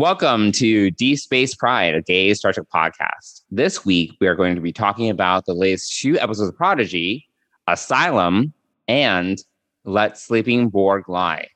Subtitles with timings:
[0.00, 3.42] Welcome to Deep Space Pride, a gay Star Trek podcast.
[3.50, 7.28] This week, we are going to be talking about the latest two episodes of Prodigy,
[7.66, 8.54] Asylum,
[8.88, 9.38] and
[9.84, 11.48] Let Sleeping Borg Lie.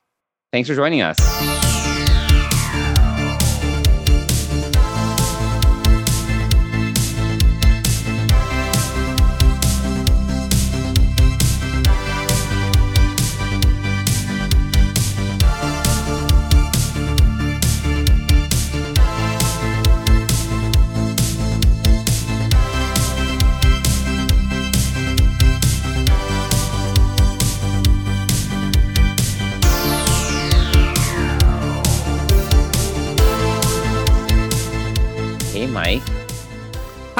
[0.51, 1.17] Thanks for joining us.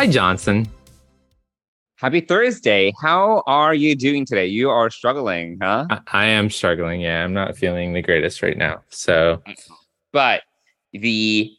[0.06, 0.68] Hi, Johnson.
[1.96, 2.94] Happy Thursday.
[3.02, 4.46] How are you doing today?
[4.46, 5.88] You are struggling, huh?
[5.90, 7.02] I, I am struggling.
[7.02, 8.84] Yeah, I'm not feeling the greatest right now.
[8.90, 9.42] So,
[10.14, 10.44] But
[10.94, 11.52] the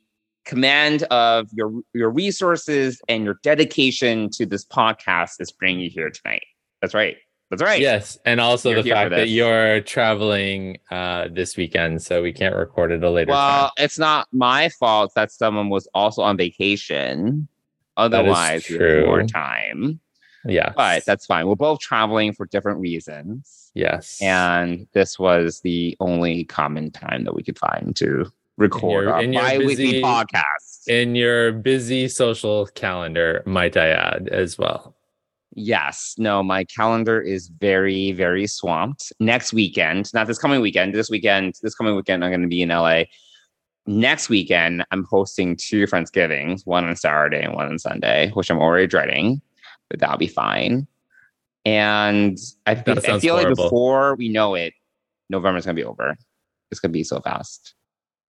[0.44, 6.10] command of your your resources and your dedication to this podcast is bringing you here
[6.10, 6.44] tonight.
[6.80, 7.16] That's right.
[7.50, 7.80] That's right.
[7.80, 8.16] yes.
[8.24, 12.92] And also You're the fact that you're traveling uh, this weekend, so we can't record
[12.92, 13.70] it a later Well, time.
[13.78, 17.48] it's not my fault that someone was also on vacation.
[17.96, 20.00] Otherwise, more time.
[20.44, 20.72] Yeah.
[20.76, 21.46] But that's fine.
[21.48, 23.70] We're both traveling for different reasons.
[23.74, 24.20] yes.
[24.22, 29.22] And this was the only common time that we could find to record your- our
[29.26, 30.86] bi-weekly podcast.
[30.88, 34.94] in your busy social calendar, might I add, as well.
[35.54, 36.14] Yes.
[36.18, 39.12] No, my calendar is very, very swamped.
[39.18, 42.62] Next weekend, not this coming weekend, this weekend, this coming weekend, I'm going to be
[42.62, 43.04] in LA.
[43.86, 48.58] Next weekend, I'm hosting two Friendsgivings, one on Saturday and one on Sunday, which I'm
[48.58, 49.40] already dreading,
[49.88, 50.88] but that'll be fine.
[51.64, 54.74] And I, think, I feel like before we know it,
[55.30, 56.16] November's going to be over.
[56.70, 57.74] It's going to be so fast.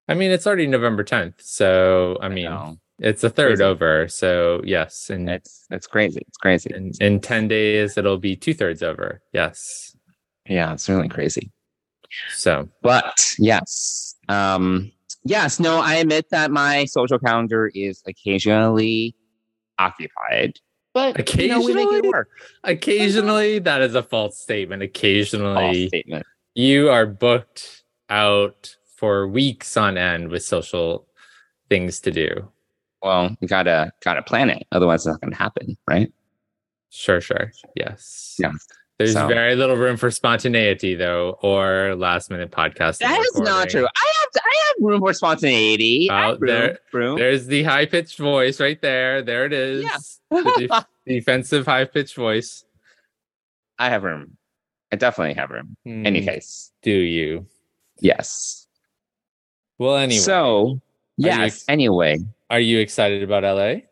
[0.08, 1.40] I mean, it's already November 10th.
[1.40, 2.78] So, I mean, know.
[2.98, 3.62] it's a third Crazy.
[3.62, 4.08] over.
[4.08, 5.10] So, yes.
[5.10, 6.22] And it's it's crazy.
[6.26, 6.70] It's crazy.
[6.74, 9.20] in, in 10 days, it'll be two thirds over.
[9.32, 9.94] Yes.
[10.48, 11.52] yeah, it's really crazy.
[12.30, 14.90] So, But yes, um,
[15.28, 19.14] yes, no, I admit that my social calendar is occasionally
[19.78, 20.58] occupied,
[20.94, 22.08] but you know, we make it Occasionally?
[22.08, 22.28] work.
[22.64, 24.80] occasionally, that is a false statement.
[24.82, 26.26] False Occasionally, statement.
[26.54, 31.06] you are booked out for weeks on end with social
[31.68, 32.50] things to do.
[33.02, 36.12] Well, you gotta gotta plan it, otherwise it's not gonna happen, right?
[36.90, 37.52] Sure, sure.
[37.76, 38.34] Yes.
[38.38, 38.52] Yeah.
[38.98, 42.98] There's So- very little room for spontaneity, though, or last minute podcasting.
[43.00, 43.84] That is not true.
[43.86, 46.08] I have I have room for spontaneity.
[46.10, 47.18] Oh, room, there- room.
[47.18, 49.22] There's the high pitched voice right there.
[49.22, 49.84] There it is.
[49.84, 50.42] Yeah.
[50.42, 52.64] The def- defensive high pitched voice.
[53.78, 54.36] I have room.
[54.92, 55.76] I definitely have room.
[55.86, 57.46] Any Hmm, case, Do you?
[58.00, 58.66] yes.
[59.78, 60.18] Well, anyway.
[60.18, 60.80] So
[61.16, 61.64] yes.
[61.68, 62.18] anyway,
[62.50, 63.82] Are you excited about LA?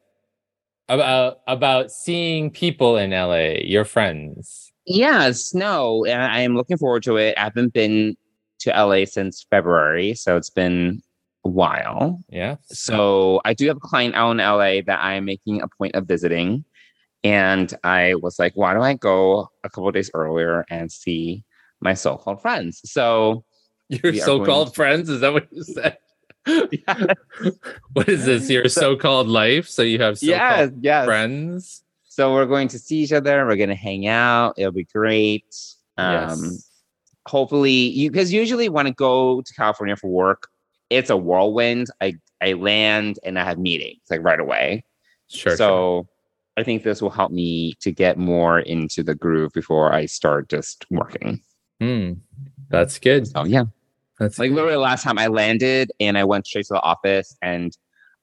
[0.88, 4.72] About about seeing people in LA, your friends.
[4.86, 7.34] Yes, no, and I am looking forward to it.
[7.36, 8.16] I haven't been
[8.60, 11.02] to LA since February, so it's been
[11.44, 12.20] a while.
[12.28, 12.56] Yeah.
[12.66, 16.06] So I do have a client out in LA that I'm making a point of
[16.06, 16.64] visiting.
[17.24, 21.44] And I was like, why don't I go a couple of days earlier and see
[21.80, 22.80] my so-called friends?
[22.84, 23.44] So
[23.88, 25.98] Your so-called going to- friends, is that what you said?
[27.92, 28.48] what is this?
[28.48, 29.68] Your so-called life?
[29.68, 31.04] So you have so-called yes, yes.
[31.04, 31.82] friends?
[32.16, 33.44] So we're going to see each other.
[33.44, 34.54] We're going to hang out.
[34.56, 35.54] It'll be great.
[35.98, 36.70] Um, yes.
[37.26, 40.48] hopefully you because usually when I go to California for work,
[40.88, 41.88] it's a whirlwind.
[42.00, 44.82] I I land and I have meetings like right away.
[45.28, 45.58] Sure.
[45.58, 46.08] so
[46.56, 50.48] I think this will help me to get more into the groove before I start
[50.48, 51.42] just working.
[51.82, 51.88] sure.
[51.88, 52.12] Hmm.
[52.70, 53.26] That's good.
[53.28, 53.64] So yeah,
[54.18, 57.76] That's like literally last time I landed and I went straight to the office and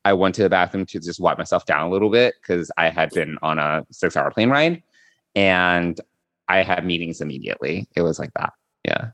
[0.05, 2.89] I went to the bathroom to just wipe myself down a little bit because I
[2.89, 4.83] had been on a six hour plane ride
[5.35, 5.99] and
[6.49, 7.87] I had meetings immediately.
[7.95, 8.53] It was like that.
[8.85, 9.11] Yeah.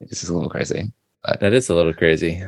[0.00, 0.90] It's just a little crazy.
[1.22, 1.40] But.
[1.40, 2.42] that is a little crazy.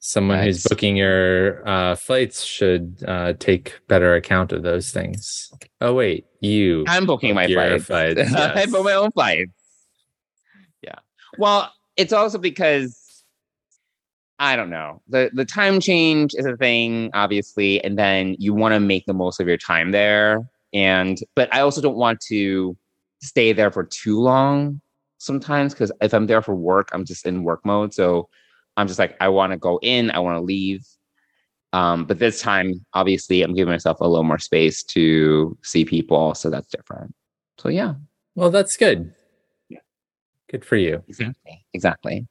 [0.00, 5.52] Someone who's booking your uh, flights should uh, take better account of those things.
[5.82, 6.84] Oh wait, you.
[6.88, 8.16] I'm booking my Your flights.
[8.16, 8.70] flights, I yes.
[8.70, 9.52] book my own flights.
[10.82, 10.96] Yeah.
[11.38, 12.99] Well, it's also because
[14.40, 15.02] I don't know.
[15.08, 19.12] The the time change is a thing, obviously, and then you want to make the
[19.12, 20.48] most of your time there.
[20.72, 22.74] And but I also don't want to
[23.20, 24.80] stay there for too long
[25.18, 27.92] sometimes because if I'm there for work, I'm just in work mode.
[27.92, 28.30] So
[28.78, 30.86] I'm just like, I want to go in, I want to leave.
[31.74, 36.34] Um, but this time, obviously, I'm giving myself a little more space to see people.
[36.34, 37.14] So that's different.
[37.58, 37.94] So yeah,
[38.34, 39.12] Well, that's good.
[39.68, 39.80] Yeah.
[40.48, 41.04] Good for you.
[41.08, 41.66] exactly.
[41.74, 42.26] Exactly.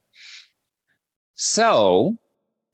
[1.42, 2.18] So,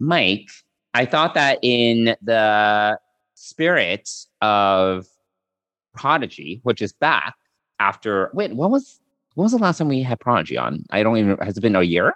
[0.00, 0.48] Mike,
[0.92, 2.98] I thought that in the
[3.34, 4.10] spirit
[4.42, 5.06] of
[5.94, 7.36] Prodigy, which is back
[7.78, 8.98] after wait, what was
[9.34, 10.84] when was the last time we had Prodigy on?
[10.90, 12.14] I don't even has it been a year?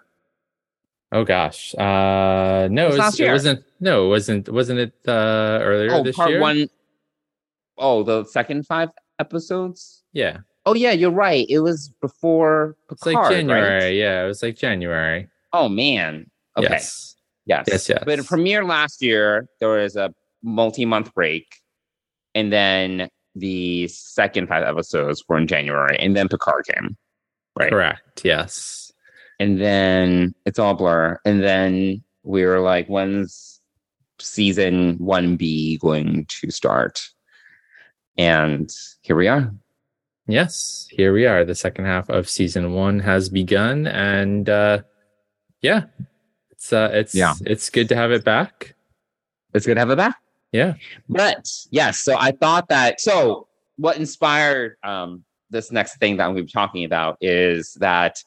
[1.12, 1.72] Oh gosh.
[1.76, 3.32] Uh no, It was it, was, last it year.
[3.32, 6.40] wasn't no, it wasn't wasn't it uh earlier oh, this part year?
[6.40, 6.68] one
[7.78, 8.88] oh the second five
[9.20, 10.02] episodes?
[10.12, 10.38] Yeah.
[10.66, 11.46] Oh yeah, you're right.
[11.48, 13.36] It was before It's Picard, like right?
[13.36, 14.00] January.
[14.00, 15.28] Yeah, it was like January.
[15.52, 16.29] Oh man.
[16.56, 16.68] Okay.
[16.70, 17.16] Yes.
[17.46, 17.66] Yes.
[17.68, 18.02] Yes, yes.
[18.04, 19.48] But it premiered last year.
[19.60, 20.12] There was a
[20.42, 21.46] multi-month break,
[22.34, 26.96] and then the second five episodes were in January, and then Picard came,
[27.58, 27.70] right?
[27.70, 28.22] Correct.
[28.24, 28.92] Yes.
[29.38, 31.18] And then it's all blur.
[31.24, 33.60] And then we were like, when's
[34.18, 37.08] season one B going to start?
[38.18, 38.70] And
[39.00, 39.50] here we are.
[40.26, 40.86] Yes.
[40.90, 41.44] Here we are.
[41.44, 43.86] The second half of season one has begun.
[43.86, 44.82] And uh
[45.62, 45.84] yeah.
[46.60, 47.34] It's uh it's Yeah.
[47.46, 48.74] it's good to have it back.
[49.54, 50.16] It's good to have it back.
[50.52, 50.74] Yeah.
[51.08, 56.44] But yes, so I thought that so what inspired um this next thing that we'll
[56.44, 58.22] be talking about is that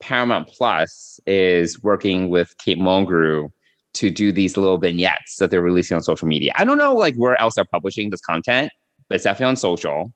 [0.00, 3.48] Paramount Plus is working with Kate Mulgrew
[3.94, 6.52] to do these little vignettes that they're releasing on social media.
[6.56, 8.72] I don't know like where else they're publishing this content,
[9.08, 10.12] but it's definitely on social.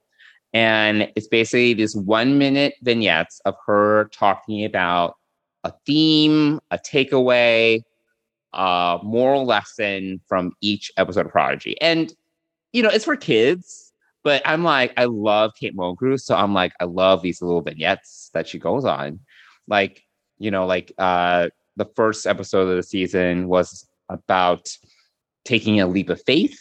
[0.52, 5.14] And it's basically these one minute vignettes of her talking about
[5.64, 7.82] a theme, a takeaway,
[8.52, 11.80] a moral lesson from each episode of Prodigy.
[11.80, 12.12] And,
[12.72, 13.92] you know, it's for kids,
[14.22, 16.20] but I'm like, I love Kate Mulgrew.
[16.20, 19.20] So I'm like, I love these little vignettes that she goes on.
[19.68, 20.04] Like,
[20.38, 24.68] you know, like uh the first episode of the season was about
[25.44, 26.58] taking a leap of faith.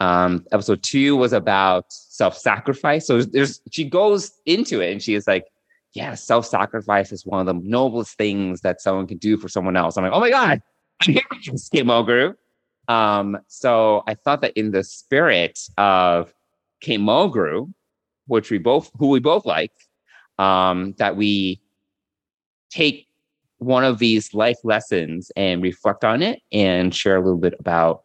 [0.00, 3.06] Um, episode two was about self-sacrifice.
[3.06, 5.46] So there's she goes into it and she is like,
[5.94, 9.96] yeah, self-sacrifice is one of the noblest things that someone can do for someone else.
[9.96, 10.60] I'm like, oh my God,
[11.00, 11.22] Kate
[11.72, 12.34] Mulgrew.
[12.88, 16.34] Um, so I thought that in the spirit of
[16.80, 17.72] Kate Mulgrew,
[18.26, 19.72] which we both who we both like,
[20.38, 21.60] um, that we
[22.70, 23.06] take
[23.58, 28.02] one of these life lessons and reflect on it and share a little bit about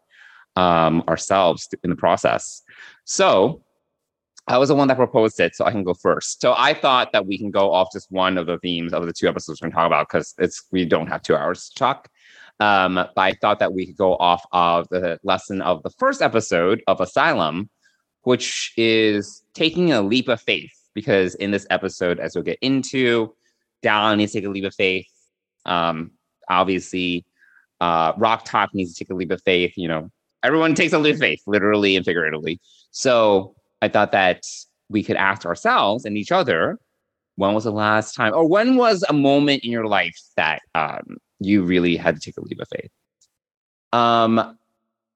[0.56, 2.62] um, ourselves in the process.
[3.06, 3.64] So
[4.50, 6.42] I was the one that proposed it, so I can go first.
[6.42, 9.14] So I thought that we can go off just one of the themes of the
[9.14, 11.76] two episodes we're going to talk about because it's we don't have two hours to
[11.76, 12.10] talk.
[12.60, 16.24] Um, but I thought that we could go off of the lesson of the first
[16.24, 17.70] episode of Asylum,
[18.24, 20.74] which is taking a leap of faith.
[20.96, 23.36] Because in this episode, as we'll get into,
[23.84, 25.08] Dallin needs to take a leap of faith.
[25.68, 26.12] Um,
[26.50, 27.24] obviously,
[27.80, 29.74] uh, Rok-Tahk needs to take a leap of faith.
[29.78, 30.12] You know,
[30.42, 32.60] everyone takes a leap of faith, literally and figuratively.
[32.90, 34.44] So I thought that
[34.90, 36.78] we could ask ourselves and each other,
[37.36, 41.18] when was the last time, or when was a moment in your life that um,
[41.40, 42.92] you really had to take a leap of faith?
[43.94, 44.58] Um,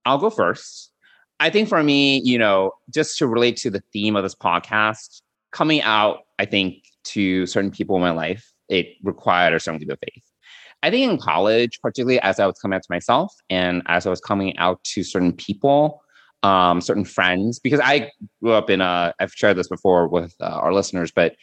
[0.06, 0.92] I'll go first.
[1.40, 5.22] I think for me, you know, just to relate to the theme of this podcast,
[5.52, 9.90] coming out, I think to certain people in my life, it required a certain leap
[9.90, 10.24] of faith.
[10.84, 14.10] I think in college, particularly as I was coming out to myself and as I
[14.10, 16.03] was coming out to certain people,
[16.44, 18.12] um, certain friends, because I
[18.42, 21.36] grew up in a, I've shared this before with uh, our listeners, but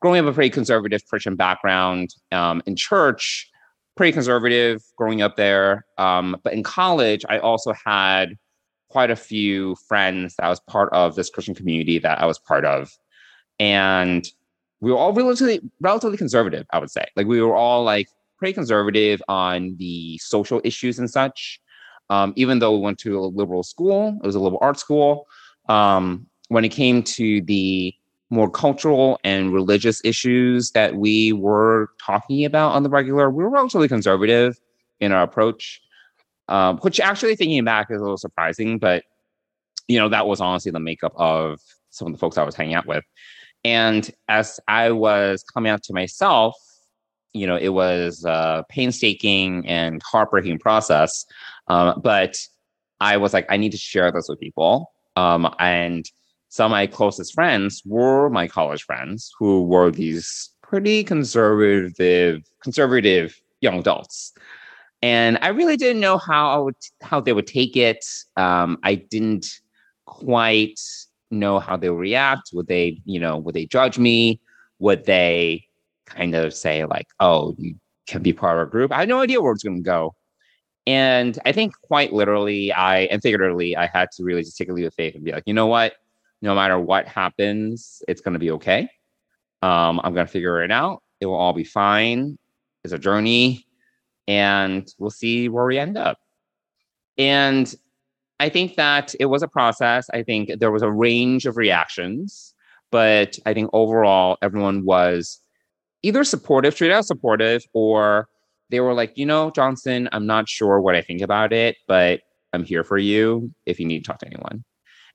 [0.00, 3.48] growing up a pretty conservative Christian background um, in church,
[3.96, 5.84] pretty conservative growing up there.
[5.98, 8.36] Um, but in college, I also had
[8.90, 12.64] quite a few friends that was part of this Christian community that I was part
[12.64, 12.90] of.
[13.58, 14.26] And
[14.80, 17.04] we were all relatively relatively conservative, I would say.
[17.16, 18.06] Like we were all like
[18.38, 21.60] pretty conservative on the social issues and such.
[22.10, 25.26] Um, even though we went to a liberal school, it was a liberal arts school.
[25.68, 27.94] Um, when it came to the
[28.30, 33.50] more cultural and religious issues that we were talking about on the regular, we were
[33.50, 34.58] relatively conservative
[35.00, 35.80] in our approach.
[36.48, 39.04] Um, which actually thinking back is a little surprising, but
[39.86, 41.60] you know, that was honestly the makeup of
[41.90, 43.04] some of the folks I was hanging out with.
[43.64, 46.54] And as I was coming out to myself,
[47.32, 51.26] you know, it was a painstaking and heartbreaking process.
[51.68, 52.38] Um, but
[53.00, 54.90] I was like, I need to share this with people.
[55.16, 56.04] Um, and
[56.48, 63.40] some of my closest friends were my college friends who were these pretty conservative, conservative
[63.60, 64.32] young adults.
[65.02, 68.04] And I really didn't know how I would, how they would take it.
[68.36, 69.46] Um, I didn't
[70.06, 70.80] quite
[71.30, 72.50] know how they would react.
[72.52, 74.40] Would they, you know, would they judge me?
[74.78, 75.64] Would they
[76.06, 78.92] kind of say like, "Oh, you can be part of our group"?
[78.92, 80.14] I had no idea where it's going to go.
[80.88, 84.72] And I think quite literally, I and figuratively, I had to really just take a
[84.72, 85.96] leap of faith and be like, you know what?
[86.40, 88.88] No matter what happens, it's going to be okay.
[89.60, 91.02] Um, I'm going to figure it out.
[91.20, 92.38] It will all be fine.
[92.84, 93.66] It's a journey,
[94.26, 96.16] and we'll see where we end up.
[97.18, 97.74] And
[98.40, 100.08] I think that it was a process.
[100.14, 102.54] I think there was a range of reactions,
[102.90, 105.38] but I think overall everyone was
[106.02, 108.26] either supportive, straight out supportive, or
[108.70, 112.20] they were like, you know, Johnson, I'm not sure what I think about it, but
[112.52, 114.64] I'm here for you if you need to talk to anyone.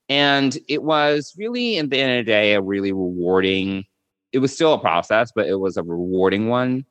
[0.09, 3.85] And it was really, in the end of the day, a really rewarding.
[4.31, 6.85] It was still a process, but it was a rewarding one.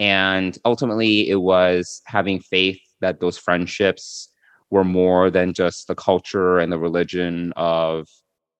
[0.00, 4.28] And ultimately, it was having faith that those friendships
[4.70, 8.08] were more than just the culture and the religion of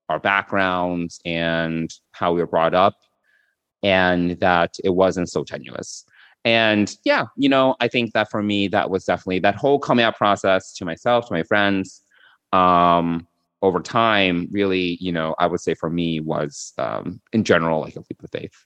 [0.09, 2.95] our backgrounds and how we were brought up,
[3.83, 6.05] and that it wasn't so tenuous.
[6.49, 10.03] And yeah, you know, I think that for me, that was definitely that whole coming
[10.03, 12.03] out process to myself, to my friends,
[12.55, 13.29] um,
[13.61, 17.97] over time, really, you know, I would say for me was um, in general like
[17.97, 18.65] a leap of faith.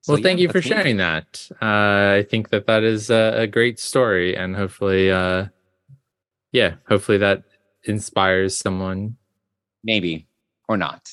[0.00, 1.02] So, well, thank yeah, you for sharing me.
[1.02, 1.46] that.
[1.60, 5.46] Uh, I think that that is a, a great story, and hopefully, uh,
[6.52, 7.42] yeah, hopefully that
[7.84, 9.18] inspires someone.
[9.84, 10.26] Maybe
[10.68, 11.10] or not.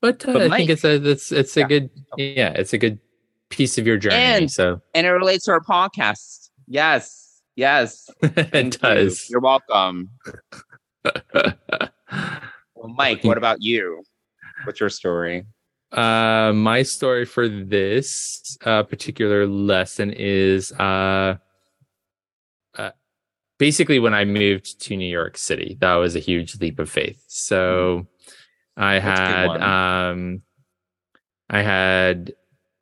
[0.00, 1.66] But, uh, but I think it's a it's it's a yeah.
[1.66, 2.98] good yeah it's a good
[3.50, 4.16] piece of your journey.
[4.16, 6.50] And, so and it relates to our podcast.
[6.66, 9.28] Yes, yes, it does.
[9.28, 9.34] You.
[9.34, 10.10] You're welcome.
[11.34, 14.02] well, Mike, what about you?
[14.64, 15.44] What's your story?
[15.92, 21.36] Uh, my story for this uh, particular lesson is uh,
[22.76, 22.90] uh,
[23.58, 25.76] basically when I moved to New York City.
[25.80, 27.22] That was a huge leap of faith.
[27.28, 28.06] So
[28.76, 30.42] I That's had um,
[31.48, 32.32] I had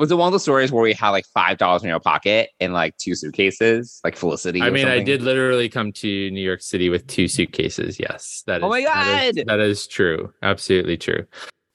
[0.02, 2.50] was it one of the stories where we had like five dollars in your pocket
[2.58, 4.60] and like two suitcases, like Felicity?
[4.60, 8.00] I mean, I did literally come to New York City with two suitcases.
[8.00, 8.62] Yes, that is.
[8.64, 10.32] Oh my god, that is, that is true.
[10.42, 11.24] Absolutely true.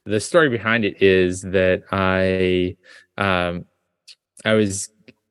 [0.06, 2.76] The story behind it is that I,
[3.18, 3.64] um,
[4.44, 4.90] I was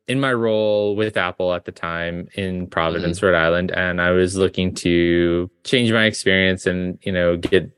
[0.09, 3.27] in my role with Apple at the time in Providence, mm-hmm.
[3.27, 7.71] Rhode Island, and I was looking to change my experience and you know get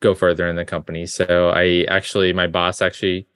[0.00, 1.06] go further in the company.
[1.06, 3.26] So I actually, my boss actually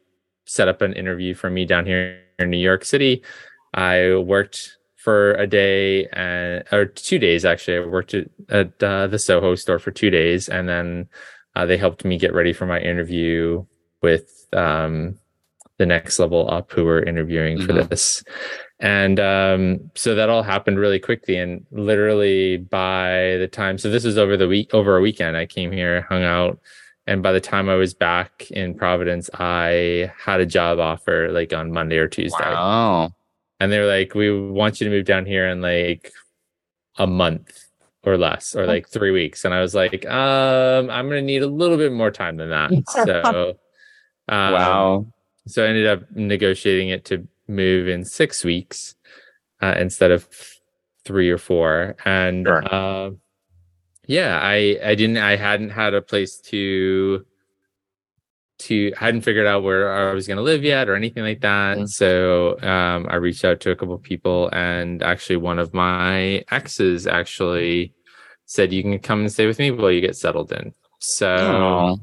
[0.45, 3.23] set up an interview for me down here in New York City.
[3.75, 7.79] I worked for a day and or two days actually.
[7.79, 11.09] I worked at, at uh, the Soho store for two days, and then
[11.57, 13.65] uh, they helped me get ready for my interview
[14.03, 15.19] with um,
[15.79, 17.67] the next level up who were interviewing mm-hmm.
[17.67, 18.23] for this.
[18.79, 21.37] And um, so that all happened really quickly.
[21.37, 25.47] And literally by the time, so this was over the week, over a weekend, I
[25.47, 26.59] came here, hung out,
[27.07, 31.53] and by the time I was back in Providence, I had a job offer like
[31.53, 32.39] on Monday or Tuesday.
[32.39, 33.11] Wow.
[33.59, 36.13] And they were like, we want you to move down here in like
[36.97, 37.59] a month
[38.05, 39.45] or less, or like three weeks.
[39.45, 42.51] And I was like, um, I'm going to need a little bit more time than
[42.51, 42.71] that.
[42.89, 43.55] So,
[44.29, 45.07] um, wow.
[45.47, 48.95] So I ended up negotiating it to move in six weeks
[49.61, 50.29] uh, instead of
[51.05, 51.97] three or four.
[52.05, 52.75] And, sure.
[52.75, 53.11] uh,
[54.07, 57.25] yeah i i didn't i hadn't had a place to
[58.59, 61.77] to hadn't figured out where i was going to live yet or anything like that.
[61.77, 61.87] Mm-hmm.
[61.87, 67.07] so um i reached out to a couple people and actually one of my exes
[67.07, 67.93] actually
[68.47, 70.73] said you can come and stay with me while you get settled in.
[70.99, 71.99] So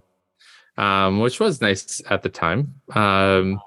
[0.77, 2.75] um which was nice at the time.
[2.93, 3.61] Um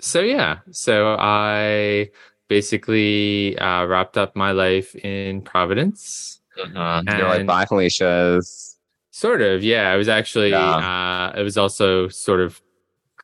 [0.00, 0.58] so yeah.
[0.70, 2.10] So i
[2.48, 7.16] basically uh, wrapped up my life in providence uh-huh.
[7.16, 8.68] You're like bye, Felicia's.
[9.14, 9.90] Sort of, yeah.
[9.90, 10.50] I was actually.
[10.50, 10.58] Yeah.
[10.58, 12.62] Uh, it was also sort of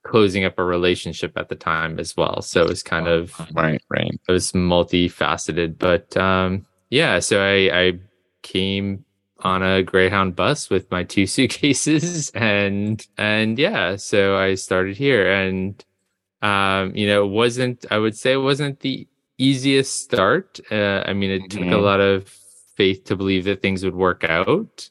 [0.08, 2.42] closing up a relationship at the time as well.
[2.42, 4.20] So it was kind of right, right.
[4.28, 7.18] It was multifaceted, but um, yeah.
[7.18, 7.92] So I, I
[8.42, 9.04] came
[9.40, 13.96] on a Greyhound bus with my two suitcases, and and yeah.
[13.96, 15.84] So I started here, and
[16.42, 17.84] um, you know, it wasn't.
[17.90, 20.58] I would say it wasn't the easiest start.
[20.70, 21.64] Uh, I mean, it mm-hmm.
[21.64, 22.34] took a lot of
[22.78, 24.88] faith to believe that things would work out.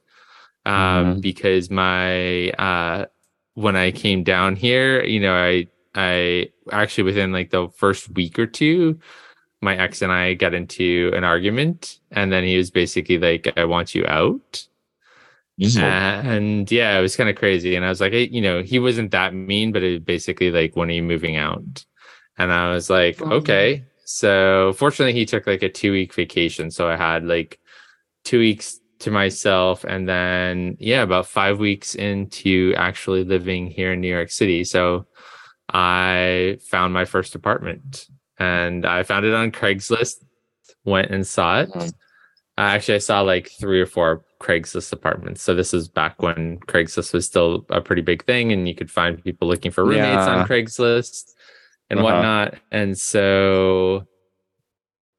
[0.66, 1.20] Um, mm-hmm.
[1.22, 3.06] because my, uh,
[3.54, 8.38] when I came down here, you know, I, I actually within like the first week
[8.38, 9.00] or two,
[9.62, 13.64] my ex and I got into an argument and then he was basically like, I
[13.64, 14.68] want you out.
[15.60, 16.28] Mm-hmm.
[16.28, 17.76] And yeah, it was kind of crazy.
[17.76, 20.52] And I was like, hey, you know, he wasn't that mean, but it was basically
[20.52, 21.86] like, when are you moving out?
[22.38, 23.86] And I was like, oh, okay.
[24.06, 26.72] So fortunately he took like a two week vacation.
[26.72, 27.60] So I had like
[28.28, 34.02] two weeks to myself and then yeah about five weeks into actually living here in
[34.02, 35.06] new york city so
[35.72, 38.06] i found my first apartment
[38.38, 40.16] and i found it on craigslist
[40.84, 41.88] went and saw it mm-hmm.
[42.58, 47.14] actually i saw like three or four craigslist apartments so this is back when craigslist
[47.14, 50.36] was still a pretty big thing and you could find people looking for roommates yeah.
[50.36, 51.32] on craigslist
[51.90, 52.06] and uh-huh.
[52.06, 54.06] whatnot and so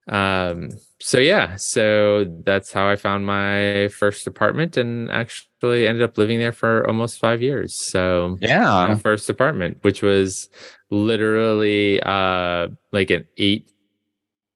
[0.08, 6.16] Um, so yeah, so that's how I found my first apartment and actually ended up
[6.18, 7.74] living there for almost five years.
[7.74, 8.40] So
[8.86, 8.96] my Yeah.
[8.96, 10.48] first apartment, which was
[10.90, 13.70] literally uh like an eight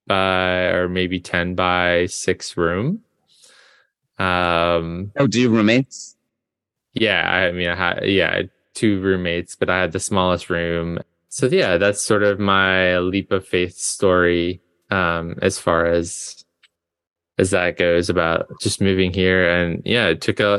[0.06, 3.02] by or maybe ten by six room.
[4.18, 6.16] Um Oh, do you roommates?
[6.94, 8.42] yeah, I mean I had yeah,
[8.75, 10.99] two roommates, but I had the smallest room.
[11.28, 14.61] So yeah, that's sort of my leap of faith story
[14.92, 16.44] um as far as
[17.38, 20.52] as that goes about just moving here and yeah it took a,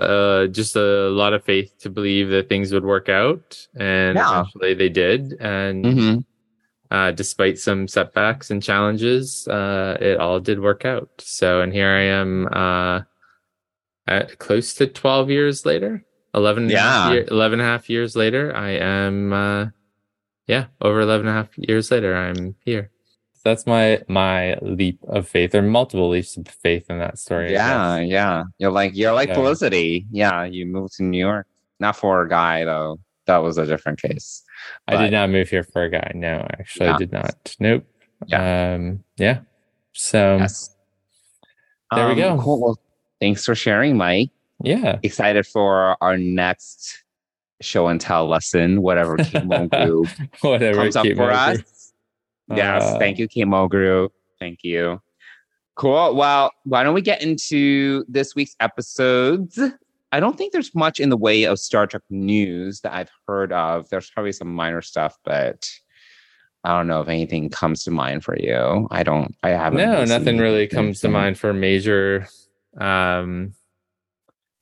[0.43, 4.29] a just a lot of faith to believe that things would work out and Yeah.
[4.41, 6.17] eventually they did and Mm-hmm.
[6.95, 11.89] uh, despite some setbacks and challenges uh, it all did work out so and here
[12.01, 12.97] i am uh,
[14.07, 17.13] at close to 12 years later 11 and a half Yeah.
[17.13, 19.65] year, 11 and a half years later i am uh,
[20.47, 22.89] yeah over 11 and a half years later i'm here
[23.43, 27.99] that's my my leap of faith or multiple leaps of faith in that story Yeah,
[27.99, 28.43] yeah.
[28.57, 29.35] You're like you're like Yeah.
[29.35, 30.05] Felicity.
[30.11, 31.47] Yeah, you moved to New York.
[31.79, 32.99] Not for a guy though.
[33.25, 34.43] That was a different case.
[34.87, 36.95] i did not move here for a guy no actually Yeah.
[36.95, 37.85] i did not nope
[38.27, 38.73] Yeah.
[38.75, 39.39] um yeah
[39.93, 40.69] so Yes.
[41.95, 42.39] There we go.
[42.39, 42.59] Cool.
[42.59, 42.79] Well,
[43.21, 44.29] thanks for sharing, Mike.
[44.63, 47.03] yeah Excited for our next
[47.61, 49.15] show and tell lesson, whatever
[49.75, 50.07] Group
[50.41, 51.59] whatever comes up for us.
[52.55, 54.09] Yes, Uh, thank you, Kate Mulgrew.
[54.39, 55.01] Thank you.
[55.75, 56.15] Cool.
[56.15, 59.59] Well, why don't we get into this week's episodes?
[60.11, 63.51] I don't think there's much in the way of Star Trek news that I've heard
[63.51, 63.89] of.
[63.89, 65.67] There's probably some minor stuff, but
[66.63, 68.87] I don't know if anything comes to mind for you.
[68.91, 69.35] I don't.
[69.41, 69.79] I haven't.
[69.79, 72.27] no nothing really comes to mind for major
[72.79, 73.53] um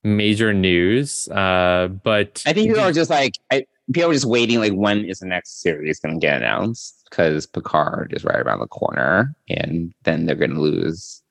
[0.04, 4.60] major news uh but I think people are just like I, people are just waiting.
[4.60, 7.01] Like, when is the next series going to get announced?
[7.12, 11.22] Because Picard is right around the corner, and then they're going to lose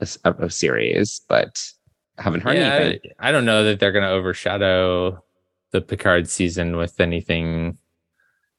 [0.00, 1.20] a series.
[1.28, 1.60] But
[2.18, 3.10] I haven't heard yeah, anything.
[3.18, 5.22] I, I don't know that they're going to overshadow
[5.72, 7.76] the Picard season with anything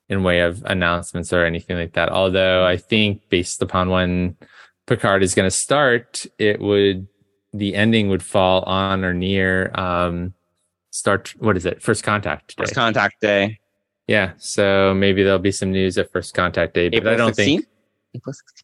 [0.10, 2.10] in way of announcements or anything like that.
[2.10, 4.38] Although I think based upon when
[4.86, 7.08] Picard is going to start, it would
[7.54, 10.34] the ending would fall on or near um
[10.92, 12.64] start what is it first contact day.
[12.64, 13.60] First contact day,
[14.08, 17.32] yeah so maybe there'll be some news at first contact day but April i don't
[17.32, 17.36] 16th?
[17.36, 17.66] think
[18.16, 18.64] April 16th?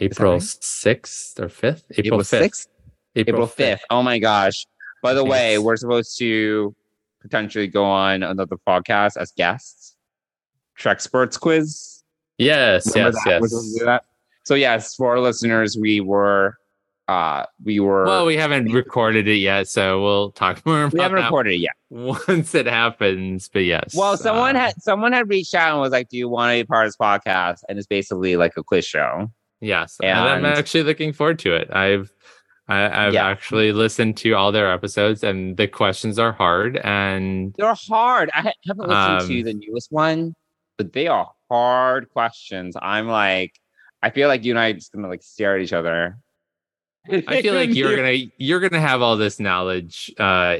[0.00, 0.40] april right?
[0.40, 2.68] 6th or 5th april, April 5th 6th,
[3.14, 3.80] April 5th.
[3.90, 4.66] Oh my gosh.
[5.02, 6.74] By the way, we're supposed to
[7.20, 9.96] potentially go on another podcast as guests.
[10.76, 12.02] Trek Sports Quiz.
[12.38, 13.86] yes Remember yes that?
[13.86, 14.00] Yes?
[14.44, 16.56] So yes, for our listeners, we were
[17.12, 21.00] uh we were well we haven't recorded it yet so we'll talk more about we
[21.00, 21.72] haven't recorded it yet.
[21.90, 25.92] once it happens but yes Well, someone uh, had someone had reached out and was
[25.92, 28.62] like, "Do you want to be part of this podcast?" And it's basically like a
[28.62, 29.30] quiz show.
[29.60, 32.10] yes and i'm actually looking forward to it i've
[32.68, 33.26] I, I've Yeah.
[33.26, 36.76] actually listened to all their episodes, and the questions are hard.
[36.84, 38.30] And They're hard.
[38.32, 40.34] I haven't listened to Um, the newest one,
[40.78, 42.76] but they are hard questions.
[42.80, 43.58] I'm like,
[44.00, 46.16] I feel like you and I are just gonna like stare at each other.
[47.10, 50.58] I feel like you're gonna you're gonna have all this knowledge uh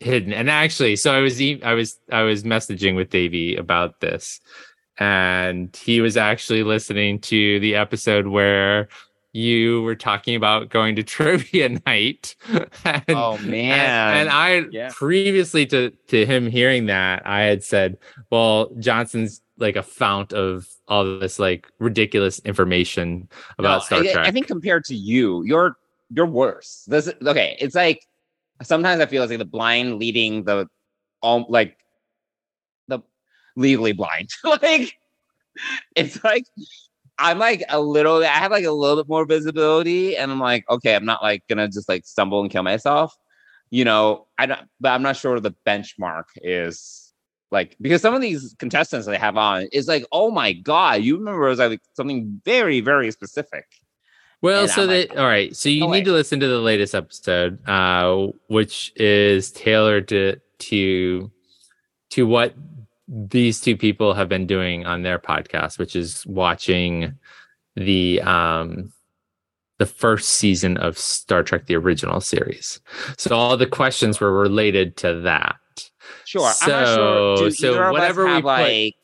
[0.00, 0.32] hidden.
[0.32, 4.40] And actually, so I was I was I was messaging with Davey about this,
[4.98, 8.88] and he was actually listening to the episode where
[9.32, 12.34] you were talking about going to trivia night.
[12.84, 14.16] and, Oh and, man.
[14.16, 14.90] and I Yeah.
[14.94, 17.98] previously to to him hearing that, I had said,
[18.30, 24.12] "Well, Johnson's like a fount of all this like ridiculous information about No, Star I,
[24.12, 25.76] Trek." I think compared to you, you're
[26.10, 26.84] you're worse.
[26.86, 27.56] This okay.
[27.60, 28.06] It's like
[28.62, 30.68] sometimes I feel it's like the blind leading the
[31.20, 31.76] all like
[32.88, 33.00] the
[33.56, 34.30] legally blind.
[34.62, 34.94] like
[35.96, 36.44] it's like
[37.18, 38.22] I'm like a little.
[38.22, 41.42] I have like a little bit more visibility, and I'm like, okay, I'm not like
[41.48, 43.14] gonna just like stumble and kill myself.
[43.70, 44.60] You know, I don't.
[44.80, 47.07] But I'm not sure what the benchmark is
[47.50, 51.16] like because some of these contestants they have on is like, oh my god, you
[51.16, 53.66] remember it was like something very very specific.
[54.40, 55.54] Well, And so I'm that like, all right.
[55.56, 55.98] So you no way.
[55.98, 61.30] need to listen to the latest episode, uh, which is tailored to to
[62.10, 62.54] to what
[63.08, 67.18] these two people have been doing on their podcast, which is watching
[67.76, 68.92] the um
[69.78, 72.80] the first season of Star Trek the original series.
[73.16, 75.56] So all the questions were related to that.
[76.24, 77.36] Sure, I'm not sure.
[77.36, 78.94] So- Do so either of us whatever we put- like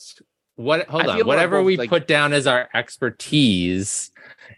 [0.57, 4.11] What hold on, whatever both, we like- put down as our expertise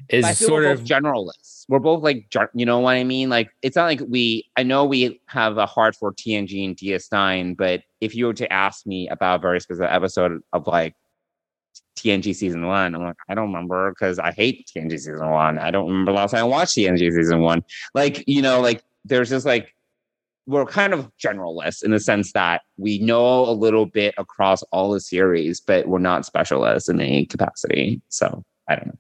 [0.08, 1.64] is sort of generalists.
[1.68, 3.28] We're both like, you know what I mean?
[3.28, 4.44] Like, it's not like we.
[4.56, 8.52] I know we have a heart for TNG and DS9, but if you were to
[8.52, 10.94] ask me about a very specific episode of like
[11.96, 12.94] TNG season one.
[12.94, 15.58] I'm like, I don't remember because I hate TNG season one.
[15.58, 17.64] I don't remember last time I watched TNG season one.
[17.94, 19.74] Like, you know, like there's just like
[20.46, 24.92] we're kind of generalists in the sense that we know a little bit across all
[24.92, 28.00] the series, but we're not specialists in any capacity.
[28.08, 28.98] So I don't know.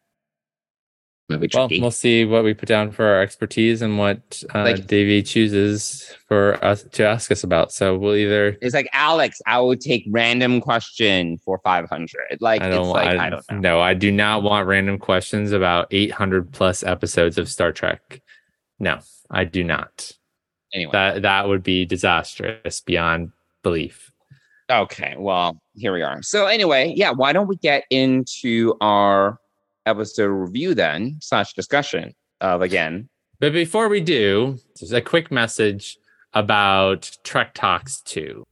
[1.28, 1.80] Maybe Well, tricky.
[1.80, 6.14] we'll see what we put down for our expertise and what uh, Like- Davey chooses
[6.28, 7.72] for us to ask us about.
[7.72, 12.08] So we'll either it's like Alex, I would take random question for 500.
[12.40, 13.58] Like I don't, like I, I don't know.
[13.58, 18.22] No, I do not want random questions about 800 plus episodes of Star Trek.
[18.78, 20.12] No, I do not.
[20.74, 20.92] Anyway.
[20.92, 24.12] That that would be disastrous beyond belief.
[24.70, 26.22] Okay, well, here we are.
[26.22, 29.38] So anyway, yeah, why don't we get into our
[29.86, 33.08] episode review then slash discussion of again.
[33.38, 35.98] But before we do, there's a quick message
[36.32, 38.44] about Trek Talks 2.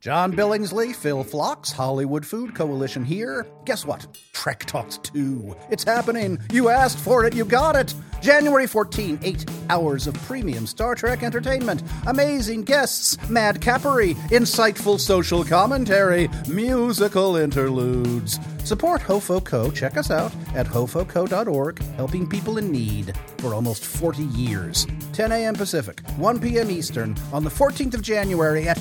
[0.00, 3.46] John Billingsley, Phil Phlox, Hollywood Food Coalition here.
[3.66, 4.06] Guess what?
[4.32, 5.54] Trek Talks 2.
[5.70, 6.38] It's happening.
[6.50, 7.92] You asked for it, you got it.
[8.22, 15.44] January 14, eight hours of premium Star Trek entertainment, amazing guests, mad cappery, insightful social
[15.44, 18.38] commentary, musical interludes.
[18.64, 19.74] Support HoFoCo.
[19.74, 24.86] Check us out at hofoco.org, helping people in need for almost 40 years.
[25.12, 25.54] 10 a.m.
[25.54, 26.70] Pacific, 1 p.m.
[26.70, 28.76] Eastern on the 14th of January at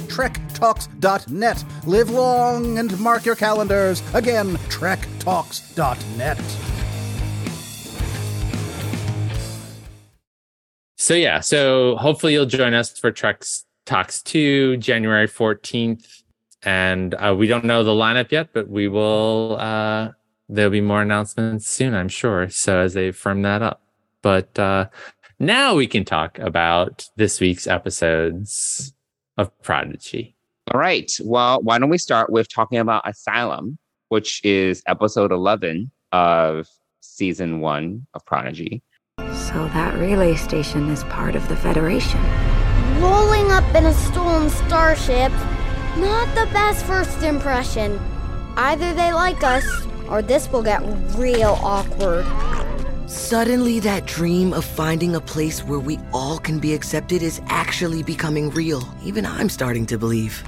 [1.10, 1.64] trektalks.net.
[1.86, 4.02] Live long and mark your calendars.
[4.14, 6.40] Again, trektalks.net.
[10.98, 13.44] So yeah, so hopefully you'll join us for Trek
[13.86, 16.24] Talks 2, January 14th.
[16.64, 20.10] And uh, we don't know the lineup yet, but we will uh
[20.50, 22.50] there'll be more announcements soon, I'm sure.
[22.50, 23.82] So as they firm that up.
[24.22, 24.90] But uh
[25.40, 28.94] now we can talk about this week's episodes
[29.38, 30.36] of Prodigy.
[30.72, 31.12] All right.
[31.24, 33.80] Well, why don't we start with talking about Asylum,
[34.10, 36.68] which is episode 11 of
[37.02, 38.84] season one of Prodigy.
[39.18, 42.22] So that relay station is part of the Federation.
[43.00, 45.32] Rolling up in a stolen starship,
[45.98, 48.00] not the best first impression.
[48.56, 49.66] Either they like us,
[50.08, 50.84] or this will get
[51.18, 52.28] real awkward.
[53.10, 58.04] Suddenly, that dream of finding a place where we all can be accepted is actually
[58.04, 58.88] becoming real.
[59.04, 60.44] Even I'm starting to believe.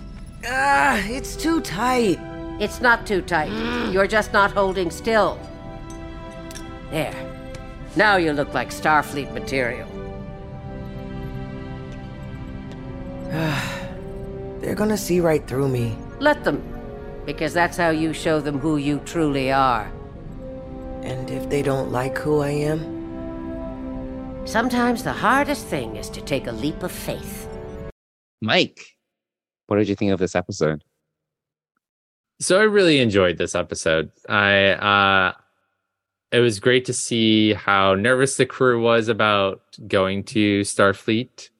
[0.45, 2.19] Ah, it's too tight.
[2.59, 3.51] It's not too tight.
[3.91, 5.39] You're just not holding still.
[6.91, 7.15] There.
[7.95, 9.87] Now you look like Starfleet material.
[14.59, 15.95] They're gonna see right through me.
[16.19, 16.61] Let them,
[17.25, 19.91] because that's how you show them who you truly are.
[21.01, 23.01] And if they don't like who I am,
[24.45, 27.47] Sometimes the hardest thing is to take a leap of faith.
[28.41, 28.79] Mike,
[29.71, 30.83] what did you think of this episode?
[32.41, 34.11] So I really enjoyed this episode.
[34.27, 35.33] I uh
[36.33, 41.51] it was great to see how nervous the crew was about going to Starfleet,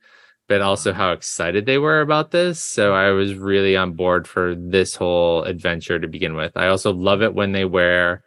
[0.50, 2.62] but also how excited they were about this.
[2.62, 6.52] So I was really on board for this whole adventure to begin with.
[6.58, 8.26] I also love it when they wear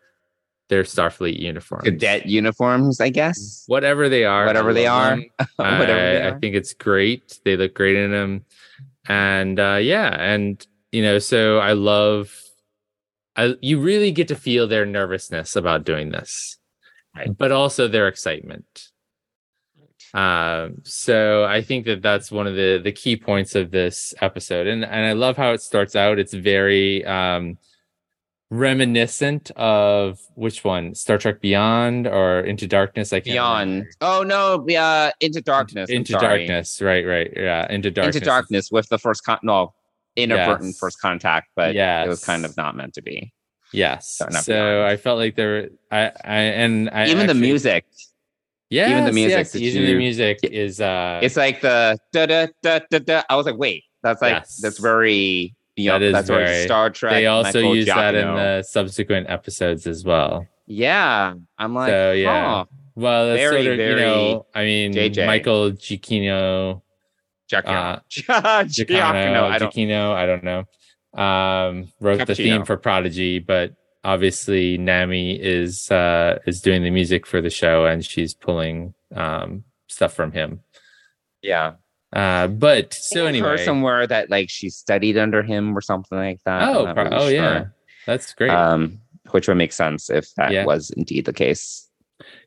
[0.70, 1.84] their Starfleet uniforms.
[1.84, 3.64] Cadet uniforms, I guess.
[3.66, 4.46] Whatever they are.
[4.46, 5.18] Whatever they are.
[5.56, 7.38] Whatever they I, I think it's great.
[7.44, 8.46] They look great in them.
[9.06, 12.34] And uh yeah, and you know, so I love
[13.36, 16.58] I you really get to feel their nervousness about doing this.
[17.16, 17.36] Right.
[17.36, 18.88] But also their excitement.
[20.14, 24.66] Um so I think that that's one of the the key points of this episode.
[24.66, 26.18] And and I love how it starts out.
[26.18, 27.58] It's very um
[28.50, 30.94] reminiscent of which one?
[30.94, 33.12] Star Trek Beyond or Into Darkness?
[33.12, 33.84] I can't remember.
[33.84, 33.86] Beyond.
[34.00, 35.90] Oh no, yeah, Into Darkness.
[35.90, 38.16] Into darkness, right, right, yeah, into darkness.
[38.16, 39.74] Into Darkness with the first con no
[40.16, 40.78] inadvertent Yes.
[40.78, 43.32] first contact, but yeah, it was kind of not meant to be.
[43.72, 44.16] Yes.
[44.16, 47.84] So, So I felt like there, I, I, and I Even the music.
[48.70, 52.26] Yeah, even the music yes, even you- the music is, uh, It's like the da
[52.26, 53.22] da da da da.
[53.28, 54.58] I was like, wait, that's like Yes.
[54.62, 56.02] that's very beyond.
[56.02, 57.12] That is that's very Star Trek.
[57.12, 60.46] they also Michael use that in the subsequent episodes as well.
[60.66, 62.48] Yeah, I'm like, So, yeah.
[62.48, 65.26] huh, Well, that's Very, sort of, you know, I mean, JJ.
[65.26, 66.80] Michael Giacchino,
[67.50, 67.66] Giacchino.
[67.66, 68.64] Uh, Giacchino.
[68.88, 69.72] Giacchino, I don't.
[69.74, 70.64] Giacchino, I don't know,
[71.20, 77.26] um, wrote the theme for Prodigy, but obviously Nami is uh, is doing the music
[77.26, 80.60] for the show, and she's pulling um, stuff from him.
[81.42, 81.74] Yeah.
[82.14, 86.62] Uh, but so anyway, somewhere that like she studied under him or something like that.
[86.68, 87.30] Oh, pro- really oh sure.
[87.32, 87.64] yeah,
[88.06, 88.50] that's great.
[88.50, 89.00] Um,
[89.32, 90.64] which would make sense if that Yeah.
[90.64, 91.88] was indeed the case.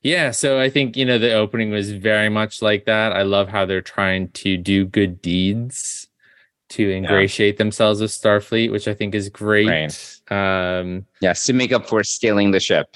[0.01, 3.12] Yeah, so I think you know the opening was very much like that.
[3.12, 6.08] I love how they're trying to do good deeds
[6.69, 10.19] to ingratiate themselves with Starfleet, which I think is great.
[10.30, 12.95] Um, Yes, to make up for stealing the ship.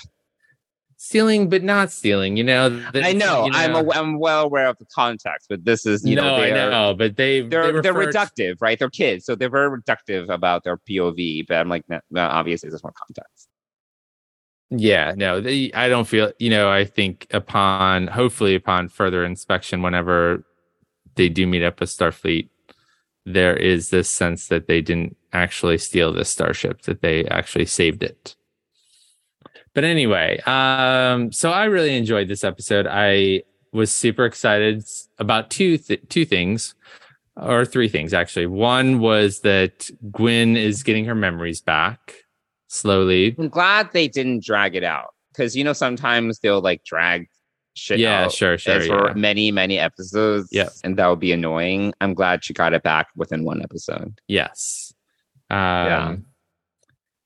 [1.12, 2.38] Stealing, but not stealing.
[2.38, 5.64] You know, the- I know, you I'm aw- I'm well aware of the context, but
[5.66, 8.80] this is you no, know I they're know, but they they're they they're reductive, right?
[8.80, 11.46] They're kids, so they're very reductive about their POV.
[11.48, 13.50] But I'm like, no, no, obviously there's more context.
[14.70, 19.82] Yeah, no, they, I don't feel, you know, I think upon, hopefully, upon further inspection,
[19.82, 20.46] whenever
[21.16, 22.48] they do meet up with Starfleet,
[23.26, 28.02] there is this sense that they didn't actually steal this starship, that they actually saved
[28.02, 28.38] it.
[29.74, 32.88] But anyway, um, so I really enjoyed this episode.
[32.90, 34.84] I was super excited
[35.18, 36.76] about two th- two things,
[37.38, 38.48] or three things actually.
[38.48, 42.16] One was that Gwyn is getting her memories back
[42.68, 43.34] slowly.
[43.40, 47.28] I'm glad they didn't drag it out because you know sometimes they'll like drag
[47.74, 49.14] shit Yeah, out sure, sure, for yeah.
[49.14, 50.50] many many episodes.
[50.52, 50.68] Yeah.
[50.84, 51.94] and that would be annoying.
[52.02, 54.20] I'm glad she got it back within one episode.
[54.28, 54.94] Yes.
[55.50, 56.26] Um,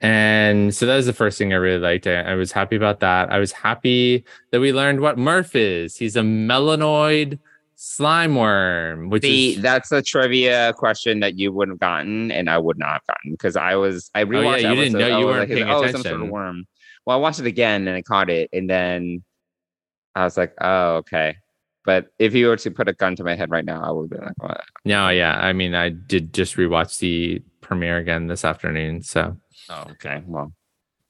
[0.01, 2.05] And so that was the first thing I really liked.
[2.05, 3.31] I, I was happy about that.
[3.31, 5.97] I was happy that we learned what Murf is.
[5.97, 7.39] He's a Mellanoid
[7.75, 12.49] slime worm, which See, is that's a trivia question that you wouldn't have gotten, and
[12.49, 14.53] I would not have gotten because I was I rewatched.
[14.53, 16.65] Oh, yeah, you didn't know- you weren't like, paying oh, some sort of worm.
[17.05, 19.23] Well, I watched it again and I caught it, and then
[20.15, 21.37] I was like, oh, okay.
[21.85, 24.09] But if you were to put a gun to my head right now, I would
[24.09, 24.61] be like, what?
[24.85, 25.37] no, yeah.
[25.37, 29.03] I mean, I did just rewatch the premiere again this afternoon.
[29.03, 29.37] So,
[29.69, 30.21] Oh, okay.
[30.25, 30.53] Well,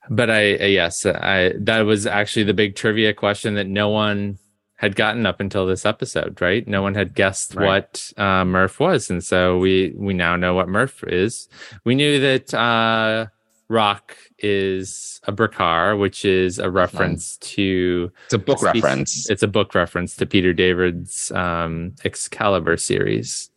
[0.09, 4.37] but I, yes, I, that was actually the big trivia question that no one
[4.77, 6.67] had gotten up until this episode, right?
[6.67, 7.65] No one had guessed Right.
[7.65, 9.09] what uh, Murf was.
[9.09, 11.47] And so we, we now know what Murf is.
[11.85, 13.27] We knew that uh,
[13.69, 19.29] Rock is a Brikar, which is a reference to it's a book reference.
[19.29, 23.49] It's a book reference to Peter David's um, Excalibur series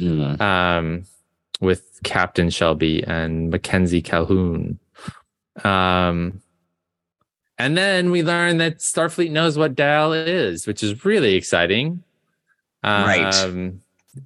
[0.00, 0.40] Mm.
[0.40, 1.04] um,
[1.60, 4.78] with Captain Shelby and Mackenzie Calhoun.
[5.64, 6.42] Um,
[7.58, 12.02] and then we learn that Starfleet knows what Dal is, which is really exciting.
[12.84, 13.34] Right.
[13.34, 13.80] Um,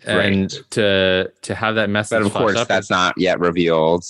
[0.06, 0.70] And Right.
[0.70, 4.04] to to have that message, But of course, that's not yet revealed.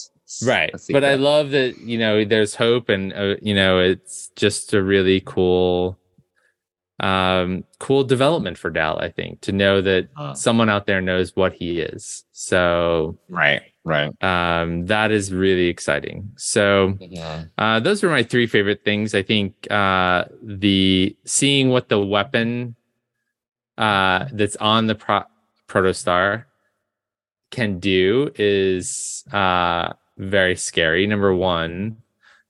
[0.47, 4.73] Right but i love that you know there's hope and uh, you know it's just
[4.73, 5.99] a really cool
[7.01, 10.35] um cool development for dal i think to know that Uh.
[10.35, 12.25] someone out there knows what he is.
[12.33, 14.13] So right, right.
[14.23, 16.31] um that is really exciting.
[16.37, 16.97] So
[17.59, 19.15] uh those were my three favorite things.
[19.15, 22.75] I think uh the seeing what the weapon
[23.79, 25.25] uh that's on the pro-
[25.69, 26.45] protostar
[27.51, 31.97] can do is uh very scary number one.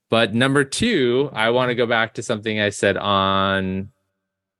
[0.09, 3.91] But number two i want to go back to something i said on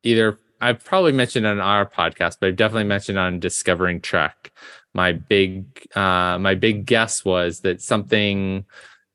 [0.03, 4.51] either i've probably mentioned on our podcast but i've definitely mentioned on discovering trek
[4.93, 8.65] my big uh my big guess was that something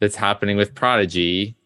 [0.00, 1.56] that's happening with prodigy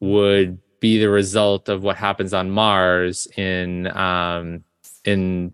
[0.00, 4.64] would be the result of what happens on mars in um
[5.04, 5.52] in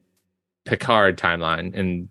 [0.64, 2.08] picard timeline and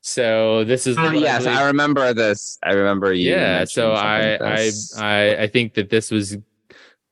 [0.00, 2.58] so this is Oh, yes, really- I remember this.
[2.62, 3.30] I remember you.
[3.32, 6.36] yeah so I, I i i think that this was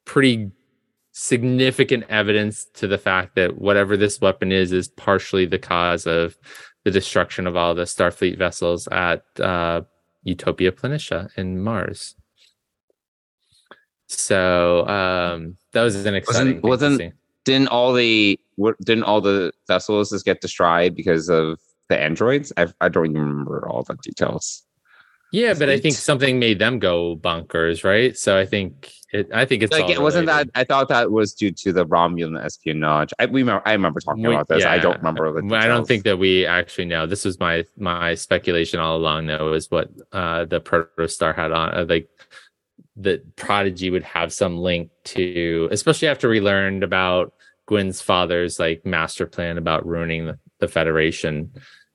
[0.05, 0.51] pretty
[1.17, 6.37] significant evidence to the fact that whatever this weapon is is partially the cause of
[6.85, 9.81] the destruction of all the starfleet vessels at uh
[10.25, 12.17] utopia planitia in mars
[14.09, 17.13] so um that was an exciting wasn't- see.
[17.45, 18.39] didn't all the
[18.85, 22.53] didn't all the vessels just get destroyed because of the androids?
[22.57, 24.65] I I don't even remember all the details.
[25.33, 29.45] yeah but i think something made them go bunkers right so i think it i
[29.45, 30.49] think it's Like it wasn't that.
[30.55, 33.13] I thought that was due to the Romulan espionage.
[33.19, 34.65] I we remember, I remember talking We- about this.
[34.65, 37.07] I don't remember the I don't think that we actually know.
[37.07, 39.27] This was my my speculation all along.
[39.27, 42.09] Though is what uh, the protostar had on, uh, like
[42.97, 47.33] the Prodigy would have some link to, especially after we learned about
[47.67, 51.53] Gwyn's father's like master plan about ruining the, the Federation.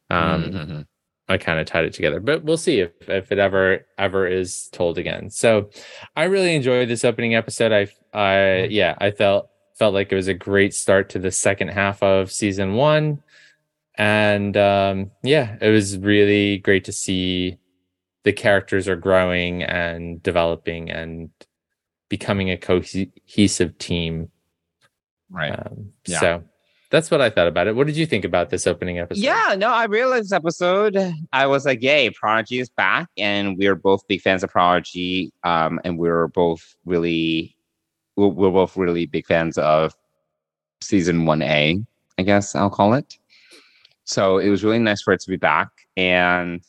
[0.09, 0.85] Um, Mhm.
[1.29, 4.67] I kind of tied it together, but we'll see if if it ever ever is
[4.71, 5.29] told again.
[5.29, 5.69] So,
[6.15, 7.71] I really enjoyed this opening episode.
[7.71, 7.87] I
[8.17, 12.01] I yeah, I felt felt like it was a great start to the second half
[12.03, 13.21] of season one,
[13.95, 17.57] and um, yeah, it was really great to see
[18.23, 21.29] the characters are growing and developing and
[22.09, 24.29] becoming a cohesive team.
[25.29, 25.51] right.
[25.51, 26.19] Um, Yeah.
[26.19, 26.43] So
[26.91, 27.75] that's what I thought about it.
[27.75, 29.21] What did you think about this opening episode?
[29.21, 30.97] Yeah, no, I realized this episode.
[31.31, 33.07] I was like, yay, Prodigy is back.
[33.17, 35.31] And we're both big fans of Prodigy.
[35.43, 37.55] Um, and we're both really
[38.15, 39.95] we're, we're both really big fans of
[40.81, 41.85] season 1A,
[42.17, 43.17] I guess I'll call it.
[44.03, 45.69] So it was really nice for it to be back.
[45.95, 46.61] And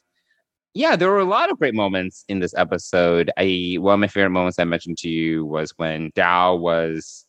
[0.74, 3.30] yeah, there were a lot of great moments in this episode.
[3.36, 7.24] I one of my favorite moments I mentioned to you was when Dal was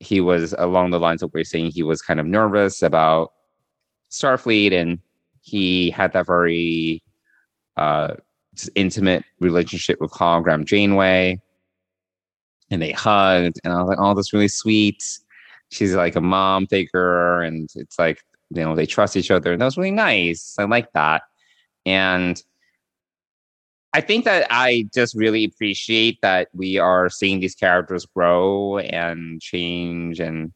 [0.00, 3.32] he was along the lines of where saying he was kind of nervous about
[4.10, 4.98] Starfleet and
[5.42, 7.02] he had that very
[7.76, 8.14] uh
[8.74, 11.40] intimate relationship with hologram Janeway.
[12.70, 15.02] And they hugged, and I was like, oh, that's really sweet.
[15.70, 19.52] She's like a mom figure, and it's like, you know, they trust each other.
[19.52, 20.54] And that was really nice.
[20.58, 21.22] I like that.
[21.86, 22.42] And
[23.94, 29.40] I think that I just really appreciate that we are seeing these characters grow and
[29.40, 30.52] change and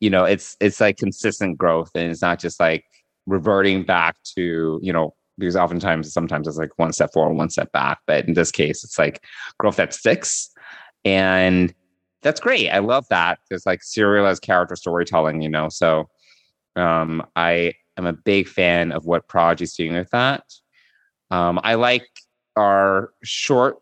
[0.00, 2.84] you know it's it's like consistent growth and it's not just like
[3.26, 7.72] reverting back to you know because oftentimes sometimes it's like one step forward one step
[7.72, 7.98] back.
[8.06, 9.24] But in this case it's like
[9.58, 10.50] growth that sticks
[11.04, 11.74] and
[12.22, 12.70] that's great.
[12.70, 13.40] I love that.
[13.48, 15.68] There's like serialized character storytelling you know?
[15.68, 16.08] So
[16.76, 20.42] um i am a big fan of what prodigy's doing with that
[21.32, 22.06] um, I like
[22.56, 23.80] our short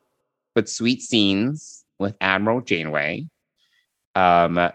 [0.55, 3.27] but sweet scenes with Admiral Janeway.
[4.15, 4.71] Um,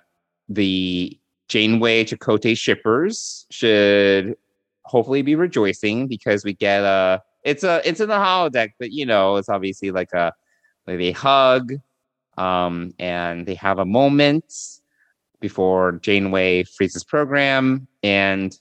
[0.50, 4.36] the Janeway Chakotay shippers should
[4.84, 9.06] hopefully be rejoicing because we get a it's a it's in the holodeck, but you
[9.06, 10.34] know it's obviously like a
[10.86, 11.76] like they hug,
[12.38, 14.54] um, and they have a moment
[15.40, 18.58] before Janeway freezes program, and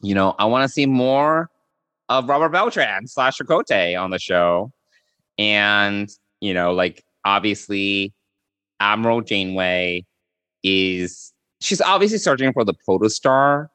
[0.00, 1.50] you know I want to see more
[2.08, 4.72] of Robert Beltran slash Chakotay on the show.
[5.38, 6.08] And,
[6.40, 8.12] you know, like obviously
[8.80, 10.04] Admiral Janeway
[10.62, 13.68] is she's obviously searching for the protostar,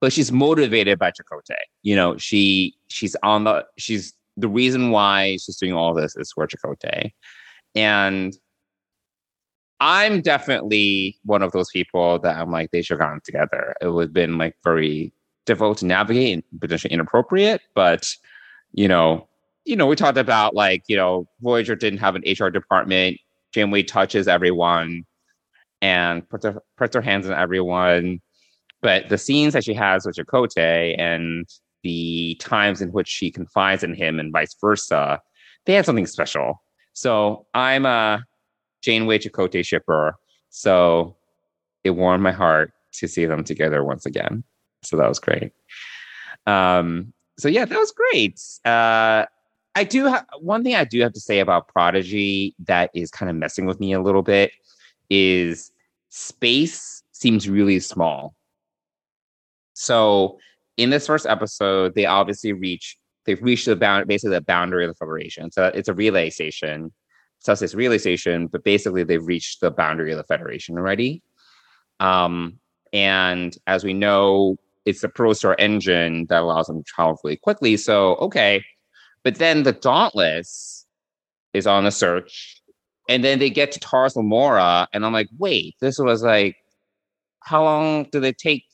[0.00, 1.60] but she's motivated by Chakotay.
[1.82, 6.32] You know, she she's on the she's the reason why she's doing all this is
[6.32, 7.12] for Chakotay.
[7.74, 8.36] And
[9.80, 13.74] I'm definitely one of those people that I'm like, they should have gotten together.
[13.80, 15.12] It would have been like very
[15.46, 17.60] difficult to navigate and potentially inappropriate.
[17.74, 18.08] But
[18.72, 19.28] you know,
[19.64, 23.18] you know, we talked about like you know, Voyager didn't have an HR department.
[23.52, 25.04] Janeway touches everyone
[25.82, 28.20] and puts her puts her hands on everyone.
[28.82, 31.46] But the scenes that she has with Chakotay and
[31.82, 35.20] the times in which she confides in him and vice versa,
[35.66, 36.62] they had something special.
[36.92, 38.24] So I'm a
[38.82, 40.16] Janeway Chakotay shipper.
[40.50, 41.16] So
[41.84, 44.44] it warmed my heart to see them together once again.
[44.82, 45.52] So that was great.
[46.46, 48.40] Um, so yeah, that was great.
[48.64, 49.26] Uh,
[49.74, 53.30] I do have one thing I do have to say about Prodigy that is kind
[53.30, 54.52] of messing with me a little bit
[55.08, 55.70] is
[56.08, 58.34] space seems really small.
[59.74, 60.38] So
[60.76, 64.90] in this first episode, they obviously reach they've reached the bound basically the boundary of
[64.90, 65.52] the Federation.
[65.52, 66.92] So it's a relay station.
[67.46, 71.22] It's relay station, but basically they've reached the boundary of the Federation already.
[72.00, 72.58] Um,
[72.92, 74.56] and as we know,
[74.90, 77.76] it's the Protostar engine that allows them to travel really quickly.
[77.76, 78.62] So okay,
[79.24, 80.86] but then the Dauntless
[81.54, 82.60] is on the search,
[83.08, 86.56] and then they get to Tars Lamora, and I'm like, wait, this was like,
[87.40, 88.64] how long did it take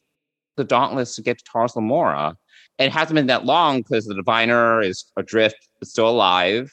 [0.57, 2.37] the Dauntless to get to Tars Lamora?
[2.79, 6.71] It hasn't been that long because the Diviner is adrift, but still alive.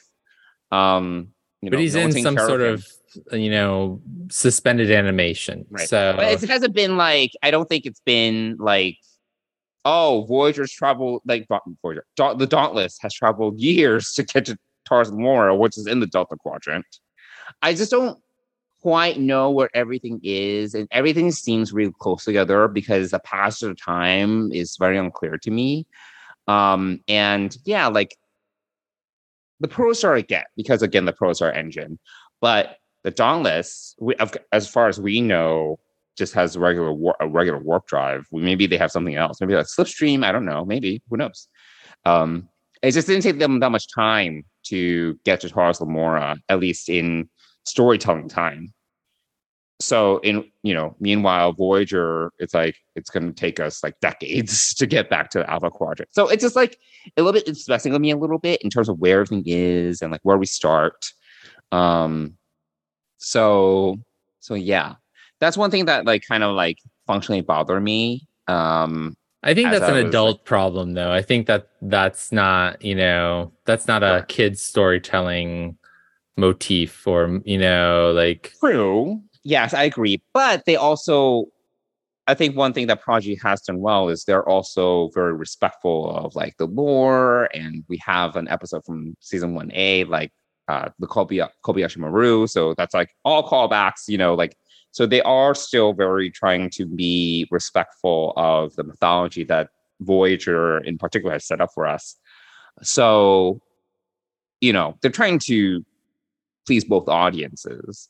[0.70, 1.28] Um,
[1.62, 2.86] you know, but he's no in some sort of,
[3.30, 5.64] of you know suspended animation.
[5.70, 5.88] Right.
[5.88, 8.98] So but it hasn't been like I don't think it's been like
[9.84, 11.46] oh, Voyager's traveled like
[11.82, 16.00] Voyager, da- the Dauntless has traveled years to get to Tars Lamora, which is in
[16.00, 16.86] the Delta Quadrant.
[17.62, 18.18] I just don't
[18.80, 23.80] quite know where everything is, and everything seems really close together because the passage of
[23.80, 25.86] time is very unclear to me.
[26.48, 28.16] Um, and yeah, like
[29.60, 31.98] the Protostar I get because again the Protostar engine,
[32.40, 34.14] but the Dauntless, we,
[34.52, 35.78] as far as we know,
[36.16, 38.26] just has a regular war, a regular warp drive.
[38.32, 39.40] Maybe they have something else.
[39.40, 40.24] Maybe like Slipstream.
[40.24, 40.64] I don't know.
[40.64, 41.48] Maybe who knows?
[42.04, 42.48] Um,
[42.82, 46.88] it just didn't take them that much time to get to Tars Lamora, at least
[46.88, 47.28] in
[47.64, 48.72] storytelling time.
[49.80, 54.74] So in you know, meanwhile, Voyager, it's like it's going to take us like decades
[54.76, 56.14] to get back to the Alpha Quadrant.
[56.14, 56.78] So it's just like
[57.16, 57.48] a little bit.
[57.48, 60.20] It's messing with me a little bit in terms of where everything is and like
[60.22, 61.06] where we start.
[61.72, 62.36] Um,
[63.18, 63.96] so
[64.40, 64.94] so yeah,
[65.40, 68.26] that's one thing that like kind of like functionally bother me.
[68.48, 71.12] Um, I think that's an adult like, problem though.
[71.12, 75.76] I think that that's not, you know, that's not a kid's storytelling
[76.36, 79.20] motif or, you know, like True.
[79.42, 80.22] Yes, I agree.
[80.32, 81.46] But they also
[82.26, 86.34] I think one thing that Prodigy has done well is they're also very respectful of
[86.34, 87.50] like the lore.
[87.52, 90.32] And we have an episode from season one A, like
[90.68, 92.46] uh the Kobayashi, Kobayashi Maru.
[92.46, 94.56] So that's like all callbacks, you know, like
[94.94, 99.70] so they are still very trying to be respectful of the mythology that
[100.00, 102.14] Voyager in particular has set up for us.
[102.80, 103.60] So,
[104.60, 105.84] you know, they're trying to
[106.64, 108.08] please both audiences.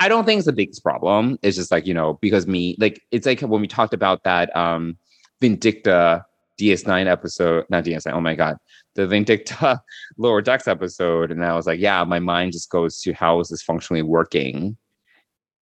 [0.00, 1.38] I don't think it's the biggest problem.
[1.42, 4.54] It's just like, you know, because me, like, it's like when we talked about that
[4.56, 4.98] um
[5.40, 6.24] Vindicta
[6.60, 8.56] DS9 episode, not DS9, oh my God,
[8.96, 9.78] the Vindicta
[10.18, 11.30] Lower Decks episode.
[11.30, 14.76] And I was like, yeah, my mind just goes to how is this functionally working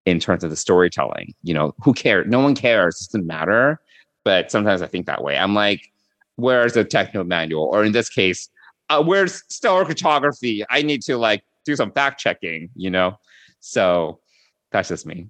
[0.06, 1.34] in terms of the storytelling?
[1.42, 2.26] You know, who cares?
[2.28, 3.00] No one cares.
[3.00, 3.80] It doesn't matter.
[4.24, 5.36] But sometimes I think that way.
[5.36, 5.90] I'm like,
[6.36, 7.64] where's the techno manual?
[7.64, 8.48] Or in this case,
[8.88, 10.64] uh, where's stellar cartography?
[10.70, 13.16] I need to like do some fact checking, you know?
[13.60, 14.20] So
[14.70, 15.28] that's just me.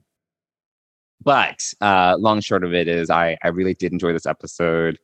[1.23, 4.99] But uh, long short of it is, I, I really did enjoy this episode.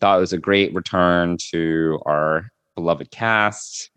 [0.00, 3.90] Thought it was a great return to our beloved cast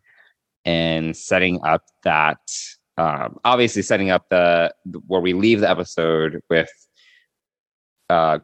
[0.65, 2.39] and setting up that,
[2.99, 4.73] um, obviously setting up the
[5.07, 6.69] where we leave the episode with
[8.09, 8.39] uh,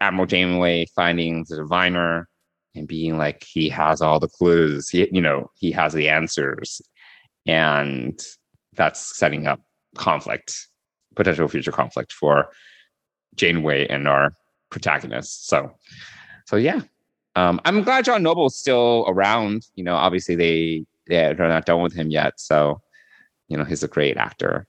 [0.00, 2.28] Admiral Janeway finding the diviner
[2.76, 4.88] and being like he has all the clues.
[4.88, 6.80] He, you know, he has the answers,
[7.46, 8.16] and
[8.74, 9.60] that's setting up
[9.96, 10.54] conflict,
[11.16, 12.50] potential future conflict for
[13.34, 14.34] Janeway and our
[14.70, 15.48] protagonists.
[15.48, 15.72] So,
[16.46, 16.82] so yeah,
[17.34, 19.66] um, I'm glad John Noble's still around.
[19.74, 22.80] You know, obviously they they're not done with him yet, so
[23.48, 24.66] you know he's a great actor.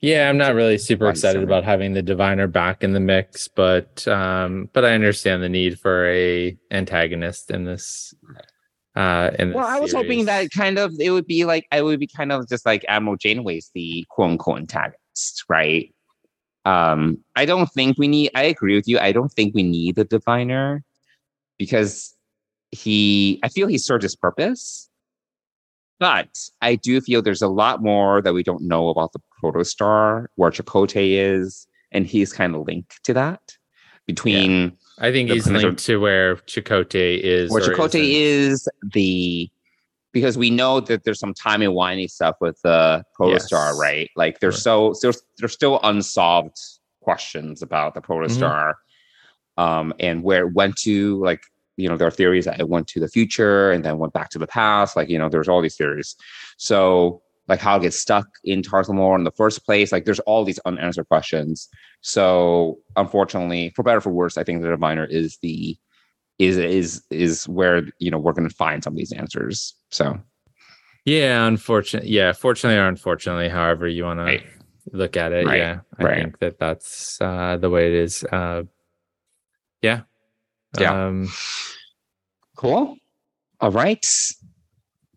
[0.00, 1.44] Yeah, I'm not really super Body excited summary.
[1.44, 5.80] about having the diviner back in the mix, but um, but I understand the need
[5.80, 8.14] for a antagonist in this.
[8.94, 11.82] Uh, in this Well, I was hoping that kind of it would be like I
[11.82, 15.92] would be kind of just like Admiral Janeway's the quote unquote antagonist, right?
[16.64, 18.30] Um, I don't think we need.
[18.34, 18.98] I agree with you.
[19.00, 20.84] I don't think we need the diviner
[21.58, 22.14] because
[22.70, 23.40] he.
[23.42, 24.87] I feel he served his purpose,
[25.98, 26.28] but
[26.62, 30.50] I do feel there's a lot more that we don't know about the protostar, where
[30.50, 33.56] Chakotay is, and he's kind of linked to that
[34.06, 37.50] between I think he's linked to where Chakotay is.
[37.50, 39.48] where Chakotay is the
[40.12, 43.78] because we know that there's some timey wimey stuff with the protostar, Yes.
[43.78, 44.10] right?
[44.16, 44.62] Like there's Right.
[44.62, 46.56] so there's there's still unsolved
[47.02, 48.72] questions about the protostar,
[49.58, 49.62] Mm-hmm.
[49.62, 51.22] um, and where it went to.
[51.22, 51.42] Like
[51.78, 54.28] you know, there are theories that it went to the future and then went back
[54.30, 54.96] to the past.
[54.96, 56.16] Like you know, there's all these theories.
[56.58, 59.90] So like how it gets stuck in Tarthamore in the first place.
[59.92, 61.68] Like there's all these unanswered questions.
[62.02, 65.76] So unfortunately, for better or for worse, I think the diviner is the
[66.38, 69.74] is is is where you know we're going to find some of these answers.
[69.90, 70.18] So
[71.04, 72.10] Yeah, unfortunately.
[72.10, 74.42] Yeah, fortunately or unfortunately, however you want Right.
[74.42, 75.46] to look at it.
[75.46, 75.58] Right.
[75.58, 76.18] Yeah, I Right.
[76.22, 78.24] think that that's uh, the way it is.
[78.24, 78.64] Uh,
[79.80, 80.02] yeah.
[80.80, 81.06] Yeah.
[81.06, 81.28] Um,
[82.56, 82.96] cool.
[83.60, 84.04] All right.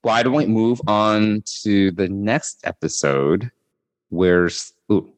[0.02, 3.52] Why don't we move on to the next episode?
[4.10, 5.12] Where's ooh,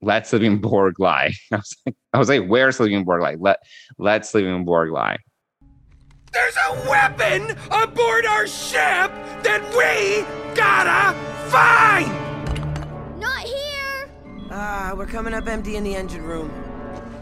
[0.00, 1.34] let Sleeping Borg lie?
[1.52, 3.36] I was like, I was like, where's Sleeping Borg lie?
[3.38, 3.58] Let
[3.98, 5.18] let Sleeping Borg lie.
[6.32, 9.12] There's a weapon aboard our ship
[9.42, 10.24] that we
[10.54, 11.14] gotta
[11.50, 12.10] find!
[13.20, 14.08] Not here!
[14.50, 16.50] Ah, we're coming up empty in the engine room.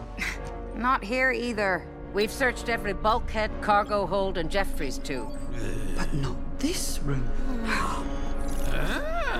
[0.77, 1.85] Not here either.
[2.13, 5.29] We've searched every bulkhead, cargo hold, and Jefferies tube.
[5.95, 7.29] But not this room.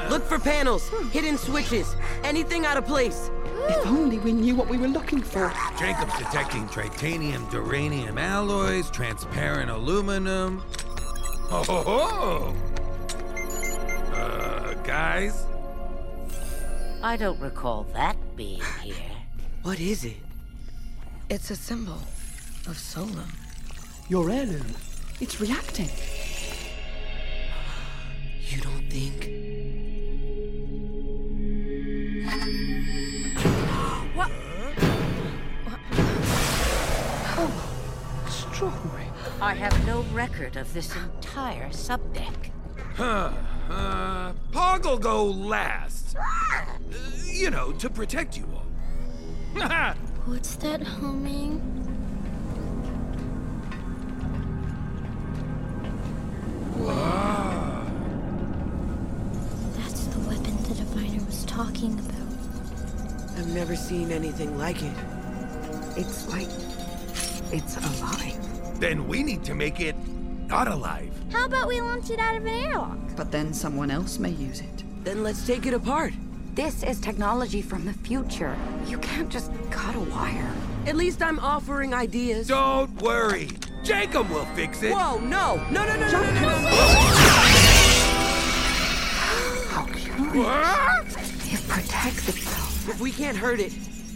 [0.09, 3.29] Look for panels, hidden switches, anything out of place.
[3.69, 5.49] If only we knew what we were looking for.
[5.77, 10.63] Jankom's detecting titanium, duranium alloys, transparent aluminum.
[11.51, 12.55] Oh, ho, ho.
[14.13, 15.45] Uh, guys?
[17.03, 18.95] I don't recall that being here.
[19.63, 20.17] What is it?
[21.29, 21.99] It's a symbol
[22.67, 23.31] of Solum.
[24.07, 24.75] Your heirloom.
[25.19, 25.89] It's reacting.
[28.47, 29.29] You don't think?
[34.15, 34.29] What?
[35.63, 35.79] what?
[37.37, 39.07] Oh, extraordinary.
[39.41, 42.51] I have no record of this entire subdeck.
[42.95, 43.31] Huh.
[43.69, 46.15] Uh, Pog'll go last.
[46.17, 46.65] Uh,
[47.25, 48.65] you know, to protect you all.
[50.25, 51.80] What's that humming?
[61.81, 63.39] Talking about.
[63.39, 64.95] I've never seen anything like it.
[65.97, 66.47] It's like
[67.51, 68.79] it's alive.
[68.79, 69.95] then we need to make it
[70.47, 71.11] not alive.
[71.31, 72.99] How about we launch it out of an airlock?
[73.15, 74.83] But then someone else may use it.
[75.03, 76.13] Then let's take it apart.
[76.53, 78.55] This is technology from the future.
[78.85, 80.53] You can't just cut a wire.
[80.85, 82.47] At least I'm offering ideas.
[82.47, 83.47] Don't worry.
[83.83, 84.93] Jankom will fix it.
[84.93, 85.55] Whoa, no!
[85.71, 86.69] No, no, no, no, no, no, no!
[89.71, 91.00] How curious.
[91.51, 92.87] It protects itself.
[92.87, 93.73] If we can't hurt it,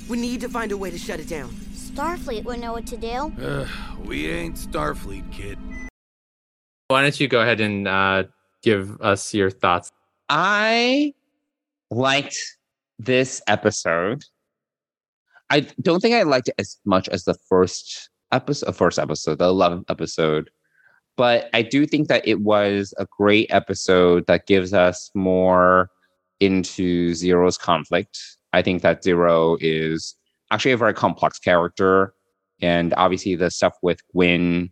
[0.08, 1.50] we need to find a way to shut it down.
[1.74, 3.34] Starfleet would know what to do.
[3.42, 3.68] Ugh,
[4.06, 5.58] we ain't Starfleet, kid.
[6.88, 8.24] Why don't you go ahead and uh,
[8.64, 9.92] give us your thoughts?
[10.30, 11.14] I
[11.92, 12.38] liked
[13.00, 14.24] this episode.
[15.50, 19.52] I don't think I liked it as much as the first episode, first episode, the
[19.52, 20.50] 11th episode.
[21.18, 25.90] But I do think that it was a great episode that gives us more
[26.40, 28.20] into Zero's conflict.
[28.54, 30.16] I think that Zero is
[30.52, 32.14] actually a very complex character.
[32.62, 34.70] And obviously, the stuff with Gwyn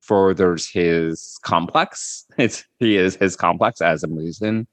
[0.00, 2.24] furthers his complex.
[2.38, 4.66] It's, he is his complex as a Medusan.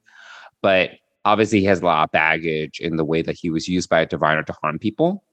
[0.61, 0.91] But
[1.25, 4.01] obviously, he has a lot of baggage in the way that he was used by
[4.01, 5.23] a diviner to harm people.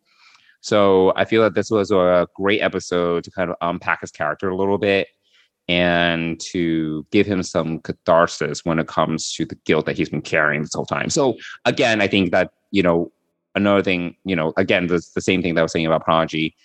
[0.60, 4.50] So I feel that this was a great episode to kind of unpack his character
[4.50, 5.08] a little bit
[5.68, 10.22] and to give him some catharsis when it comes to the guilt that he's been
[10.22, 11.10] carrying this whole time.
[11.10, 13.12] So again, I think that, you know,
[13.54, 16.56] another thing, you know, again, the, the same thing that I was saying about Prodigy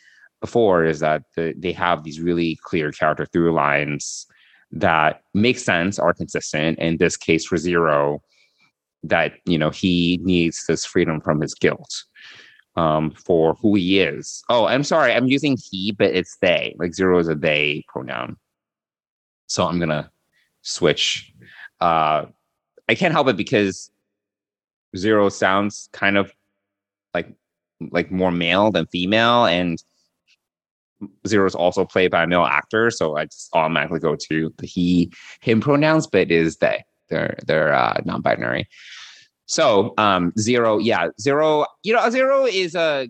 [0.41, 4.25] before is that the, they have these really clear character through lines
[4.71, 6.79] that make sense, are consistent.
[6.79, 8.21] In this case for Zero,
[9.03, 12.05] that, you know, he needs this freedom from his guilt
[12.75, 14.43] um, for who he is.
[14.49, 16.75] Oh, I'm sorry, I'm using he, but it's they.
[16.77, 18.37] Like zero is a they pronoun.
[19.47, 20.11] So I'm gonna
[20.61, 21.33] switch.
[21.79, 22.25] Uh,
[22.89, 23.91] I can't help it because
[24.95, 26.31] zero sounds kind of
[27.13, 27.33] like
[27.91, 29.83] like more male than female, and
[31.27, 32.89] zero is also played by a male actor.
[32.91, 36.83] So I just automatically go to the he him pronouns, but it is they.
[37.09, 38.67] They're they're uh, non-binary.
[39.45, 43.07] So um zero, yeah, zero, you know, zero is a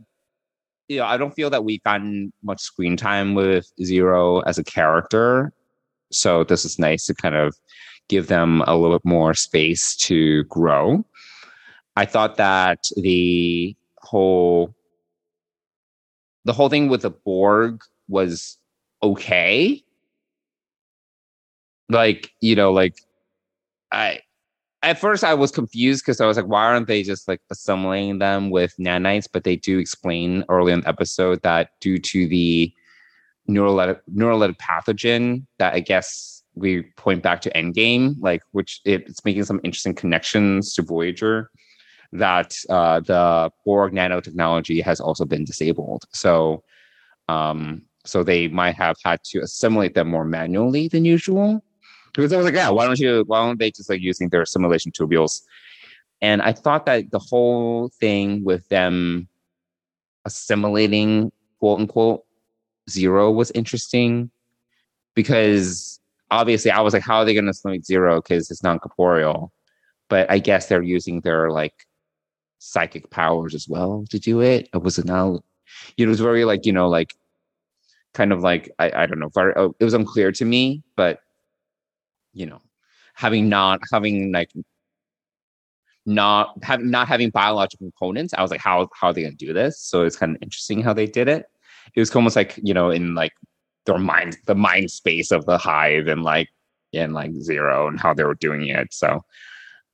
[0.87, 4.63] you know, I don't feel that we've gotten much screen time with Zero as a
[4.63, 5.51] character.
[6.11, 7.55] So this is nice to kind of
[8.07, 11.05] give them a little bit more space to grow.
[11.95, 14.75] I thought that the whole
[16.43, 18.57] the whole thing with the Borg was
[19.01, 19.83] okay.
[21.89, 22.99] Like, you know, like
[23.91, 24.19] I
[24.83, 28.19] at first I was confused because I was like, why aren't they just like assimilating
[28.19, 29.27] them with nanites?
[29.31, 32.71] But they do explain early in the episode that due to the
[33.49, 39.43] neurolytic pathogen that I guess we point back to Endgame, like which it, it's making
[39.43, 41.51] some interesting connections to Voyager.
[42.13, 46.05] That uh, the Borg nanotechnology has also been disabled.
[46.13, 46.63] So,
[47.27, 51.61] um, so they might have had to assimilate them more manually than usual
[52.13, 53.23] because I was like, yeah, why don't you?
[53.27, 55.41] Why don't they just like using their assimilation tubules?
[56.21, 59.27] And I thought that the whole thing with them
[60.23, 62.24] assimilating quote unquote
[62.89, 64.29] zero was interesting
[65.15, 65.99] because
[66.31, 69.51] obviously I was like, how are they going to assimilate zero because it's non corporeal?
[70.09, 71.87] But I guess they're using their like
[72.59, 74.69] psychic powers as well to do it.
[74.73, 75.41] It was now,
[75.97, 77.15] it was very like you know like
[78.13, 81.19] kind of like I, I don't know, very, oh, it was unclear to me, but
[82.33, 82.61] you know,
[83.13, 84.51] having not having like
[86.05, 89.53] not having not having biological components, I was like, how how are they gonna do
[89.53, 89.79] this?
[89.79, 91.45] So it's kind of interesting how they did it.
[91.95, 93.33] It was almost like, you know, in like
[93.85, 96.49] their mind the mind space of the hive and like
[96.91, 98.93] in like zero and how they were doing it.
[98.93, 99.23] So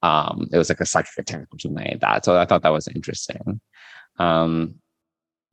[0.03, 2.25] um it was like a psychic attack or something like that.
[2.25, 3.61] So I thought that was interesting.
[4.17, 4.75] Um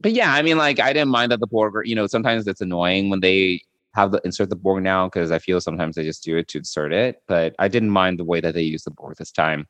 [0.01, 2.47] but yeah, I mean like I didn't mind that the Borg, were, you know, sometimes
[2.47, 3.63] it's annoying when they
[3.95, 6.59] have the insert the Borg now because I feel sometimes they just do it to
[6.59, 7.23] insert it.
[7.27, 9.67] But I didn't mind the way that they used the Borg this time,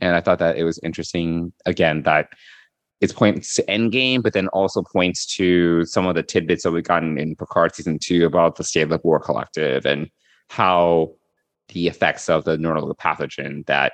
[0.00, 1.52] and I thought that it was interesting.
[1.66, 2.30] Again, that
[3.00, 6.82] it points to Endgame, but then also points to some of the tidbits that we've
[6.84, 10.10] gotten in Picard season two about the state of the Borg collective and
[10.50, 11.12] how
[11.68, 13.92] the effects of the neural pathogen that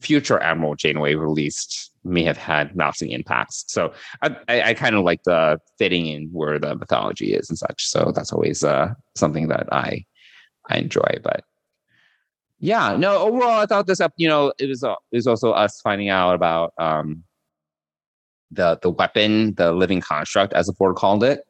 [0.00, 3.64] future Admiral Janeway released may have had lasting impacts.
[3.68, 7.58] So I, I, I kind of like the fitting in where the mythology is and
[7.58, 7.86] such.
[7.86, 10.04] So that's always uh, something that I
[10.68, 11.18] I enjoy.
[11.22, 11.44] But
[12.58, 14.12] yeah, no, overall, I thought this up.
[14.16, 17.24] You know, it was uh, it was also us finding out about um,
[18.52, 21.46] the the weapon, the living construct, as the Borg called it.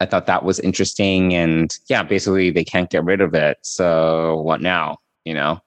[0.00, 3.58] I thought that was interesting, and yeah, basically they can't get rid of it.
[3.62, 4.98] So what now?
[5.24, 5.60] You know,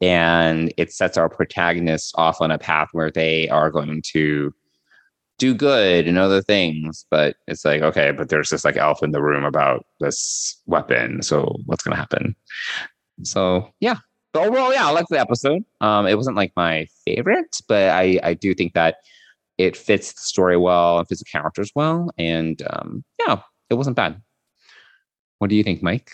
[0.00, 4.54] and it sets our protagonists off on a path where they are going to
[5.38, 9.10] do good and other things but it's like okay but there's this like elf in
[9.10, 12.36] the room about this weapon so what's going to happen
[13.22, 13.96] so yeah
[14.34, 18.32] overall yeah i liked the episode um it wasn't like my favorite but i i
[18.34, 18.96] do think that
[19.58, 23.40] it fits the story well and fits the characters well and um yeah
[23.70, 24.20] it wasn't bad
[25.38, 26.10] what do you think mike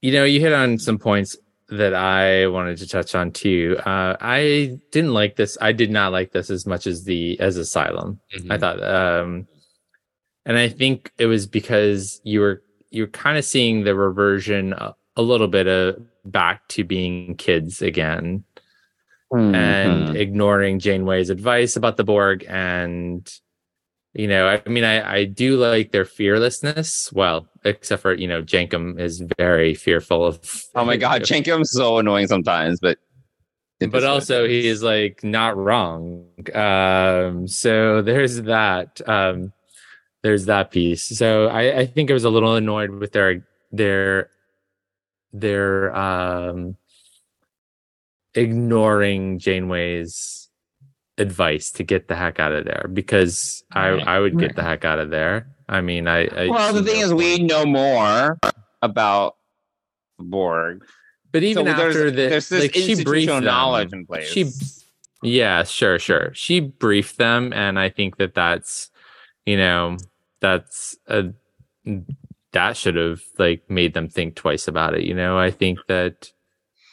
[0.00, 1.36] you know you hit on some points
[1.70, 3.76] that I wanted to touch on too.
[3.86, 5.56] Uh, I didn't like this.
[5.60, 8.20] I did not like this as much as the as Asylum.
[8.34, 8.52] Mm-hmm.
[8.52, 9.46] I thought, um,
[10.44, 14.94] and I think it was because you were you're kind of seeing the reversion a,
[15.16, 18.44] a little bit of back to being kids again
[19.32, 20.16] and Mhm.
[20.16, 23.28] ignoring Janeway's advice about the Borg and
[24.14, 27.12] you know, I mean I I do like their fearlessness.
[27.12, 30.40] Well, except for, you know, Jankom is very fearful of
[30.74, 32.98] oh my god, Jankom's so annoying sometimes, but
[33.90, 36.26] but also he is like not wrong.
[36.54, 39.00] Um so there's that.
[39.08, 39.52] Um
[40.22, 41.04] there's that piece.
[41.18, 44.30] So I, I think I was a little annoyed with their their
[45.32, 46.76] their um
[48.34, 50.48] ignoring Janeway's
[51.18, 54.48] advice to get the heck out of there because Right, I I would right.
[54.48, 55.48] get the heck out of there.
[55.68, 58.38] I mean I, I well, the thing no is, we know more
[58.82, 59.36] about
[60.18, 60.82] Borg.
[61.32, 63.44] but even So there's- after the there's this like she briefed institutional them.
[63.44, 64.28] knowledge in place.
[64.28, 64.50] She
[65.22, 66.30] yeah, sure, sure.
[66.32, 68.90] She briefed them, and I think that that's,
[69.44, 69.98] you know,
[70.40, 71.34] that's a
[72.52, 75.04] that should have like made them think twice about it.
[75.04, 76.32] You know, I think that,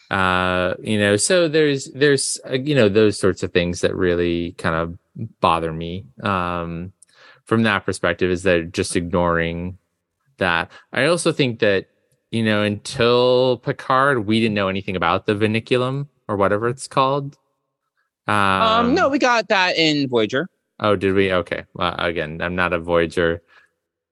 [0.09, 4.53] uh, you know, so there's there's uh, you know those sorts of things that really
[4.53, 4.97] kind of
[5.41, 6.05] bother me.
[6.23, 6.93] Um,
[7.45, 9.77] from that perspective, is that just ignoring
[10.37, 10.71] that.
[10.93, 11.87] I also think that
[12.31, 17.37] you know until Picard, we didn't know anything about the Vinculum or whatever it's called.
[18.27, 20.49] Um, um, no, we got that in Voyager.
[20.79, 21.33] Oh, did we?
[21.33, 21.63] Okay.
[21.73, 23.41] Well, again, I'm not a Voyager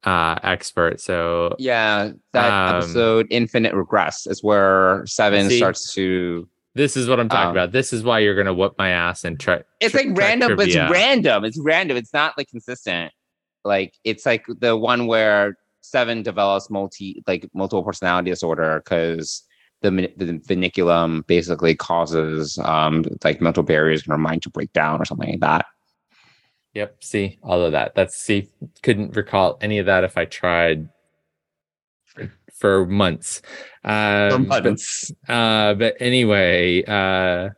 [0.06, 5.58] uh, expert, so Yeah, that Um, episode "Infinite Regress" is where Seven See?
[5.58, 6.48] starts to.
[6.76, 7.72] this is what I'm talking Um, about.
[7.72, 9.62] This is why you're gonna whoop my ass and try.
[9.80, 11.46] It's tri- like random, but it's random.
[11.46, 11.98] It's random.
[11.98, 13.12] It's not like consistent.
[13.64, 19.44] Like it's like the one where Seven develops multi like multiple personality disorder because
[19.84, 25.00] the the vinculum basically causes um like mental barriers in her mind to break down
[25.02, 25.66] or something like that.
[26.76, 27.04] Yep.
[27.04, 27.96] See all of that.
[27.96, 28.50] That's see.
[28.84, 30.90] Couldn't recall any of that if I tried
[32.04, 33.42] for, for months.
[33.84, 35.12] Um, but- months.
[35.28, 37.50] uh, but anyway, uh,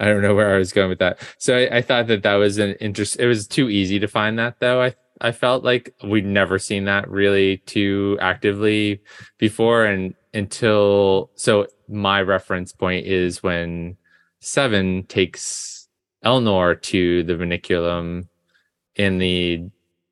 [0.00, 1.18] I don't know where I was going with that.
[1.38, 3.18] So I, I thought that that was an interest.
[3.18, 4.80] It was too easy to find that though.
[4.80, 9.00] I I felt like we'd never seen that really too actively
[9.38, 13.96] before, and until so my reference point is when
[14.40, 15.88] Seven takes
[16.24, 18.26] Elnor to the Vinculum
[18.96, 19.64] in the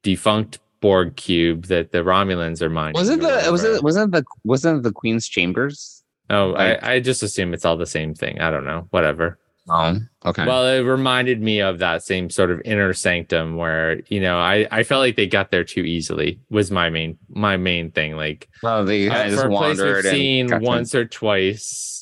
[0.03, 2.95] defunct Borg cube that the Romulans are mining.
[2.99, 3.77] Was it or the was whatever.
[3.77, 6.03] it wasn't the wasn't the Queen's chambers?
[6.31, 8.41] Oh, Like- I, I just assume it's all the same thing.
[8.41, 8.87] I don't know.
[8.91, 9.39] Whatever.
[9.69, 10.47] Oh, okay.
[10.47, 14.67] Well, it reminded me of that same sort of inner sanctum where, you know, I,
[14.71, 18.17] I felt like they got there too easily was my main my main thing.
[18.17, 22.00] Like well, they uh, just for a place wandered we've seen to- once or twice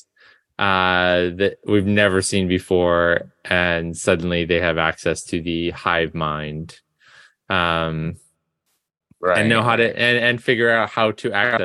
[0.59, 6.77] uh that we've never seen before and suddenly they have access to the hive mind
[7.49, 8.15] um
[9.21, 9.37] right.
[9.39, 11.63] and know how to and, and figure out how to act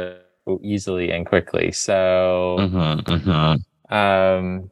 [0.62, 3.92] easily and quickly so Mhm, mhm.
[3.92, 4.70] um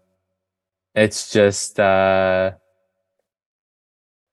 [0.94, 2.52] it's just uh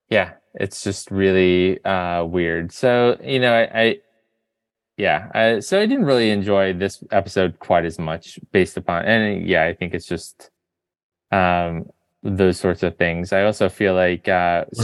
[0.08, 3.96] yeah it's just really uh weird so you know i, I
[5.00, 9.46] yeah I, so i didn't really enjoy this episode quite as much based upon and
[9.48, 10.50] yeah i think it's just
[11.32, 11.86] um
[12.22, 14.82] those sorts of things i also feel like uh so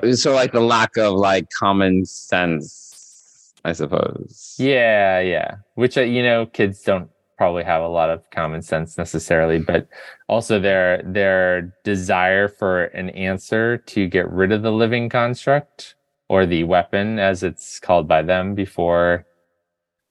[0.00, 4.54] the- so like the lack of like common sense, I suppose.
[4.58, 5.56] Yeah, yeah.
[5.74, 9.88] Which uh, you know, kids don't probably have a lot of common sense necessarily, but
[10.28, 15.96] also their their desire for an answer to get rid of the living construct
[16.28, 19.25] or the weapon, as it's called by them, before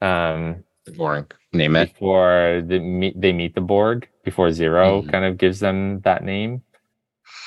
[0.05, 0.63] um
[0.97, 1.93] Borg, name it.
[1.93, 5.11] before the meet, they meet the Borg, before 0 Mhm.
[5.11, 6.61] kind of gives them that name.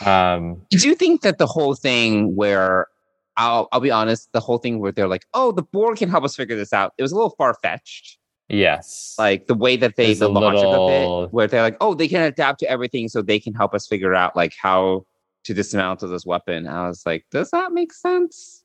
[0.04, 2.88] Um, Do you think that the whole thing where
[3.36, 6.24] I'll I'll be honest, the whole thing where they're like, oh, the Borg can help
[6.24, 6.92] us figure this out.
[6.98, 8.18] It was a little far fetched.
[8.48, 10.88] yes, Like the way that they the logic little-
[11.20, 13.74] of it, where they're like, oh, they can adapt to everything, so they can help
[13.74, 15.04] us figure out like how
[15.44, 16.66] to dismantle this weapon.
[16.66, 18.64] I was like, does that make sense?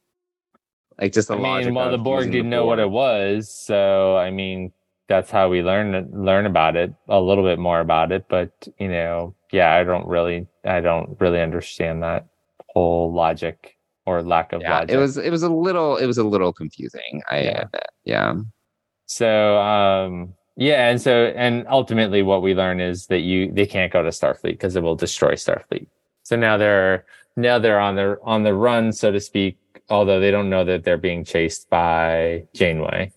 [1.00, 4.30] Like just the I mean, well, the Borg didn't know what it was, so I
[4.32, 4.72] mean,
[5.08, 8.26] that's how we learn learn about it a little bit more about it.
[8.30, 12.26] But you know, yeah, I don't really, I don't really understand that
[12.70, 14.92] whole logic or lack of Yeah, logic.
[14.92, 17.22] it was it was a little it was a little confusing.
[17.30, 17.62] I Yeah.
[17.62, 17.88] admit.
[18.04, 18.34] yeah.
[19.06, 23.92] so, um, yeah, and so, and ultimately, what we learn is that you they can't
[23.92, 25.88] go to Starfleet because it will destroy Starfleet.
[26.24, 29.58] So now they're now they're on the on the run, so to speak.
[29.94, 33.12] Although they don't know that they're being chased by Janeway,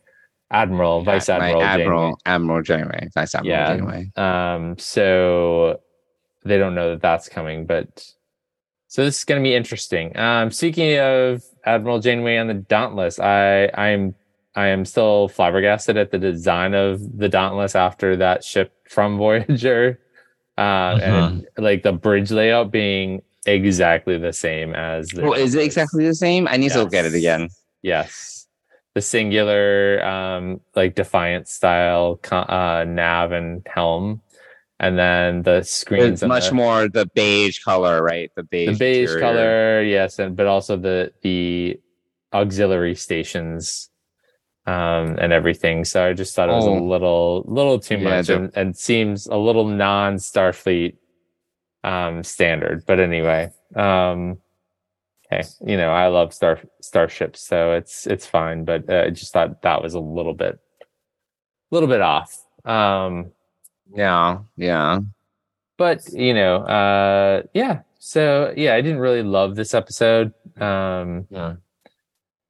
[0.51, 1.83] Admiral, Vice Yeah, my Admiral, Janeway.
[1.83, 3.09] Admiral Admiral Janeway.
[3.15, 3.77] Vice Admiral Yeah.
[3.77, 4.11] Janeway.
[4.17, 5.81] Um, so
[6.45, 8.07] they don't know that that's coming, but
[8.89, 10.15] so this is going to be interesting.
[10.19, 14.15] Um, speaking of Admiral Janeway on the Dauntless, I I'm
[14.55, 19.99] I am still flabbergasted at the design of the Dauntless after that ship from Voyager,
[20.59, 25.09] uh, and like the bridge layout being exactly the same as.
[25.09, 26.47] The Well, is it exactly the same?
[26.49, 27.49] I need to look at it again.
[27.83, 28.47] Yes.
[28.95, 34.23] The singular, um, like Defiant style uh, nav and helm,
[34.81, 36.23] and then the screens.
[36.23, 38.31] It's much the, more the beige color, right?
[38.37, 39.21] The beige, the beige interior.
[39.21, 41.79] color, yes, and but also the the
[42.33, 43.91] auxiliary stations,
[44.67, 45.85] um, and everything.
[45.85, 46.79] So I just thought it was Oh.
[46.79, 50.97] a little little too much, and, and seems a little non Starfleet
[51.87, 52.85] um standard.
[52.87, 54.39] But anyway, um,
[55.31, 58.65] hey, you know, I love star starships, so it's it's fine.
[58.65, 62.37] But uh, I just thought that was a little bit, a little bit off.
[62.65, 63.33] Um,
[63.95, 64.99] Yeah, yeah.
[65.79, 67.83] but you know, uh, yeah.
[67.99, 70.33] So yeah, I didn't really love this episode.
[70.61, 71.55] Um, Yeah.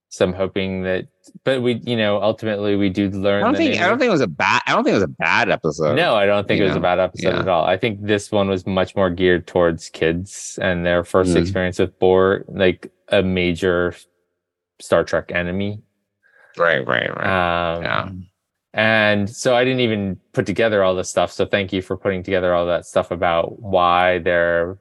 [0.09, 1.07] so I'm hoping that,
[1.43, 3.43] but we, you know, ultimately we do learn.
[3.43, 4.61] I don't think I don't think it was a bad.
[4.67, 5.95] I don't think it was a bad episode.
[5.95, 7.39] no, I don't think it was a bad episode yeah.
[7.39, 7.65] at all.
[7.65, 11.41] I think this one was much more geared towards kids and their first Mm.
[11.41, 13.93] experience with Borg, like a major
[14.79, 15.81] Star Trek enemy.
[16.57, 17.75] Right, right, right.
[17.75, 18.09] Um, yeah.
[18.73, 21.31] And so I didn't even put together all this stuff.
[21.31, 24.77] So thank you for putting together all that stuff about why their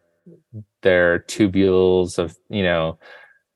[0.83, 2.99] their tubules of you know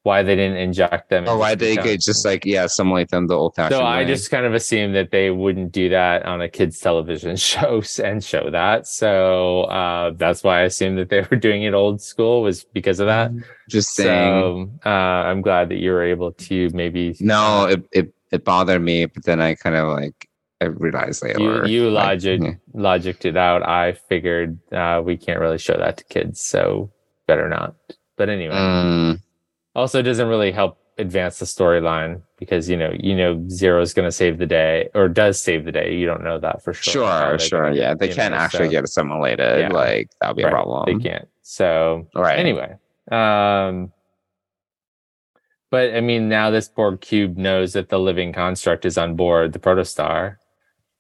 [0.03, 1.29] why they didn't inject them.
[1.29, 4.31] Or why they could just like yeah, assimilate them the old fashioned So I just
[4.31, 8.51] kind of assumed that they wouldn't do that on a kids television show and show
[8.51, 8.87] that.
[8.87, 13.01] So uh, that's why I assumed that they were doing it old school was because
[13.01, 13.31] of that.
[13.69, 14.81] just saying.
[14.83, 18.83] So uh, I'm glad that you were able to maybe no, it, it it bothered
[18.83, 20.29] me, but then I kind of like
[20.61, 21.67] I realized you later.
[21.67, 22.53] you like, logic yeah.
[22.75, 23.67] logicked it out.
[23.67, 26.91] I figured uh, we can't really show that to kids, so
[27.27, 27.75] better not.
[28.17, 29.23] But anyway, Mm,
[29.75, 34.07] also it doesn't really help advance the storyline because you know you know Zero's going
[34.07, 35.95] to save the day or does save the day.
[35.97, 36.93] You don't know that for sure.
[36.93, 37.95] sure, sure, gonna- yeah.
[37.95, 39.61] They can't know, actually so- get assimilated.
[39.61, 39.69] Yeah.
[39.69, 40.85] Like that'll be a problem.
[40.87, 41.29] They can't.
[41.43, 42.39] So Right.
[42.39, 42.75] anyway,
[43.11, 43.93] um,
[45.71, 49.53] but I mean, now this Borg cube knows that the living construct is on board
[49.53, 50.37] the protostar,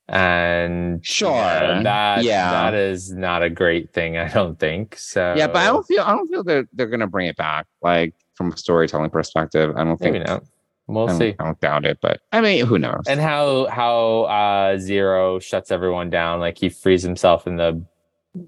[0.08, 1.30] and Sure.
[1.30, 2.50] yeah, that Yeah.
[2.52, 4.16] that is not a great thing.
[4.16, 5.34] I don't think so.
[5.36, 7.66] Yeah, but I don't feel I don't feel they're they're gonna bring it back.
[7.82, 10.14] Like from a storytelling perspective, I don't think.
[10.14, 10.42] maybe not.
[10.86, 11.34] We'll I don't, see.
[11.38, 13.02] I don't doubt it, but I mean, who knows?
[13.06, 16.40] And how how uh, Zero shuts everyone down?
[16.40, 17.84] Like he frees himself in the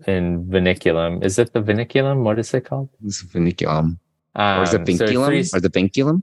[0.07, 1.23] in Viniculum.
[1.23, 2.23] Is it the Viniculum?
[2.25, 2.89] What is it called?
[3.05, 3.99] It's vinculum,
[4.35, 6.23] or is it Um, so vinculum, frees- or the vinculum?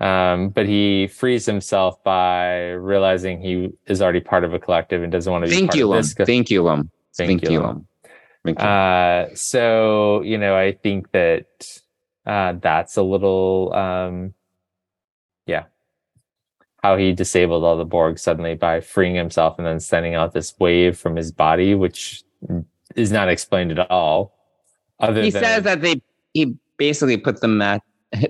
[0.00, 5.10] Um, but he frees himself by realizing he is already part of a collective and
[5.10, 6.14] doesn't want to be part of Vinculum, this.
[6.14, 6.88] vinculum,
[7.18, 7.40] Vinculum.
[7.40, 7.84] vinculum.
[8.46, 9.30] Vinculum.
[9.32, 11.46] Uh, so you know, I think that
[12.28, 14.34] uh, that's a little, um,
[15.46, 15.64] yeah,
[16.82, 20.54] how he disabled all the Borg suddenly by freeing himself and then sending out this
[20.58, 22.22] wave from his body, which
[22.94, 24.34] is not explained at all.
[25.00, 26.02] Other he than says that they
[26.34, 27.82] he basically put them at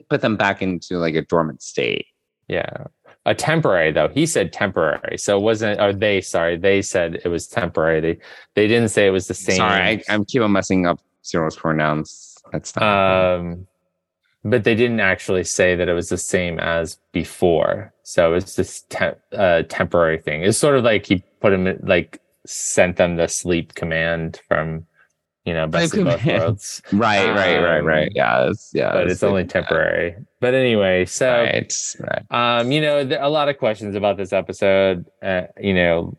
[0.09, 2.07] put them back into like a dormant state.
[2.47, 2.85] Yeah.
[3.27, 4.09] A temporary though.
[4.09, 5.19] He said temporary.
[5.19, 8.01] So it wasn't or they sorry, they said it was temporary.
[8.01, 8.19] They
[8.55, 9.57] they didn't say it was the same.
[9.57, 12.39] Sorry, I, I'm keep on messing up Zero's pronouns.
[12.53, 13.35] That's not.
[13.35, 13.67] um
[14.51, 17.93] but they didn't actually say that it was the same as before.
[18.03, 20.43] So it's this te- uh, temporary thing.
[20.43, 24.87] It's sort of like he put him in, like sent them the sleep command from
[25.45, 26.43] you know best of both command.
[26.43, 26.83] worlds.
[26.93, 28.13] right, right, right, um, right.
[28.15, 28.93] Yeah, it's, yeah.
[28.93, 30.17] But it's only temporary.
[30.41, 32.25] But anyway, so Right, right.
[32.61, 35.07] um, you know, there, a lot of questions about this episode.
[35.23, 36.17] Uh, you know,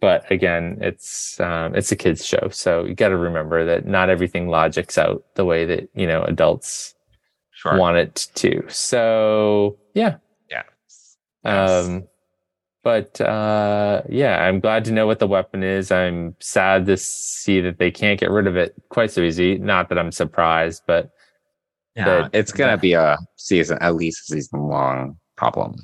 [0.00, 4.08] but again, it's um, it's a kids show, so you got to remember that not
[4.10, 6.94] everything logics out the way that you know adults
[7.62, 7.78] Sure.
[7.78, 8.64] want it to.
[8.68, 10.16] So yeah,
[10.50, 10.62] Yeah.
[11.44, 12.08] um,
[12.82, 15.92] but uh, yeah, I'm glad to know what the weapon is.
[15.92, 19.58] I'm sad to see that they can't get rid of it quite so easy.
[19.58, 21.10] Not that I'm surprised, but
[21.94, 25.76] Yeah, that- it's gonna be a season, at least a season long problem.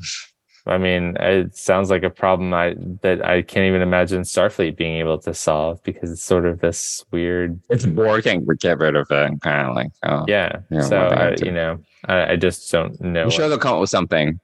[0.69, 4.97] I mean, it sounds like a problem I that I can't even imagine Starfleet being
[4.97, 7.61] able to solve because it's sort of this weird.
[7.71, 9.91] It's working can't get rid of it, kind of like.
[10.03, 10.61] Oh, Yeah.
[10.71, 13.25] Yeah, so I, uh, you know, I, I just don't know.
[13.25, 14.39] I'm sure they'll come up with something.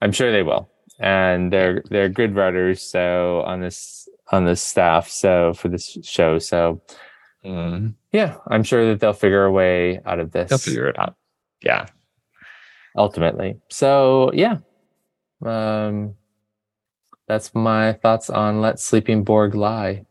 [0.00, 2.80] I'm sure they will, and they're they're good writers.
[2.82, 6.80] So on this on this staff, so for this show, so
[7.44, 7.88] mm-hmm.
[8.12, 10.50] yeah, I'm sure that they'll figure a way out of this.
[10.50, 11.16] They'll figure it out.
[11.62, 11.86] Yeah.
[12.96, 13.58] ultimately.
[13.68, 14.58] So yeah,
[15.44, 16.14] um,
[17.26, 20.04] that's my thoughts on "Let Sleeping Borg Lie."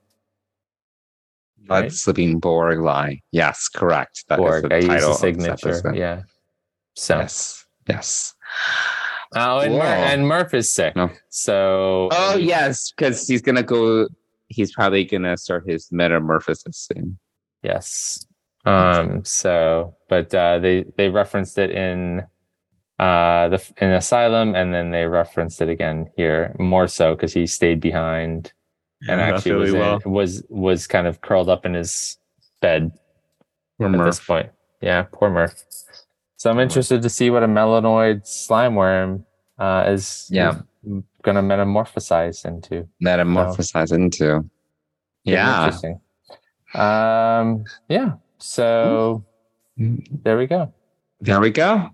[1.69, 1.91] Let Right.
[1.91, 3.21] Sleeping Borg lie.
[3.31, 4.23] Yes, correct.
[4.29, 4.69] That is Borg.
[4.69, 5.93] the I use the signature.
[5.93, 6.21] Yeah.
[6.95, 7.65] So Yes.
[7.87, 8.33] Yes.
[9.35, 10.95] Oh, and, Mur- and Murf is sick.
[10.95, 11.09] No.
[11.29, 14.07] So Oh yes, because he's gonna go.
[14.47, 17.17] He's probably gonna start his metamorphosis soon.
[17.63, 18.25] Yes.
[18.65, 19.23] Um.
[19.25, 22.23] So, but uh, they they referenced it in
[22.99, 27.45] uh the in Asylum, and then they referenced it again here more so because he
[27.47, 28.51] stayed behind
[29.07, 29.99] and actually really was in- well.
[30.05, 32.17] was was kind of curled up in his
[32.61, 32.91] bed
[33.79, 34.49] Poor at this point.
[34.81, 35.63] Yeah, poor Murf.
[36.37, 39.25] So I'm interested to see what a Mellanoid slime worm
[39.59, 40.59] uh, is Yeah.
[40.83, 42.87] going to metamorphosize into.
[43.03, 44.47] Metamorphosize into.
[45.23, 45.65] Yeah.
[45.65, 45.99] Interesting.
[46.73, 47.65] Um.
[47.89, 48.13] Yeah.
[48.39, 49.23] So
[49.77, 50.73] there we go.
[51.21, 51.89] There we go.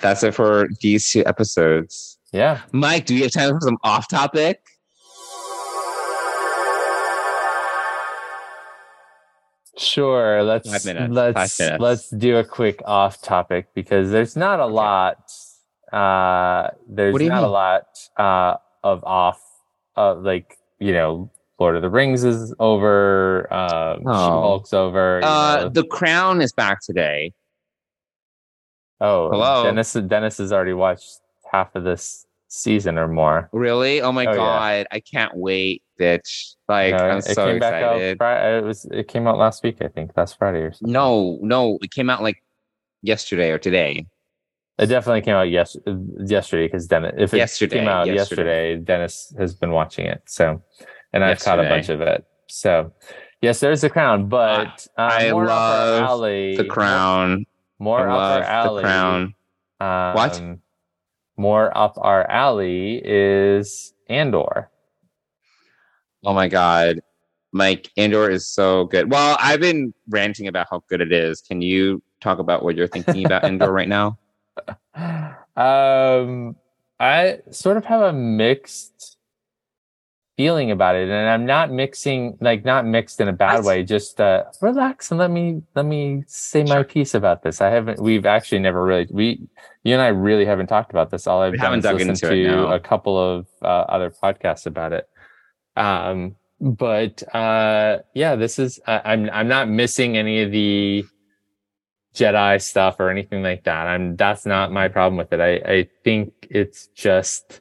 [0.00, 2.18] That's it for these two episodes.
[2.32, 2.62] Yeah.
[2.72, 4.60] Mike, do you have time for some off topic?
[9.78, 10.42] Sure.
[10.42, 15.30] Let's Five minutes, let's let's do a quick off topic because there's not a lot.
[15.92, 17.84] Uh, there's What do you not a lot
[18.16, 19.40] uh of off.
[19.96, 23.52] Uh, like you know, Lord of the Rings is over.
[23.52, 24.12] Um, Oh.
[24.12, 25.20] She-Hulk's over.
[25.22, 25.68] Uh, know.
[25.68, 27.32] The Crown is back today.
[29.00, 29.64] Oh, hello?
[29.64, 29.92] Dennis.
[29.92, 31.20] Dennis has already watched
[31.50, 33.48] half of this season or more.
[33.52, 34.00] Really?
[34.00, 34.36] Oh my Oh, yeah.
[34.36, 34.86] god!
[34.92, 36.54] I can't wait, bitch!
[36.68, 38.00] Like No, I'm it so came back out.
[38.00, 38.58] excited.
[38.58, 38.84] It was.
[38.92, 40.12] It came out last week, I think.
[40.16, 40.92] Last Friday or something.
[40.92, 42.42] No, no, it came out like
[43.02, 44.06] yesterday or today.
[44.78, 45.74] It definitely came out yes
[46.26, 47.14] yesterday because Dennis.
[47.16, 48.72] If it Yesterday, came out yesterday.
[48.72, 48.84] yesterday.
[48.84, 50.20] Dennis has been watching it.
[50.26, 50.62] So,
[51.14, 52.26] and I've caught a bunch of it.
[52.48, 52.92] So,
[53.40, 56.20] yes, there's the crown, but uh, I more up our love
[56.58, 57.46] The Crown.
[57.78, 58.82] More, I up our alley.
[58.82, 59.34] The Crown.
[59.80, 60.42] Um, What?
[61.36, 64.70] More up our alley is Andor.
[66.24, 67.00] Oh my god,
[67.52, 69.10] Mike Andor is so good.
[69.10, 71.40] Well, I've been ranting about how good it is.
[71.40, 74.18] Can you talk about what you're thinking about Andor right now?
[75.56, 76.56] Um,
[77.00, 79.15] I sort of have a mixed
[80.36, 83.82] feeling about it, and I'm not mixing, like not mixed in a bad way.
[83.82, 87.60] Just uh, relax and let me let me say my piece about this.
[87.60, 88.00] I haven't.
[88.00, 89.48] We've actually never really we
[89.82, 91.26] you and I really haven't talked about this.
[91.26, 95.08] All I've We done is listened to a couple of uh, other podcasts about it.
[95.76, 98.80] Um, but uh, yeah, this is.
[98.86, 101.04] Uh, I'm I'm not missing any of the
[102.14, 103.86] Jedi stuff or anything like that.
[103.86, 105.40] I'm that's not my problem with it.
[105.40, 107.60] I, I think it's just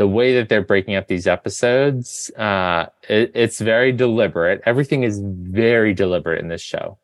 [0.00, 2.30] the way that they're breaking up these episodes.
[2.30, 4.62] Uh, it, it's very deliberate.
[4.64, 6.96] Everything is very deliberate in this show.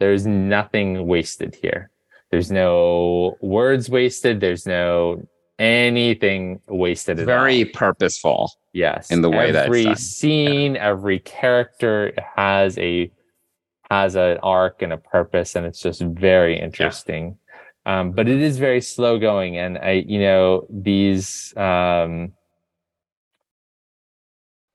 [0.00, 1.92] There's nothing wasted here.
[2.32, 4.40] There's no words wasted.
[4.40, 5.28] There's no
[5.60, 7.36] anything wasted at all.
[7.36, 8.50] Very purposeful.
[8.72, 9.12] Yes.
[9.12, 13.12] in the way that every scene, every character has a
[13.92, 17.38] has an arc and a purpose, and it's just very interesting.
[17.86, 22.32] Um, but it is very slow going, and I, you know, these, um,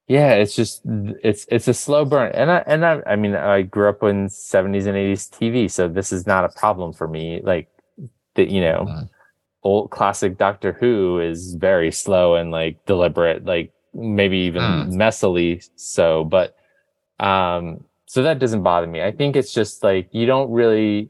[0.08, 3.62] yeah, it's just it's it's a slow burn, and I and I, I mean, I
[3.62, 7.42] grew up in seventies and eighties TV, so this is not a problem for me.
[7.44, 7.70] Like
[8.36, 8.94] that, you know,
[9.64, 14.98] old classic Doctor Who is very slow and like deliberate, like maybe even Hmm.
[15.00, 16.56] messily so, but
[17.20, 19.04] um so that doesn't bother me.
[19.04, 21.10] I think it's just like you don't really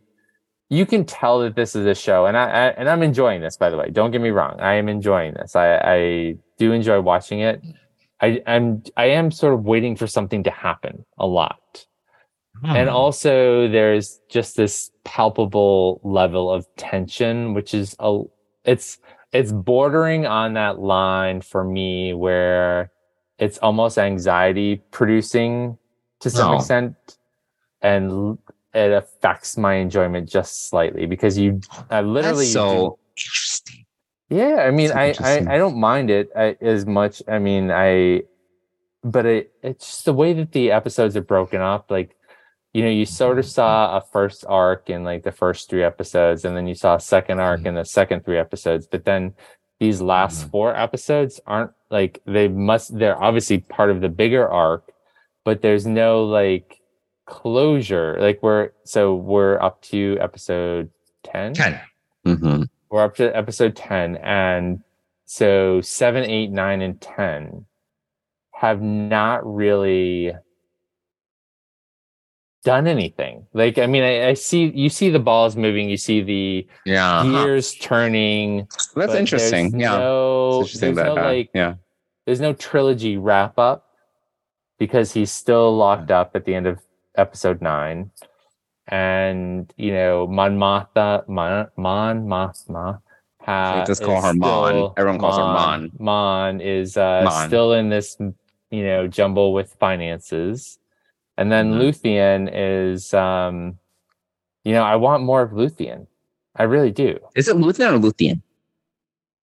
[0.70, 3.58] you can tell that this is a show and I, I and I'm enjoying this
[3.58, 3.90] by the way.
[3.90, 4.60] Don't get me wrong.
[4.60, 5.56] I am enjoying this.
[5.56, 7.62] I I do enjoy watching it.
[8.22, 11.86] I I'm I am sort of waiting for something to happen a lot.
[12.64, 12.96] And hmm.
[12.96, 18.22] also there's just this palpable level of tension, which is a,
[18.66, 18.98] it's,
[19.32, 22.92] it's bordering on that line for me where
[23.38, 25.78] it's almost anxiety producing
[26.20, 26.56] to some Oh.
[26.58, 26.96] extent.
[27.82, 28.38] And
[28.74, 33.86] it affects my enjoyment just slightly because you, I literally, That's so interesting.
[34.30, 35.38] yeah, I mean, I, I.
[35.40, 37.24] I don't mind it I, as much.
[37.28, 38.24] I mean, I,
[39.04, 41.90] but it it's just the way that the episodes are broken up.
[41.90, 42.16] Like,
[42.74, 46.46] you know, you sort of saw a first arc in like the first three episodes,
[46.46, 48.86] and then you saw a second arc in the second three episodes.
[48.86, 49.34] But then
[49.80, 52.98] these last four episodes aren't like they must.
[52.98, 54.92] They're obviously part of the bigger arc,
[55.44, 56.79] but there's no like
[57.30, 58.18] closure.
[58.20, 60.90] Like we're so we're up to episode
[61.24, 61.54] ten.
[61.54, 61.80] 10
[62.28, 62.64] Mm-hmm.
[62.90, 64.18] We're up to episode 10.
[64.18, 64.84] And
[65.26, 67.66] so seven, eight, nine, and 10
[68.54, 70.34] have not really
[72.66, 73.48] done anything.
[73.54, 77.24] Like, I mean, I, I see, you see the balls moving, you see the Yeah.
[77.24, 78.68] gears turning.
[78.96, 79.80] That's interesting.
[79.80, 79.98] Yeah.
[79.98, 81.76] No, It's interesting there's that, no, uh, like, yeah.
[82.26, 83.86] there's no trilogy wrap up
[84.78, 86.80] because he's still locked up at the end of
[87.16, 88.12] episode nine.
[88.88, 93.02] And, you know, Mon Mothma, Mon, Mon Mothma
[93.42, 94.94] ha- just call her Mon.
[94.98, 95.92] Everyone calls her Mon.
[96.00, 97.48] Mon is uh, Mon.
[97.48, 98.18] still in this,
[98.72, 100.80] you know, jumble with finances,
[101.38, 101.80] and then Mhm.
[101.80, 103.78] Luthien is, um,
[104.64, 106.08] you know, I want more of Luthien.
[106.56, 107.20] I really do.
[107.36, 108.42] Is it Luthien or Luthien?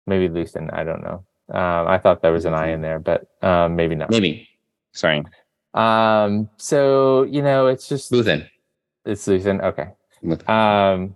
[0.08, 0.74] Maybe Luthien.
[0.74, 1.24] I don't know.
[1.54, 4.10] Um, I thought there was an I in there, but um, maybe not.
[4.10, 4.50] Maybe.
[4.92, 5.24] Sorry.
[5.74, 8.48] Um, so you know, it's just Luthen.
[9.06, 9.62] it's Luthen.
[9.64, 9.90] Okay.
[10.48, 11.16] Um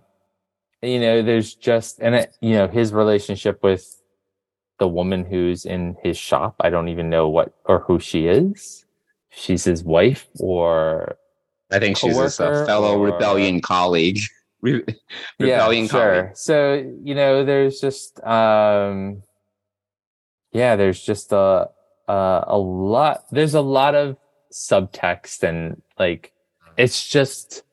[0.82, 4.00] you know there's just and it, you know his relationship with
[4.78, 8.84] the woman who's in his shop i don't even know what or who she is
[9.30, 11.16] she's his wife or
[11.70, 14.18] I think she's a fellow or- rebellion colleague.
[14.60, 14.84] Re-
[15.38, 16.14] rebellion yeah, sure.
[16.22, 16.36] colleague.
[16.36, 19.22] so you know there's just um
[20.52, 21.68] yeah there's just a
[22.08, 24.16] a, a lot there's a lot of
[24.54, 26.32] subtext and like
[26.76, 27.64] it's just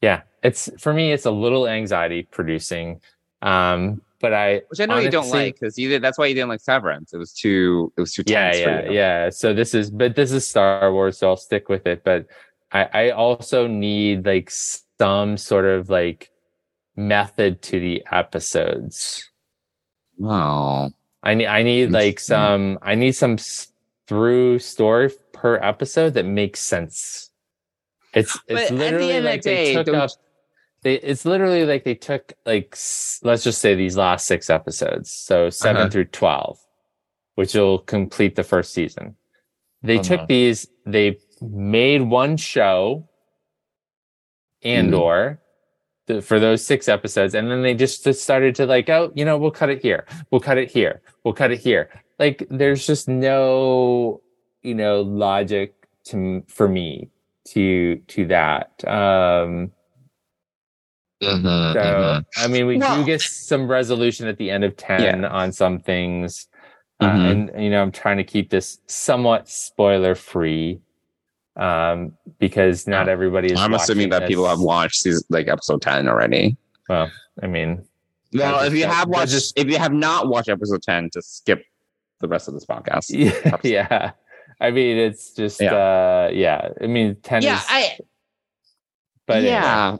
[0.00, 2.98] yeah it's for me it's a little anxiety producing
[3.42, 6.00] um but i Which I know you don't like because you did.
[6.00, 7.12] That's why you didn't like Severance.
[7.12, 7.92] It was too.
[7.96, 11.18] It was too yeah tense yeah yeah so this is but this is star wars
[11.18, 12.26] so i'll stick with it but
[12.72, 16.30] i i also need like some sort of like
[16.96, 19.28] method to the episodes
[20.18, 20.92] Wow.
[21.22, 23.38] i need i need like some i need some
[24.06, 25.10] through story
[25.42, 27.30] per episode that makes sense
[28.14, 30.10] it's it's the literally of like the they day, took don't- up
[30.82, 32.76] they it's literally like they took like
[33.28, 35.90] let's just say these last six episodes so 7 Uh-huh.
[35.90, 36.58] through 12
[37.34, 39.16] which will complete the first season
[39.82, 40.02] they Uh-huh.
[40.18, 43.08] took these they made one show
[44.62, 45.40] andor
[46.06, 49.24] th- for those six episodes and then they just, just started to like oh you
[49.24, 51.90] know we'll cut it here we'll cut it here we'll cut it here
[52.20, 54.20] like there's just no
[54.62, 57.08] you know logic to for me
[57.46, 59.70] to to that um
[61.22, 62.24] Mhm, so mhm.
[62.36, 65.28] I mean, we Well- do get some resolution at the end of ten Yeah.
[65.28, 66.48] on some things,
[66.98, 67.30] uh, Mhm.
[67.54, 70.80] and you know, I'm trying to keep this somewhat spoiler free,
[71.56, 73.12] um, because not Yeah.
[73.12, 73.60] everybody is.
[73.60, 76.56] I'm assuming watching that people have watched season, like episode ten already.
[76.88, 77.08] Well,
[77.40, 77.84] I mean,
[78.34, 81.36] Well, I if you have watched, just- if you have not watched episode ten, just
[81.36, 81.64] skip
[82.18, 83.10] the rest of this podcast.
[83.10, 84.10] yeah, yeah.
[84.62, 85.74] I mean, it's just, Yeah.
[85.74, 86.68] uh, yeah.
[86.80, 87.42] I mean, ten.
[87.42, 87.98] Yeah, I
[89.26, 89.50] but anyway.
[89.52, 89.96] yeah.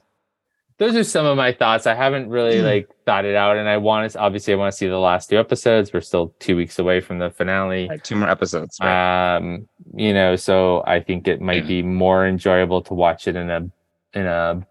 [0.79, 1.87] those are some of my thoughts.
[1.87, 2.65] I haven't really Mm.
[2.65, 5.31] like thought it out, and I want to obviously I want to see the last
[5.31, 5.93] two episodes.
[5.93, 7.89] We're still two weeks away from the finale.
[7.89, 8.79] Like, two more episodes.
[8.81, 9.37] Right?
[9.37, 13.51] Um, you know, so I think it might be more enjoyable to watch it in
[13.51, 13.69] a
[14.15, 14.67] in a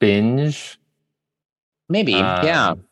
[0.00, 0.78] binge.
[1.88, 2.12] Maybe.
[2.12, 2.68] yeah.
[2.70, 2.84] Um,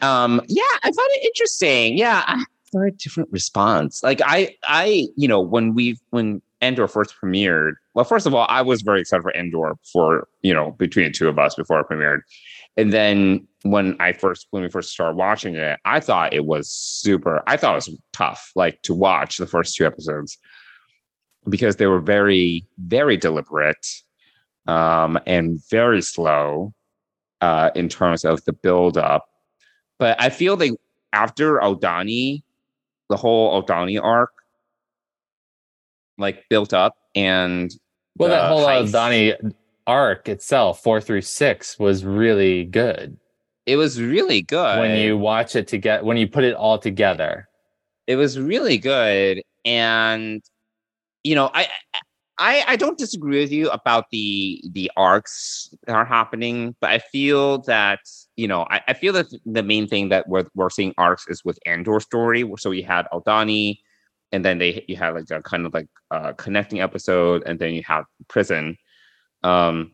[0.00, 1.96] Um, yeah, I found it interesting.
[1.96, 4.02] Yeah, I very different response.
[4.02, 8.46] Like I, I, you know, when we when Andor first premiered, well, first of all,
[8.48, 11.80] I was very excited for Andor for you know between the two of us before
[11.80, 12.20] it premiered,
[12.76, 16.70] and then when I first when we first started watching it, I thought it was
[16.70, 17.42] super.
[17.46, 20.38] I thought it was tough, like to watch the first two episodes
[21.48, 23.86] because they were very very deliberate
[24.66, 26.72] um, and very slow
[27.40, 29.28] uh, in terms of the build up.
[29.98, 30.72] But I feel like
[31.12, 32.42] after Aldhani,
[33.12, 34.30] the whole Aldhani arc,
[36.18, 37.70] like built up and
[38.16, 39.34] well, that whole heist- Donnie
[39.86, 43.16] arc itself, four through six, was really good.
[43.66, 47.48] it was really good when you watch it together, when you put it all together.
[48.06, 50.42] it was really good and
[51.22, 51.68] you know i
[52.38, 56.98] i i don't disagree with you about the the arcs that are happening but i
[56.98, 58.00] feel that
[58.36, 61.44] you know i, I feel that the main thing that we're, we're seeing arcs is
[61.44, 63.78] with andor story so we had aldhani
[64.32, 67.74] and then they you had like a kind of like uh connecting episode and then
[67.74, 68.76] you have prison
[69.42, 69.92] um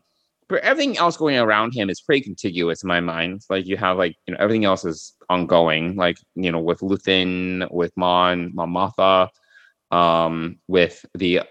[0.49, 3.43] but everything else going around him is pretty contiguous in my mind.
[3.49, 5.95] Like you have like you know everything else is ongoing.
[5.95, 9.29] Like you know with Luthen, with Mon, Mothma,
[9.91, 11.41] um, with the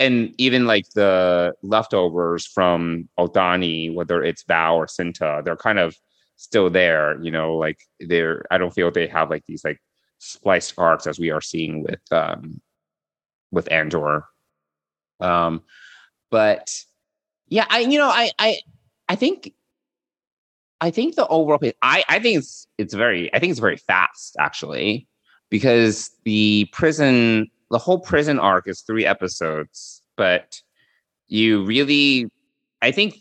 [0.00, 5.94] and even like the leftovers from Aldhani, whether it's Vel or Cinta, they're kind of
[6.36, 7.22] still there.
[7.22, 8.44] You know, like they're.
[8.50, 9.80] I don't feel they have like these like
[10.18, 12.60] spliced arcs as we are seeing with um
[13.52, 14.24] with Andor.
[15.20, 15.62] Um,
[16.30, 16.82] but
[17.48, 18.56] yeah, I you know I I
[19.06, 19.52] I think
[20.80, 23.76] I think the overall pace, I I think it's it's very I think it's very
[23.76, 25.06] fast actually
[25.50, 30.60] because the prison the whole prison arc is three episodes, but
[31.28, 32.30] you really
[32.82, 33.18] I think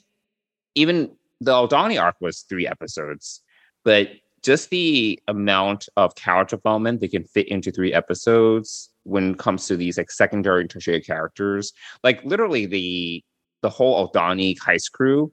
[0.76, 3.42] even the Aldhani arc was three episodes,
[3.84, 4.10] but
[4.42, 9.68] just the amount of character development they can fit into three episodes when it comes
[9.68, 11.74] to these like secondary and tertiary characters,
[12.04, 13.24] like literally the
[13.62, 15.32] the whole Aldhani heist crew,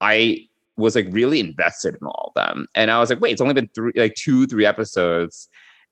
[0.00, 2.66] I was like really invested in all of them.
[2.74, 5.48] And I was like, wait, it's only been three, like two, three episodes,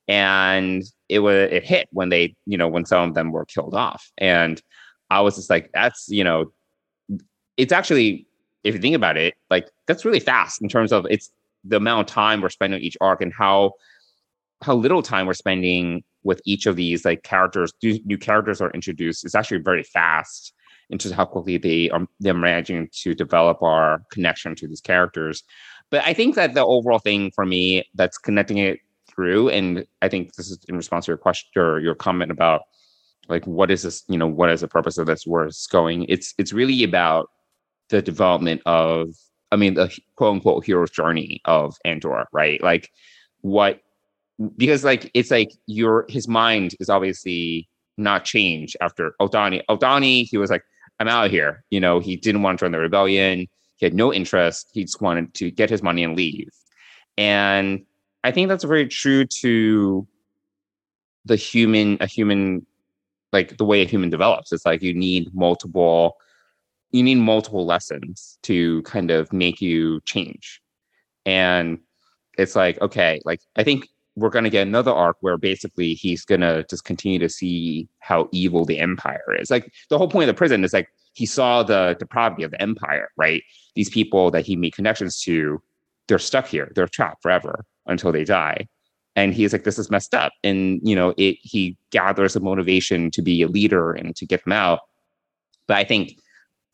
[0.09, 3.75] and it was it hit when they, you know, when some of them were killed
[3.75, 4.63] off, and
[5.11, 6.53] I was just like, that's you know,
[7.57, 8.27] it's actually
[8.65, 11.31] if you think about it, like that's really fast in terms of it's
[11.65, 13.73] the amount of time we're spending each arc and how
[14.63, 19.25] how little time we're spending with each of these like characters new characters are introduced
[19.25, 20.53] is actually very fast
[20.91, 24.81] in terms of how quickly they are they're managing to develop our connection to these
[24.81, 25.43] characters.
[25.91, 28.81] But i think that the overall thing for me that's connecting it
[29.17, 32.63] through and i think this is in response to your question or your comment about
[33.29, 36.05] like what is this you know what is the purpose of this where it's going
[36.09, 37.29] it's it's really about
[37.89, 39.09] the development of
[39.51, 42.91] i mean the quote unquote hero's journey of andor right like
[43.41, 43.81] what
[44.57, 49.63] because like it's like your his mind is obviously not changed after Aldhani.
[49.69, 50.65] Aldhani, he was like,
[51.01, 51.65] I'm out of here.
[51.71, 53.47] You know, he didn't want to join the rebellion.
[53.77, 54.71] He had no interest.
[54.73, 56.49] He just wanted to get his money and leave.
[57.19, 57.85] And
[58.27, 60.05] I think that's very true to
[61.27, 62.67] the human, a human,
[63.33, 64.53] like the way a human develops.
[64.53, 66.17] It's like you need multiple,
[66.91, 70.61] you need multiple lessons to kind of make you change.
[71.25, 71.79] And
[72.37, 76.25] it's like, okay, like I think we're going to get another arc where basically he's
[76.25, 79.53] going to just continue to see how evil the empire is.
[79.53, 82.61] Like the whole point of the prison is like he saw the depravity of the
[82.61, 83.45] empire, right?
[83.77, 85.63] These people that he made connections to,
[86.09, 88.69] they're stuck here, they're trapped forever until they die.
[89.15, 90.33] And he's like, this is messed up.
[90.45, 94.45] And, you know, it, he gathers a motivation to be a leader and to get
[94.45, 94.81] them out.
[95.67, 96.19] But I think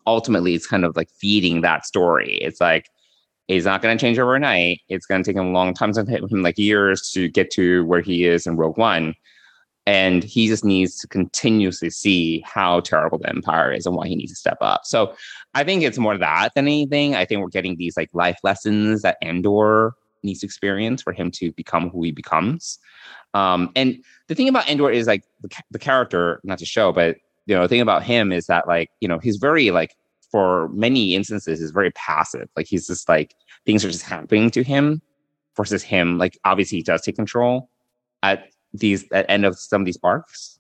[0.07, 2.39] ultimately it's kind of like feeding that story.
[2.39, 2.87] It's like,
[3.49, 4.81] He's not going to change overnight.
[4.89, 7.85] It's going to take him a long time, to him like years to get to
[7.85, 9.15] where he is in Rogue One.
[9.85, 14.15] And he just needs to continuously see how terrible the Empire is and why he
[14.15, 14.83] needs to step up.
[14.85, 15.17] So
[15.55, 17.17] I think it's more that than anything.
[17.17, 21.53] I think we're getting these like life lessons that Andor needs experience for him to
[21.53, 22.79] become who he becomes.
[23.35, 27.17] Um, and the thing about Andor is like the, the character, not to show, but
[27.47, 29.97] you know, the thing about him is that like, you know, he's very like
[30.31, 32.49] for many instances is very passive.
[32.57, 33.35] Like he's just like
[33.67, 35.03] things are just happening to him
[35.57, 36.19] versus him.
[36.19, 37.69] Like obviously he does take control
[38.23, 40.59] at these at end of some of these arcs.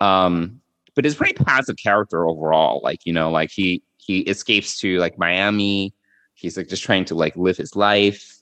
[0.00, 0.60] Um,
[0.94, 2.80] but it's pretty passive character overall.
[2.82, 5.94] Like, you know, like he he escapes to like Miami.
[6.34, 8.41] He's like just trying to like live his life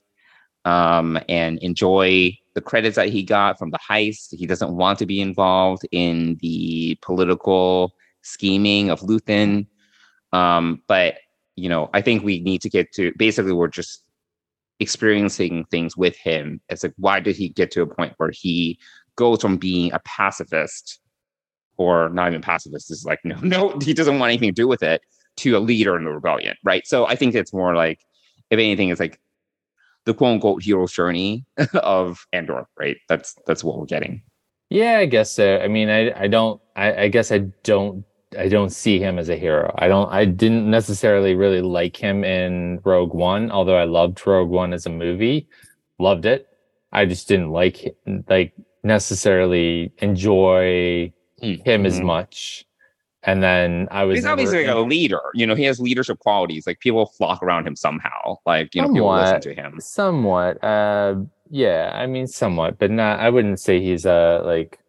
[0.65, 4.35] um and enjoy the credits that he got from the heist.
[4.35, 9.67] He doesn't want to be involved in the political scheming of Luthen.
[10.33, 11.15] Um, but
[11.55, 14.03] you know, I think we need to get to basically we're just
[14.79, 16.61] experiencing things with him.
[16.69, 18.79] It's like why did he get to a point where he
[19.15, 20.99] goes from being a pacifist
[21.77, 24.83] or not even pacifist is like no no he doesn't want anything to do with
[24.83, 25.01] it
[25.37, 26.85] to a leader in the rebellion, right?
[26.85, 27.99] So I think it's more like
[28.49, 29.19] if anything, it's like
[30.05, 31.45] the quote unquote hero's journey
[31.75, 32.97] of Andor, right?
[33.09, 34.21] That's that's what we're getting.
[34.69, 35.59] Yeah, I guess so.
[35.59, 38.05] I mean, I I don't I, I guess I don't
[38.37, 39.73] I don't see him as a hero.
[39.77, 44.49] I don't I didn't necessarily really like him in Rogue One, although I loved Rogue
[44.49, 45.47] One as a movie.
[45.99, 46.47] Loved it.
[46.91, 47.95] I just didn't like
[48.29, 51.69] like necessarily enjoy mm-hmm.
[51.69, 52.65] him as much.
[53.23, 55.21] And then I was He's obviously like a leader.
[55.33, 56.65] You know, he has leadership qualities.
[56.65, 58.37] Like people flock around him somehow.
[58.45, 59.79] Like, you know, somewhat, people listen to him.
[59.79, 60.63] Somewhat.
[60.63, 61.15] Uh
[61.49, 64.79] yeah, I mean somewhat, but not I wouldn't say he's a like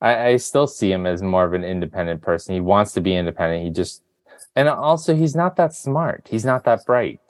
[0.00, 2.54] I, I still see him as more of an independent person.
[2.54, 3.64] He wants to be independent.
[3.64, 4.02] He just,
[4.54, 6.26] and also he's not that smart.
[6.30, 7.20] He's not that bright.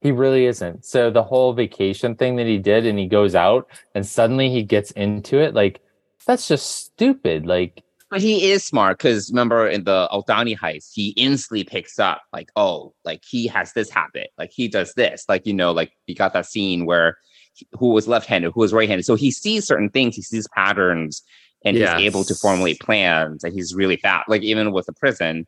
[0.00, 0.84] He really isn't.
[0.84, 4.62] So the whole vacation thing that he did and he goes out and suddenly he
[4.62, 5.80] gets into it, like,
[6.26, 7.46] that's just stupid.
[7.46, 12.22] Like, but he is smart because remember in the Aldhani heist, he instantly picks up
[12.32, 15.92] like, oh, like he has this habit, like he does this, like you know, like
[16.06, 17.16] he got that scene where
[17.54, 19.04] he, who was left-handed, who was right-handed.
[19.04, 21.22] So he sees certain things, he sees patterns,
[21.64, 21.98] and yes.
[21.98, 25.46] he's able to formulate plans and he's really fast like even with the prison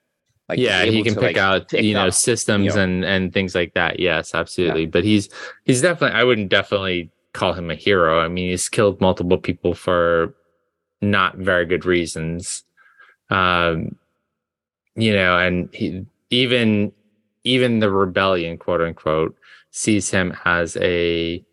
[0.49, 2.83] like yeah he can to, pick like, out pick you know up, systems you know.
[2.83, 4.91] and and things like that yes absolutely yeah.
[4.91, 5.29] but he's
[5.65, 9.75] he's definitely i wouldn't definitely call him a hero i mean he's killed multiple people
[9.75, 10.35] for
[11.03, 12.65] not very good reasons
[13.31, 13.95] um
[14.95, 16.93] you know and he even
[17.45, 19.37] even the rebellion quote unquote
[19.71, 21.45] sees him as a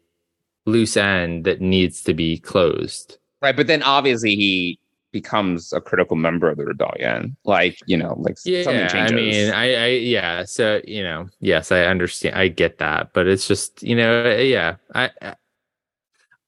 [0.66, 3.56] loose end that needs to be closed Right.
[3.56, 4.80] But then obviously he
[5.12, 7.36] becomes a critical member of the rebellion.
[7.46, 9.12] Like, you know, like yeah, something changes.
[9.12, 10.44] I mean, I, I, yeah.
[10.46, 12.36] So, you know, yes, I understand.
[12.36, 15.10] I get that, but it's just, you know, yeah, I,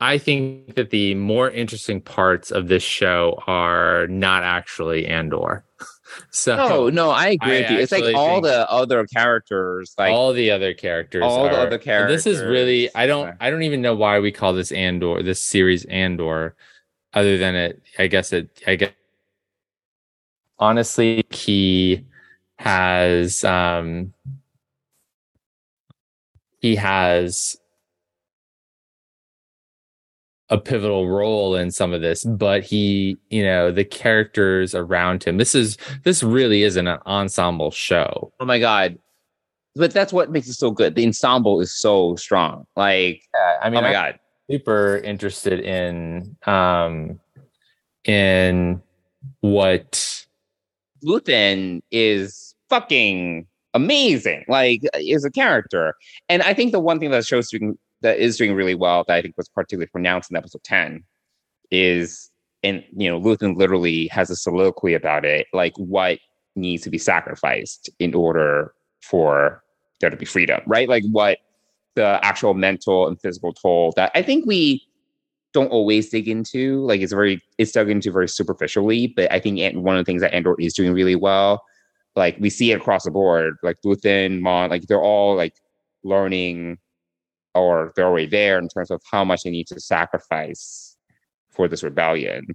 [0.01, 5.63] I think that the more interesting parts of this show are not actually Andor.
[6.31, 7.79] So No, no, I agree I with you.
[7.79, 12.09] It's like all the other characters, like all the other characters all the other and
[12.09, 15.41] this is really i don't i don't even know why we call this andor this
[15.41, 16.53] series andor
[17.13, 18.91] other than it i guess it i guess
[20.59, 22.05] honestly he
[22.59, 24.13] has um
[26.59, 27.57] he has
[30.51, 35.37] a pivotal role in some of this but he you know the characters around him
[35.37, 38.99] this is this really isn't an ensemble show oh my god.
[39.75, 40.95] But that's what makes it so good.
[40.95, 42.65] The ensemble is so strong.
[42.75, 43.23] Like,
[43.61, 44.19] i mean oh my I'm god.
[44.49, 47.19] super interested in um
[48.03, 48.81] in
[49.39, 50.25] what
[51.05, 54.43] Luthen is fucking amazing.
[54.49, 55.95] Like, is a character,
[56.27, 59.15] and I think the one thing that shows doing that is doing really well that
[59.15, 61.03] I think was particularly pronounced in episode ten
[61.69, 62.31] is,
[62.63, 66.19] and you know, Luthen literally has a soliloquy about it, like what
[66.55, 69.63] needs to be sacrificed in order for
[69.99, 70.89] there to be freedom, right?
[70.89, 71.39] Like what
[71.95, 74.85] the actual mental and physical toll that I think we
[75.53, 76.81] don't always dig into.
[76.85, 80.21] Like it's very it's dug into very superficially, but I think one of the things
[80.21, 81.63] that Andor is doing really well,
[82.15, 85.55] like we see it across the board, like Luthen, Mon, like they're all like
[86.03, 86.77] learning
[87.53, 90.97] or they're already there in terms of how much they need to sacrifice
[91.49, 92.45] for this rebellion.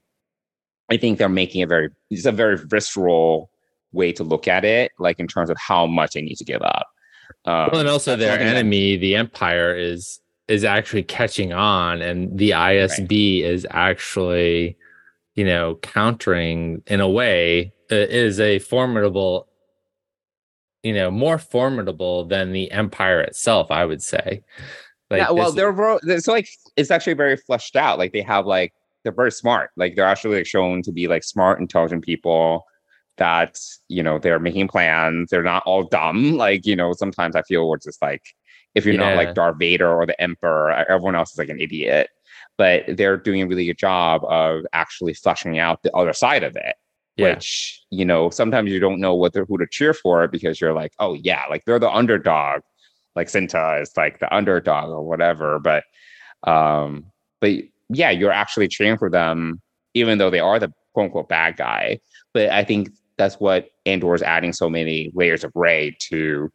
[0.90, 3.50] I think they're making a very it's a very visceral
[3.92, 6.62] way to look at it, like in terms of how much they need to give
[6.62, 6.86] up.
[7.44, 12.00] Um, well and also their thing that- enemy the empire is is actually catching on
[12.00, 14.76] and the isb is actually
[15.34, 19.48] you know countering in a way uh, is a formidable
[20.84, 24.42] you know more formidable than the empire itself i would say
[25.10, 27.98] like yeah, well, they're ro- it's like it's actually very fleshed out.
[27.98, 28.72] Like they have like
[29.02, 29.70] they're very smart.
[29.76, 32.64] Like they're actually like shown to be like smart, intelligent people
[33.18, 33.58] that
[33.88, 35.30] you know they're making plans.
[35.30, 36.32] They're not all dumb.
[36.36, 38.22] Like you know, sometimes I feel it's just like
[38.74, 42.08] if you're not like Darth Vader or the Emperor, everyone else is like an idiot.
[42.58, 46.56] But they're doing a really good job of actually fleshing out the other side of
[46.56, 46.74] it.
[47.16, 47.34] Yeah.
[47.34, 50.74] Which you know, sometimes you don't know what they're, who to cheer for because you're
[50.74, 52.62] like, oh yeah, like they're the underdog
[53.16, 55.58] like Cinta is like the underdog or whatever.
[55.58, 55.84] But
[56.48, 57.06] um,
[57.40, 57.52] but
[57.88, 59.60] yeah, you're actually cheering for them,
[59.94, 61.98] even though they are the quote unquote bad guy.
[62.34, 66.50] But I think that's what Andor is adding so many layers of gray to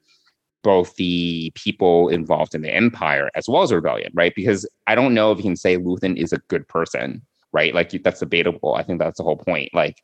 [0.63, 4.33] both the people involved in the empire as well as rebellion, right?
[4.35, 7.73] Because I don't know if you can say Luthen is a good person, right?
[7.73, 8.75] Like that's debatable.
[8.75, 9.69] I think that's the whole point.
[9.73, 9.97] Like,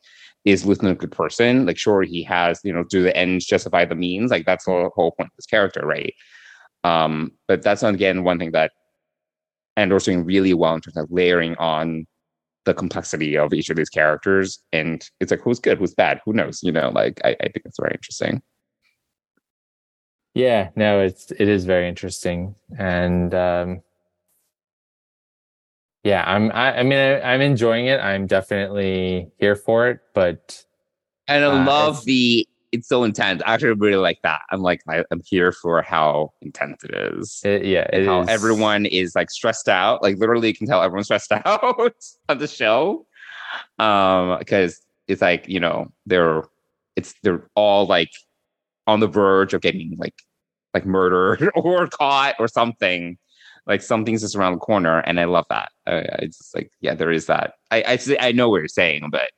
[0.44, 1.66] is Luthen a good person?
[1.66, 4.30] Like, sure, he has, you know, do the ends justify the means?
[4.30, 6.14] Like, that's the whole point of this character, right?
[6.88, 8.72] Um, but that's not again one thing that
[9.76, 12.06] Andor's doing really well in terms of layering on
[12.64, 14.60] the complexity of each of these characters.
[14.72, 16.62] And it's like, who's good, who's bad, who knows?
[16.62, 18.42] You know, like I, I think it's very interesting.
[20.34, 23.82] Yeah, no, it's it is very interesting, and um,
[26.04, 26.50] yeah, I'm.
[26.52, 28.00] I, I mean, I, I'm enjoying it.
[28.00, 30.64] I'm definitely here for it, but
[31.28, 33.42] And I Uh, love the it's so intense.
[33.46, 34.40] I actually really like that.
[34.50, 37.40] I'm like, I, I'm here for how intense it is.
[37.44, 40.02] it, yeah, it how is- everyone is like stressed out.
[40.02, 41.94] Like literally, you can tell everyone's stressed out
[42.28, 43.06] on the show.
[43.78, 46.42] Um, because it's like you know they're
[46.96, 48.10] it's they're all like
[48.86, 50.14] on the verge of getting like
[50.74, 53.16] like murdered or caught or something.
[53.66, 55.70] Like something's just around the corner, and I love that.
[55.86, 57.54] I, I just like yeah, there is that.
[57.70, 59.30] I I I know what you're saying, but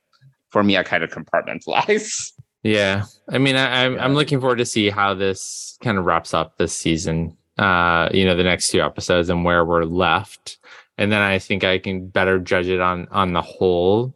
[0.49, 2.31] for me, I kind of compartmentalize.
[2.63, 6.33] Yeah, I mean, I, I'm I'm looking forward to see how this kind of wraps
[6.33, 7.35] up this season.
[7.57, 10.57] Uh, you know, the next two episodes and where we're left,
[10.97, 14.13] and then I think I can better judge it on on the whole,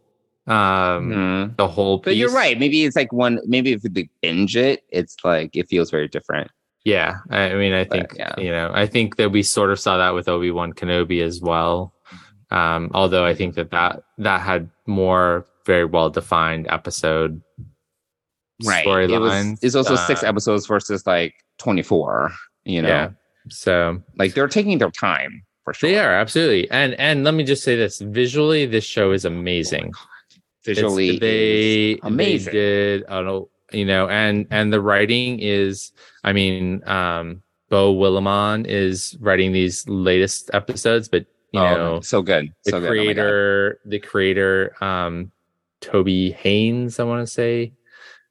[0.48, 1.58] um, Mhm.
[1.58, 2.00] the whole.
[2.00, 2.06] Piece.
[2.06, 2.58] But you're right.
[2.60, 3.40] Maybe it's like one.
[3.46, 6.52] Maybe if they binge it, it's like it feels very different.
[6.84, 8.36] Yeah, I I mean, I think yeah.
[8.38, 11.42] you know, I think that we sort of saw that with Obi Wan Kenobi as
[11.42, 11.94] well.
[12.52, 17.42] Um, although I think that that that had more very well defined episode
[18.64, 19.10] right.
[19.10, 22.32] It was it's also six Uh, episodes versus like 24
[22.64, 22.88] you know?
[22.90, 23.10] Yeah.
[23.50, 25.90] So like they're taking their time for sure.
[25.90, 29.86] they are absolutely, and and let me just say this: visually, this show is amazing.
[29.88, 30.08] It's-
[30.64, 32.54] visually they is amazing.
[32.54, 35.92] They did, I don't know, you know, and and the writing is,
[36.24, 42.22] I mean, um, Beau Willimon is writing these latest episodes, but you Oh, know, so
[42.24, 42.86] good the so good.
[42.88, 45.32] Oh creator, the creator, um,
[45.82, 47.74] Toby Haynes, I want to say,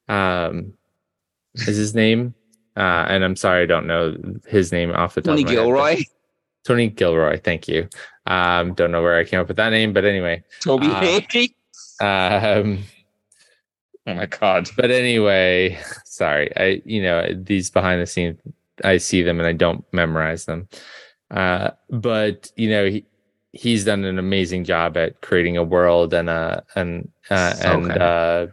[0.07, 0.73] um,
[1.53, 2.33] is his name.
[2.77, 4.17] Uh, and I'm sorry, I don't know
[4.47, 6.03] his name off the top tony of my head, gilroy
[6.65, 7.87] Tony Gilroy, thank you.
[8.25, 10.87] Um, don't know where I came up with that name, but anyway, toby
[12.01, 12.83] Uh, um,
[14.07, 14.69] Oh my god.
[14.75, 16.55] But anyway, sorry.
[16.55, 18.39] I you know these behind the scenes,
[18.83, 20.67] I see them and I don't memorize them.
[21.31, 23.05] Uh, but you know he
[23.51, 28.47] he's done an amazing job at creating a world and uh and uh, and uh,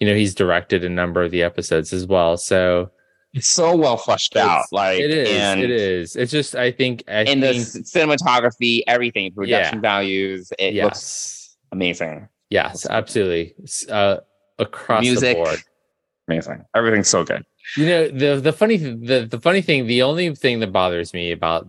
[0.00, 2.36] you know he's directed a number of the episodes as well.
[2.36, 2.90] So
[3.32, 4.64] It's so well fleshed out.
[4.72, 6.16] Like it is, and it is.
[6.16, 9.80] It's just I think I in the cinematography, everything, production Yeah.
[9.80, 12.28] values, it looks amazing.
[12.50, 13.54] yes, absolutely.
[13.90, 14.18] Uh,
[14.58, 15.58] across Music, the board.
[16.28, 16.64] amazing.
[16.74, 17.44] Everything's so good.
[17.76, 21.32] You know the the funny the the funny thing the only thing that bothers me
[21.32, 21.66] about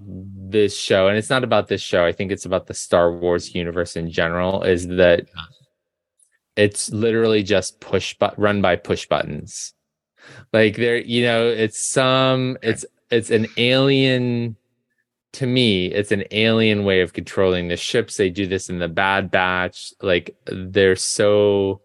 [0.50, 3.56] this show and it's not about this show I think it's about the Star Wars
[3.56, 5.26] universe in general is that
[6.58, 9.74] it's literally just push but run by push buttons.
[10.52, 14.58] Like there you know it's some it's it's an alien
[15.34, 18.18] to me it's an alien way of controlling the ships.
[18.18, 19.94] They do this in the bad batch.
[20.02, 21.82] Like they're so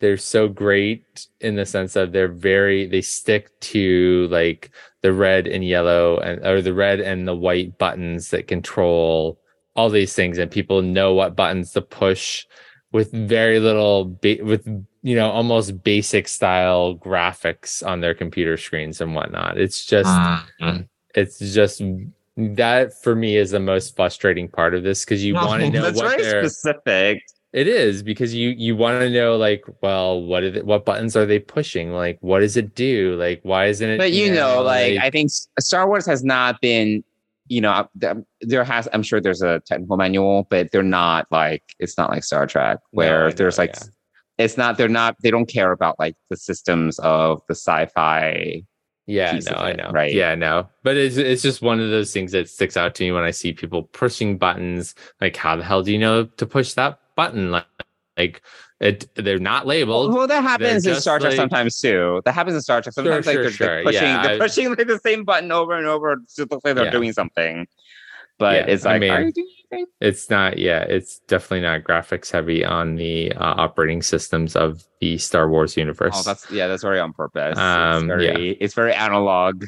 [0.00, 4.70] they're so great in the sense of they're very they stick to like
[5.02, 9.38] the red and yellow and or the red and the white buttons that control
[9.76, 12.46] all these things and people know what buttons to push
[12.92, 14.66] with very little ba- with
[15.02, 20.08] you know almost basic style graphics on their computer screens and whatnot it's just
[20.60, 20.82] Mm-hmm.
[21.14, 21.82] it's just
[22.36, 25.90] that for me is the most frustrating part of this because you want to know
[25.92, 27.22] what very specific.
[27.52, 31.26] it is because you you want to know like well what are what buttons are
[31.26, 34.98] they pushing like what does it do like why isn't it But you know, like,
[34.98, 35.30] I think
[35.60, 37.02] Star Wars has not been,
[37.50, 37.88] you know,
[38.40, 38.88] there has.
[38.92, 42.78] I'm sure there's a technical manual, but they're not like it's not like Star Trek
[42.92, 43.76] where I there's know, like
[44.38, 44.78] it's not.
[44.78, 45.16] They're not.
[45.20, 48.62] They don't care about like the systems of the sci-fi.
[49.06, 50.14] yeah no of I know right?
[50.14, 53.10] yeah no but it's it's just one of those things that sticks out to me
[53.10, 56.74] when I see people pushing buttons like how the hell do you know to push
[56.74, 57.66] that button like
[58.16, 58.42] like
[58.80, 62.22] it they're not labeled Well, that happens in Star Trek like- sometimes too.
[62.24, 63.24] That happens in Star Trek sometimes.
[63.26, 65.74] Sure, like sure, they're, they're pushing, Yeah, they're I- pushing like the same button over
[65.76, 66.90] and over to look like they're Yeah.
[66.90, 67.66] doing something.
[68.38, 69.86] But Yeah, it's I like, mean, are you doing anything?
[70.00, 75.18] it's not yeah it's definitely not graphics heavy on the uh, operating systems of the
[75.18, 77.58] Star Wars universe Oh, that's yeah, that's very on purpose.
[77.58, 79.64] Um, it's very, it's very analog,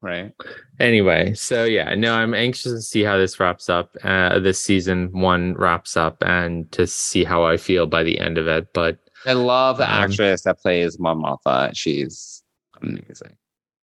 [0.00, 0.32] right?
[0.80, 5.10] anyway so yeah no i'm anxious to see how this wraps up uh this season
[5.12, 8.98] one wraps up and to see how i feel by the end of it but
[9.26, 11.72] I love the Um, actress that plays Mon Mothma.
[11.74, 12.44] She's
[12.80, 13.36] amazing.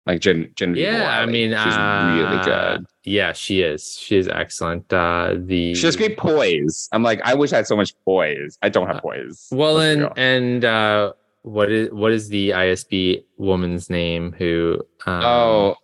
[0.08, 2.86] Like Jen, Genevieve yeah i mean she's really uh, good.
[3.04, 6.90] yeah she is she is excellent uh the She has great poise.
[6.92, 8.58] I'm like, I wish I had so much poise.
[8.64, 9.48] I don't have poise.
[9.52, 11.14] well Let's and and uh
[11.44, 15.76] what is what is the isb woman's name who um, oh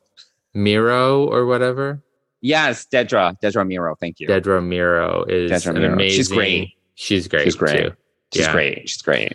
[0.56, 2.02] meero or whatever
[2.42, 3.96] yes, Dedra, Dedra Meero.
[4.00, 4.28] Thank you.
[4.28, 5.94] dedra meero is Dedra an Meero.
[5.94, 6.70] amazing She's great.
[6.96, 7.82] she's great She's great.
[7.90, 7.92] too.
[8.34, 8.52] She's Yeah.
[8.52, 8.90] great.
[8.90, 9.34] She's great.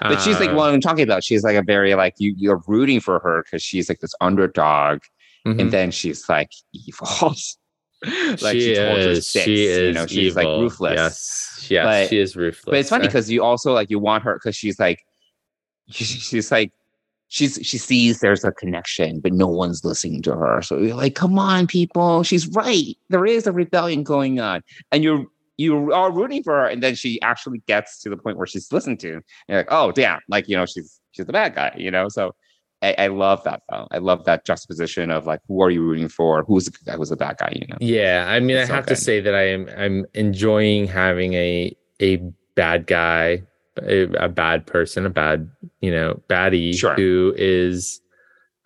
[0.00, 1.22] But she's like Uh, what I'm talking about.
[1.22, 2.34] She's like a very like you.
[2.36, 4.98] You're rooting for her because she's like this underdog,
[5.46, 5.60] mhm.
[5.60, 7.06] and then she's like evil.
[8.42, 9.26] like she, her is.
[9.28, 9.78] six, she is.
[9.88, 10.96] You know, she's like ruthless.
[10.96, 12.64] Yes, yes, But- she is ruthless.
[12.72, 14.98] But it's funny Uh, because you also like you want her because she's like
[15.90, 16.72] she's like
[17.28, 20.60] she's she sees there's a connection, but no one's listening to her.
[20.62, 22.96] So you're like, come on, people, she's right.
[23.08, 25.24] There is a rebellion going on, and you're
[25.56, 28.72] you are rooting for her, and then she actually gets to the point where she's
[28.72, 29.14] listened to.
[29.14, 32.08] And you're like, oh damn, like you know, she's she's the bad guy, you know.
[32.08, 32.34] So
[32.82, 33.88] I, I love that though.
[33.90, 36.44] I love that juxtaposition of like, who are you rooting for?
[36.44, 36.96] Who's the guy?
[36.96, 37.52] Who's the bad guy?
[37.54, 37.76] You know.
[37.80, 41.76] yeah, I mean, It's I have to say that I am I'm enjoying having a
[42.00, 42.16] a
[42.54, 43.42] bad guy,
[43.82, 45.50] a, a bad person, a bad
[45.80, 46.94] you know baddie Sure.
[46.94, 48.00] who is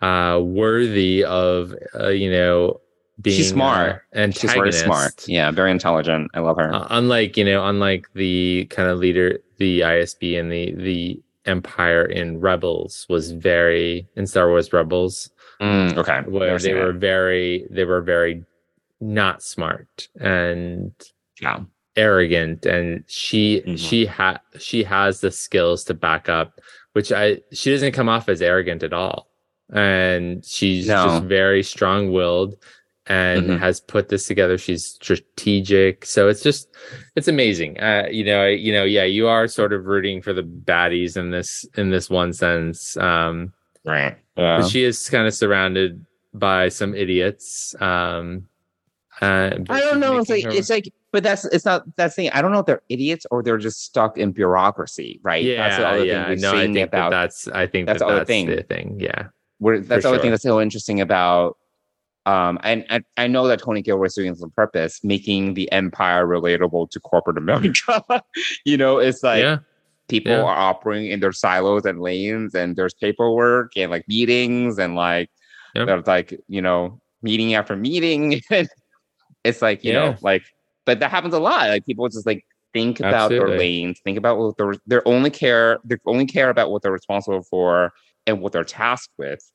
[0.01, 2.79] uh worthy of uh, you know
[3.21, 4.01] being She's smart.
[4.11, 5.27] and She's very smart.
[5.27, 6.31] Yeah, very intelligent.
[6.33, 6.73] I love her.
[6.73, 12.05] Uh, unlike you know, unlike the kind of leader, the ISB and the the Empire
[12.05, 15.29] in Rebels was very in Star Wars Rebels,
[15.61, 16.21] Mm, okay.
[16.27, 16.95] where they were it.
[16.97, 18.43] very they were very
[18.99, 20.91] not smart and
[21.41, 21.59] Yeah.
[21.95, 23.77] Arrogant, and she Mhm.
[23.77, 26.59] she had she has the skills to back up,
[26.93, 29.29] which I she doesn't come off as arrogant at all,
[29.71, 31.05] and she's No.
[31.05, 32.55] just very strong willed
[33.07, 33.59] and Mhm.
[33.59, 34.57] has put this together.
[34.57, 36.69] She's strategic, so it's just
[37.15, 37.79] it's amazing.
[37.79, 41.31] Uh, you know, you know, yeah, you are sort of rooting for the baddies in
[41.31, 42.95] this in this one sense.
[42.97, 43.53] Um,
[43.85, 44.15] Right.
[44.35, 47.75] but she is kind of surrounded by some idiots.
[47.81, 48.47] Um,
[49.23, 50.17] uh, I don't know.
[50.17, 52.31] It's like her- it's like, but that's it's not that's the thing.
[52.31, 55.43] I don't know if they're idiots or they're just stuck in bureaucracy, right?
[55.43, 56.25] yeah, that's the other yeah.
[56.27, 57.09] thing we're No, I think that about.
[57.11, 58.47] that's I think that's that the other that's thing.
[58.47, 58.97] the thing.
[58.99, 59.27] Yeah,
[59.59, 61.57] We're, that's the other thing that's so interesting about.
[62.25, 65.69] Um, and, and I know that Tony Gilroy is doing this on purpose, making the
[65.73, 68.01] empire relatable to corporate America.
[68.65, 69.57] you know, it's like yeah,
[70.07, 70.43] people Yeah.
[70.43, 75.29] are operating in their silos and lanes, and there's paperwork and like meetings and like
[75.75, 76.07] Yep.
[76.07, 78.41] like you know meeting after meeting.
[79.43, 80.43] it's like you know like,
[80.85, 81.69] but that happens a lot.
[81.69, 83.57] Like people just like think about their Absolutely.
[83.57, 87.43] lanes, think about what they're they're only care they only care about what they're responsible
[87.43, 87.93] for
[88.25, 89.51] and what they're tasked with,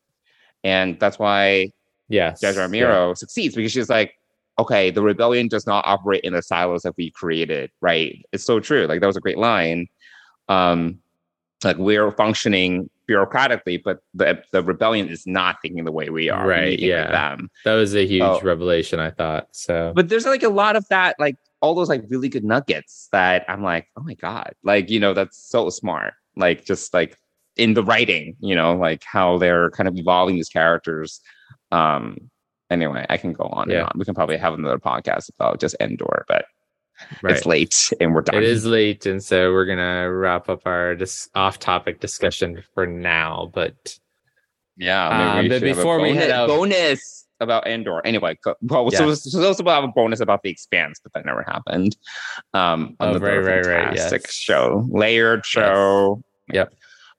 [0.64, 1.72] and that's why
[2.08, 2.40] Yes.
[2.40, 2.62] Judge yeah.
[2.62, 4.14] Ramiro succeeds because she's like,
[4.58, 8.24] okay, the rebellion does not operate in the silos that we created, right?
[8.32, 8.86] It's so true.
[8.86, 9.86] Like that was a great line.
[10.48, 10.98] Um,
[11.62, 16.46] like we're functioning bureaucratically, but the the rebellion is not thinking the way we are.
[16.46, 17.36] Right, yeah.
[17.64, 18.40] That was a huge Oh.
[18.42, 19.48] revelation, I thought.
[19.52, 23.08] So But there's like a lot of that, like all those like really good nuggets
[23.12, 26.14] that I'm like, oh my god, like you know, that's so smart.
[26.36, 27.16] Like just like
[27.56, 31.20] in the writing, you know, like how they're kind of evolving these characters.
[31.72, 32.30] Um,
[32.70, 33.78] anyway, I can go on Yeah.
[33.78, 33.92] and on.
[33.96, 36.44] We can probably have another podcast about just Andor, but
[37.22, 37.36] right.
[37.36, 38.36] it's late and we're done.
[38.36, 43.50] It is late, and so we're gonna wrap up our dis- off-topic discussion for now.
[43.54, 43.98] But
[44.76, 47.66] Yeah, Um, maybe we but should have a before we bonus, head out- bonus about
[47.66, 48.00] Andor.
[48.04, 49.30] Anyway, go, well, so, Yes.
[49.30, 51.96] so those will have a bonus about the Expanse, but that never happened.
[52.54, 54.34] Um, Oh, another right, right, right, fantastic yes.
[54.34, 56.22] show, layered show.
[56.52, 56.72] Yep,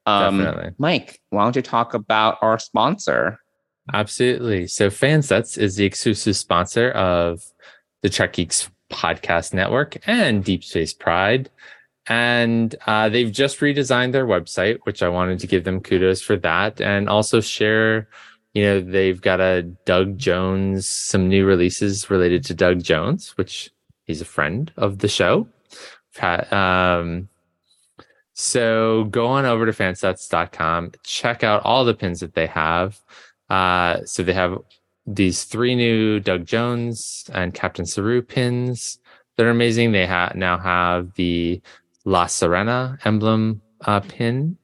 [0.05, 0.71] Um, definitely.
[0.77, 3.39] Mike, why don't you talk about our sponsor?
[3.93, 4.67] absolutely.
[4.67, 7.41] So, Fansets is the exclusive sponsor of
[8.03, 11.49] the Trek Geeks podcast network and Deep Space Pride.
[12.07, 16.35] And uh, they've just redesigned their website, which I wanted to give them kudos for
[16.37, 18.07] that, and also share.
[18.53, 23.69] You know, they've got a Doug Jones, some new releases related to Doug Jones, which
[24.05, 25.47] he's a friend of the show.
[26.51, 27.29] Um,
[28.33, 32.99] so go on over to fansets.com, check out all the pins that they have.
[33.49, 34.57] Uh, so they have
[35.15, 38.99] these three new Doug Jones and Captain Saru pins.
[39.35, 39.91] They're amazing.
[39.91, 41.61] They ha- now have the
[42.05, 44.57] La Sirena emblem uh, pin,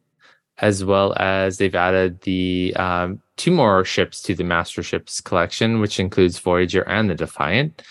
[0.59, 5.79] as well as they've added the um, two more ships to the Master Ships collection,
[5.79, 7.81] which includes Voyager and the Defiant,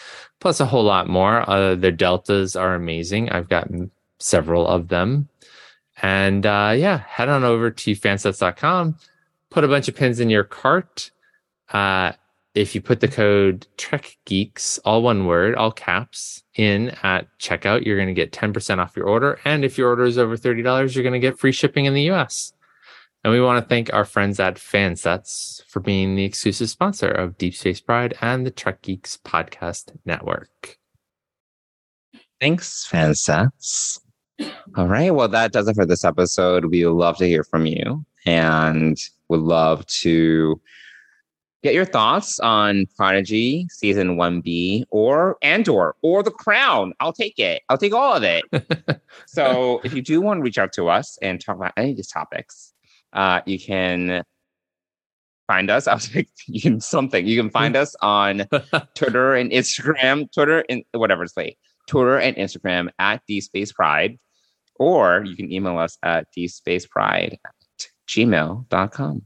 [0.41, 1.49] plus a whole lot more.
[1.49, 3.31] Uh, their deltas are amazing.
[3.31, 5.29] I've gotten several of them.
[6.03, 8.97] And uh, yeah, head on over to fansets.com,
[9.51, 11.11] put a bunch of pins in your cart.
[11.73, 12.13] Uh,
[12.55, 17.85] if you put the code Trek Geeks, all one word, all caps, in at checkout,
[17.85, 19.41] you're going to get 10% off your order.
[19.45, 22.11] And if your order is over $30, you're going to get free shipping in the
[22.13, 22.53] US.
[23.25, 27.39] And we want to thank our friends at Fansets for being the exclusive sponsor of
[27.39, 30.79] Deep Space Pride and the Trek Geeks podcast network.
[32.41, 33.99] Thanks, fansets.
[34.77, 35.15] All right.
[35.15, 36.67] Well, that does it for this episode.
[36.67, 38.99] We would love to hear from you and
[39.29, 40.61] would love to
[41.65, 46.93] get your thoughts on Prodigy season 1B or Andor or The Crown.
[47.01, 47.63] I'll take it.
[47.71, 48.45] I'll take all of it.
[49.27, 51.97] so if you do want to reach out to us and talk about any of
[51.97, 52.75] these topics,
[53.15, 54.23] uh, you can
[55.47, 55.87] find us.
[55.87, 57.27] I was like, you can something.
[57.27, 58.45] You can find us on
[58.95, 64.19] Twitter and Instagram, Twitter and whatever it's like, Twitter and Instagram at DSpace Pride,
[64.75, 69.23] or you can email us at the Space Pride at gmail.com.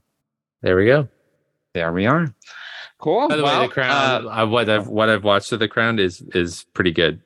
[0.62, 1.08] There we go.
[1.74, 2.34] There we are.
[2.98, 3.28] Cool.
[3.28, 5.98] By the way, the crown, uh, uh, what I've what I've watched of the crown
[5.98, 7.20] is is pretty good.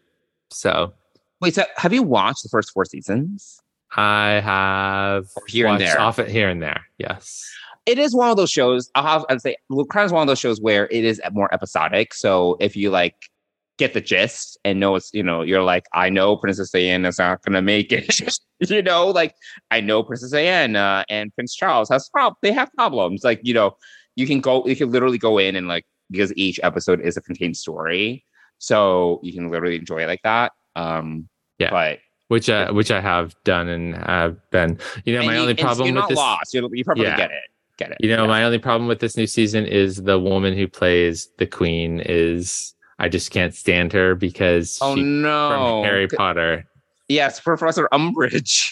[0.51, 0.93] So
[1.41, 3.61] wait, so have you watched the first four seasons?
[3.97, 6.01] I have Or here and there.
[6.01, 6.83] off it here and there.
[6.99, 7.51] Yes.
[7.85, 8.91] It is one of those shows.
[8.95, 11.53] I'll have I'd say The Crown is one of those shows where it is more
[11.53, 12.15] episodic.
[12.15, 13.17] So if you like
[13.79, 17.19] get the gist and know it's you know you're like I know Princess Diana is
[17.19, 18.39] not gonna make it.
[18.71, 19.35] you know, like
[19.71, 23.25] I know Princess Diana and Prince Charles has prob they have problems.
[23.25, 23.77] Like you know,
[24.17, 27.23] you can go you can literally go in and like because each episode is a
[27.23, 28.25] contained story,
[28.59, 30.53] so you can literally enjoy it like that.
[30.77, 31.29] Um,
[31.59, 31.71] Yeah.
[31.71, 31.99] but
[32.29, 34.79] Which I which I have done and have been.
[35.05, 36.17] You know, my you- only problem you're with not this.
[36.19, 36.55] lost.
[36.55, 37.17] You you probably Yeah.
[37.17, 37.43] get it.
[37.79, 37.97] Get it.
[38.01, 38.29] You know, Yeah.
[38.29, 42.75] my only problem with this new season is the woman who plays the queen is
[42.99, 45.49] I just can't stand her because oh she, no,
[45.83, 46.65] from Harry Potter.
[47.09, 48.71] Yes, Professor Umbridge.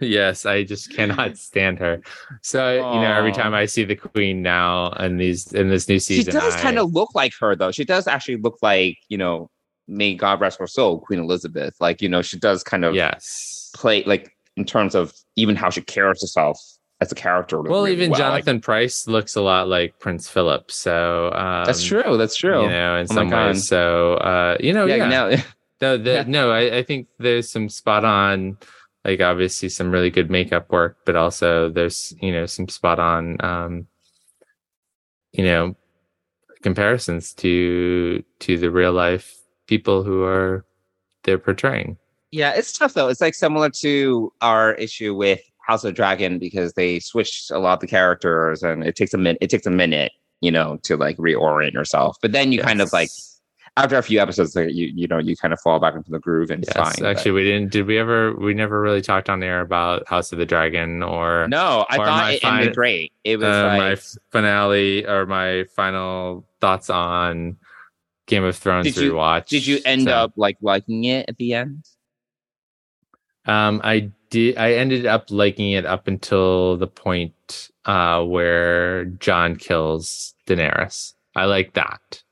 [0.00, 2.00] Yes, I just cannot stand her.
[2.42, 5.98] So you know, every time I see the queen now and these in this new
[5.98, 7.70] season, She does I- kind of look like her, though.
[7.72, 9.50] She does actually look like, you know,
[9.88, 11.74] may God rest her soul, Queen Elizabeth.
[11.80, 13.70] Like, you know, she does kind of yes.
[13.74, 16.58] play, like, in terms of even how she carries herself
[17.00, 17.60] as a character.
[17.60, 20.70] Well, really even Like, Jonathan Pryce looks a lot like Prince Philip.
[20.70, 22.16] So um, that's true.
[22.16, 22.62] That's true.
[22.62, 23.68] You know, in Oh some ways.
[23.68, 25.08] So uh, you know, yeah, yeah.
[25.08, 25.28] now
[25.82, 26.24] No, the, Yeah.
[26.26, 28.56] no, I, I think there's some spot on,
[29.06, 33.42] like obviously some really good makeup work, but also there's you know some spot on,
[33.44, 33.86] um,
[35.32, 35.76] you know,
[36.62, 39.38] comparisons to to the real life
[39.68, 40.64] people who are
[41.22, 41.96] they're portraying.
[42.32, 43.08] Yeah, it's tough though.
[43.08, 47.74] It's like similar to our issue with House of Dragon because they switched a lot
[47.74, 49.38] of the characters, and it takes a minute.
[49.40, 52.16] It takes a minute, you know, to like reorient yourself.
[52.20, 53.10] But then you kind of like
[53.78, 56.18] after a few episodes, like you you know, you kind of fall back into the
[56.18, 57.06] groove and it's Yes, fine.
[57.06, 57.70] actually, we didn't.
[57.72, 58.34] Did we ever?
[58.34, 62.04] We never really talked on air about House of the Dragon or no, I or
[62.06, 63.12] thought it fin- ended great.
[63.24, 63.96] It was uh, like my
[64.30, 67.56] finale or my final thoughts on
[68.26, 69.48] Game of Thrones Did you- rewatch.
[69.48, 71.84] did you end So, up like liking it at the end?
[73.44, 74.56] Um, I did.
[74.56, 81.12] I ended up liking it up until the point uh, where Jon kills Daenerys.
[81.36, 82.22] I like that.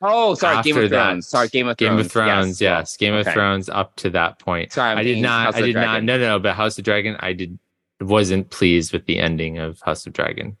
[0.00, 1.26] Oh, sorry, Game of that, Thrones.
[1.28, 1.90] Sorry, Game of Thrones.
[1.90, 3.26] Game of Thrones, Yes, yes, Game of.
[3.26, 4.72] Thrones up to that point.
[4.72, 5.46] Sorry, I'm I did not.
[5.46, 6.04] House I did not.
[6.04, 6.38] No, no, no.
[6.38, 7.58] But House of Dragon, I did
[8.00, 10.56] wasn't pleased with the ending of House of Dragon.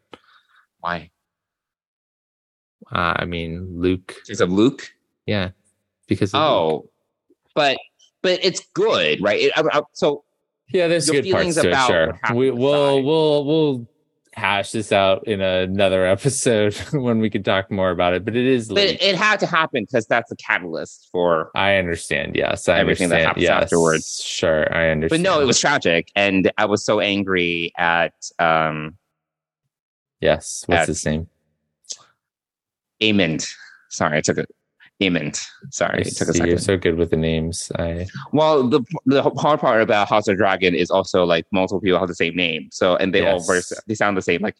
[0.80, 1.10] Why?
[2.92, 4.14] Uh, I mean, Luke.
[4.26, 4.90] Because of Luke?
[5.26, 5.50] Yeah,
[6.06, 6.48] because of Luke.
[6.50, 6.90] Oh,
[7.54, 7.78] but
[8.22, 9.38] but it's good, right?
[9.40, 10.24] It, I, I- so
[10.70, 11.66] yeah, there's good parts feelings to it.
[11.68, 12.58] about Sure, we, aside.
[12.58, 13.88] we'll we'll we'll
[14.38, 18.24] hash this out in another episode when we can talk more about it.
[18.24, 21.50] But it is but it had to happen because that's the catalyst for.
[21.54, 22.36] I understand.
[22.36, 23.26] Yes, I Everything that understand.
[23.28, 24.22] happens yes, afterwards.
[24.24, 25.22] Sure, I understand.
[25.22, 28.96] But no, it was tragic, and I was so angry at um
[30.20, 30.64] yes.
[30.66, 31.28] What's at- his name?
[33.02, 33.48] Aemond.
[33.90, 34.48] Sorry, I took it.
[35.00, 35.40] Aemond.
[35.70, 37.70] Sorry, it took a See, You're so good with the names.
[37.78, 41.98] I Well, the the hard part about House of Dragon is also like multiple people
[42.00, 42.68] have the same name.
[42.72, 43.80] So and they all very, Yes.
[43.86, 44.42] they sound the same.
[44.42, 44.56] Like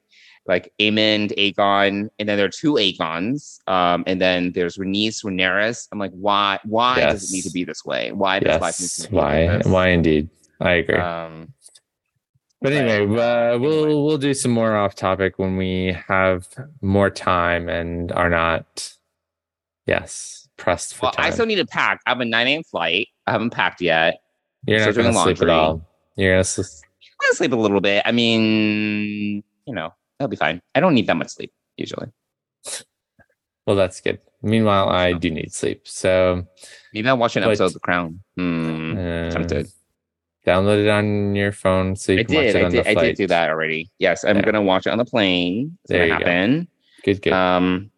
[0.47, 3.61] like Aemond, Aegon, and then there are two Aegons.
[3.67, 5.87] Um, and then there's Rhaenys, Rhaenyra.
[5.93, 6.59] I'm like, why?
[6.65, 8.13] Why does it need to be this way?
[8.13, 9.57] Why does life need to be like Why?
[9.59, 9.67] this?
[9.67, 10.31] Why indeed?
[10.61, 10.97] I agree.
[10.99, 11.53] Um,
[12.63, 16.47] But anyway, uh, we'll we'll do some more off topic when we have
[16.81, 18.93] more time and are not,
[19.89, 21.25] yes, pressed for well, time.
[21.27, 22.01] I still need to pack.
[22.07, 22.63] I have a 9 a.m.
[22.63, 23.09] flight.
[23.27, 24.21] I haven't packed yet.
[24.67, 25.85] You're not going to sleep at all.
[26.17, 26.65] You're going to.
[27.33, 28.03] Sleep a little bit.
[28.05, 30.63] I mean, you know, that'll be fine.
[30.75, 32.07] I don't need that much sleep usually.
[33.67, 34.21] Well, that's good.
[34.43, 36.47] Meanwhile, I do need sleep, so
[36.95, 38.21] Maybe I'll watch an But- episode of The Crown.
[38.37, 38.93] Hmm.
[38.97, 39.69] uh, tempted.
[40.47, 42.85] Download it on your phone so you I can watch it I on did.
[42.85, 43.91] the I did do that already.
[43.99, 44.43] Yes, I'm Yeah.
[44.43, 45.77] gonna watch it on the plane.
[45.83, 46.31] It's There gonna you go.
[46.31, 46.69] happen.
[47.05, 47.33] Good, good.
[47.33, 47.91] Um,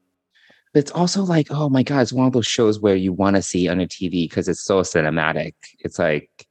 [0.72, 3.36] but it's also like, oh my god, it's one of those shows where you want
[3.36, 5.54] to see on a TV because it's so cinematic.
[5.80, 6.46] It's like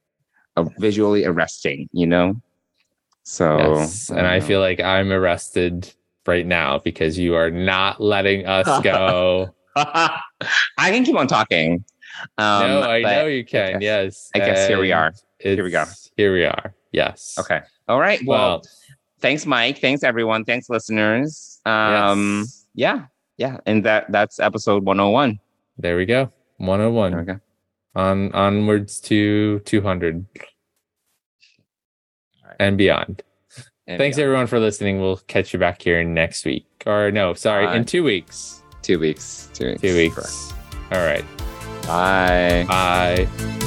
[0.56, 2.40] uh, visually arresting, you know.
[3.22, 5.92] So, yes, and I feel like I'm arrested
[6.26, 9.54] right now because you are not letting us go.
[9.76, 10.20] I
[10.78, 11.84] can keep on talking.
[12.38, 13.74] Um, no, I know you can.
[13.74, 15.12] guess- yes, I guess here we are.
[15.38, 15.84] Here we go.
[16.16, 16.74] Here we are.
[16.92, 17.36] Yes.
[17.38, 17.60] Okay.
[17.88, 18.20] All right.
[18.26, 18.62] Well, Well,
[19.20, 19.78] thanks, Mike.
[19.78, 20.44] Thanks, everyone.
[20.44, 21.60] Thanks, listeners.
[21.64, 22.66] Um, yes.
[22.74, 23.04] yeah,
[23.40, 25.40] yeah, and that that's episode 101.
[25.78, 26.30] there we go.
[26.58, 27.10] 101.
[27.10, 27.40] There we go.
[27.96, 30.26] On onwards to 200
[32.60, 33.22] and beyond.
[33.86, 35.00] And Thanks yeah, everyone for listening.
[35.00, 36.66] We'll catch you back here next week.
[36.86, 37.76] Or no, sorry, Bye.
[37.76, 38.62] in two weeks.
[38.82, 39.48] two weeks.
[39.54, 39.80] Two weeks.
[39.80, 40.52] Two weeks.
[40.92, 41.24] All right.
[41.86, 42.66] Bye.
[42.68, 43.66] Bye.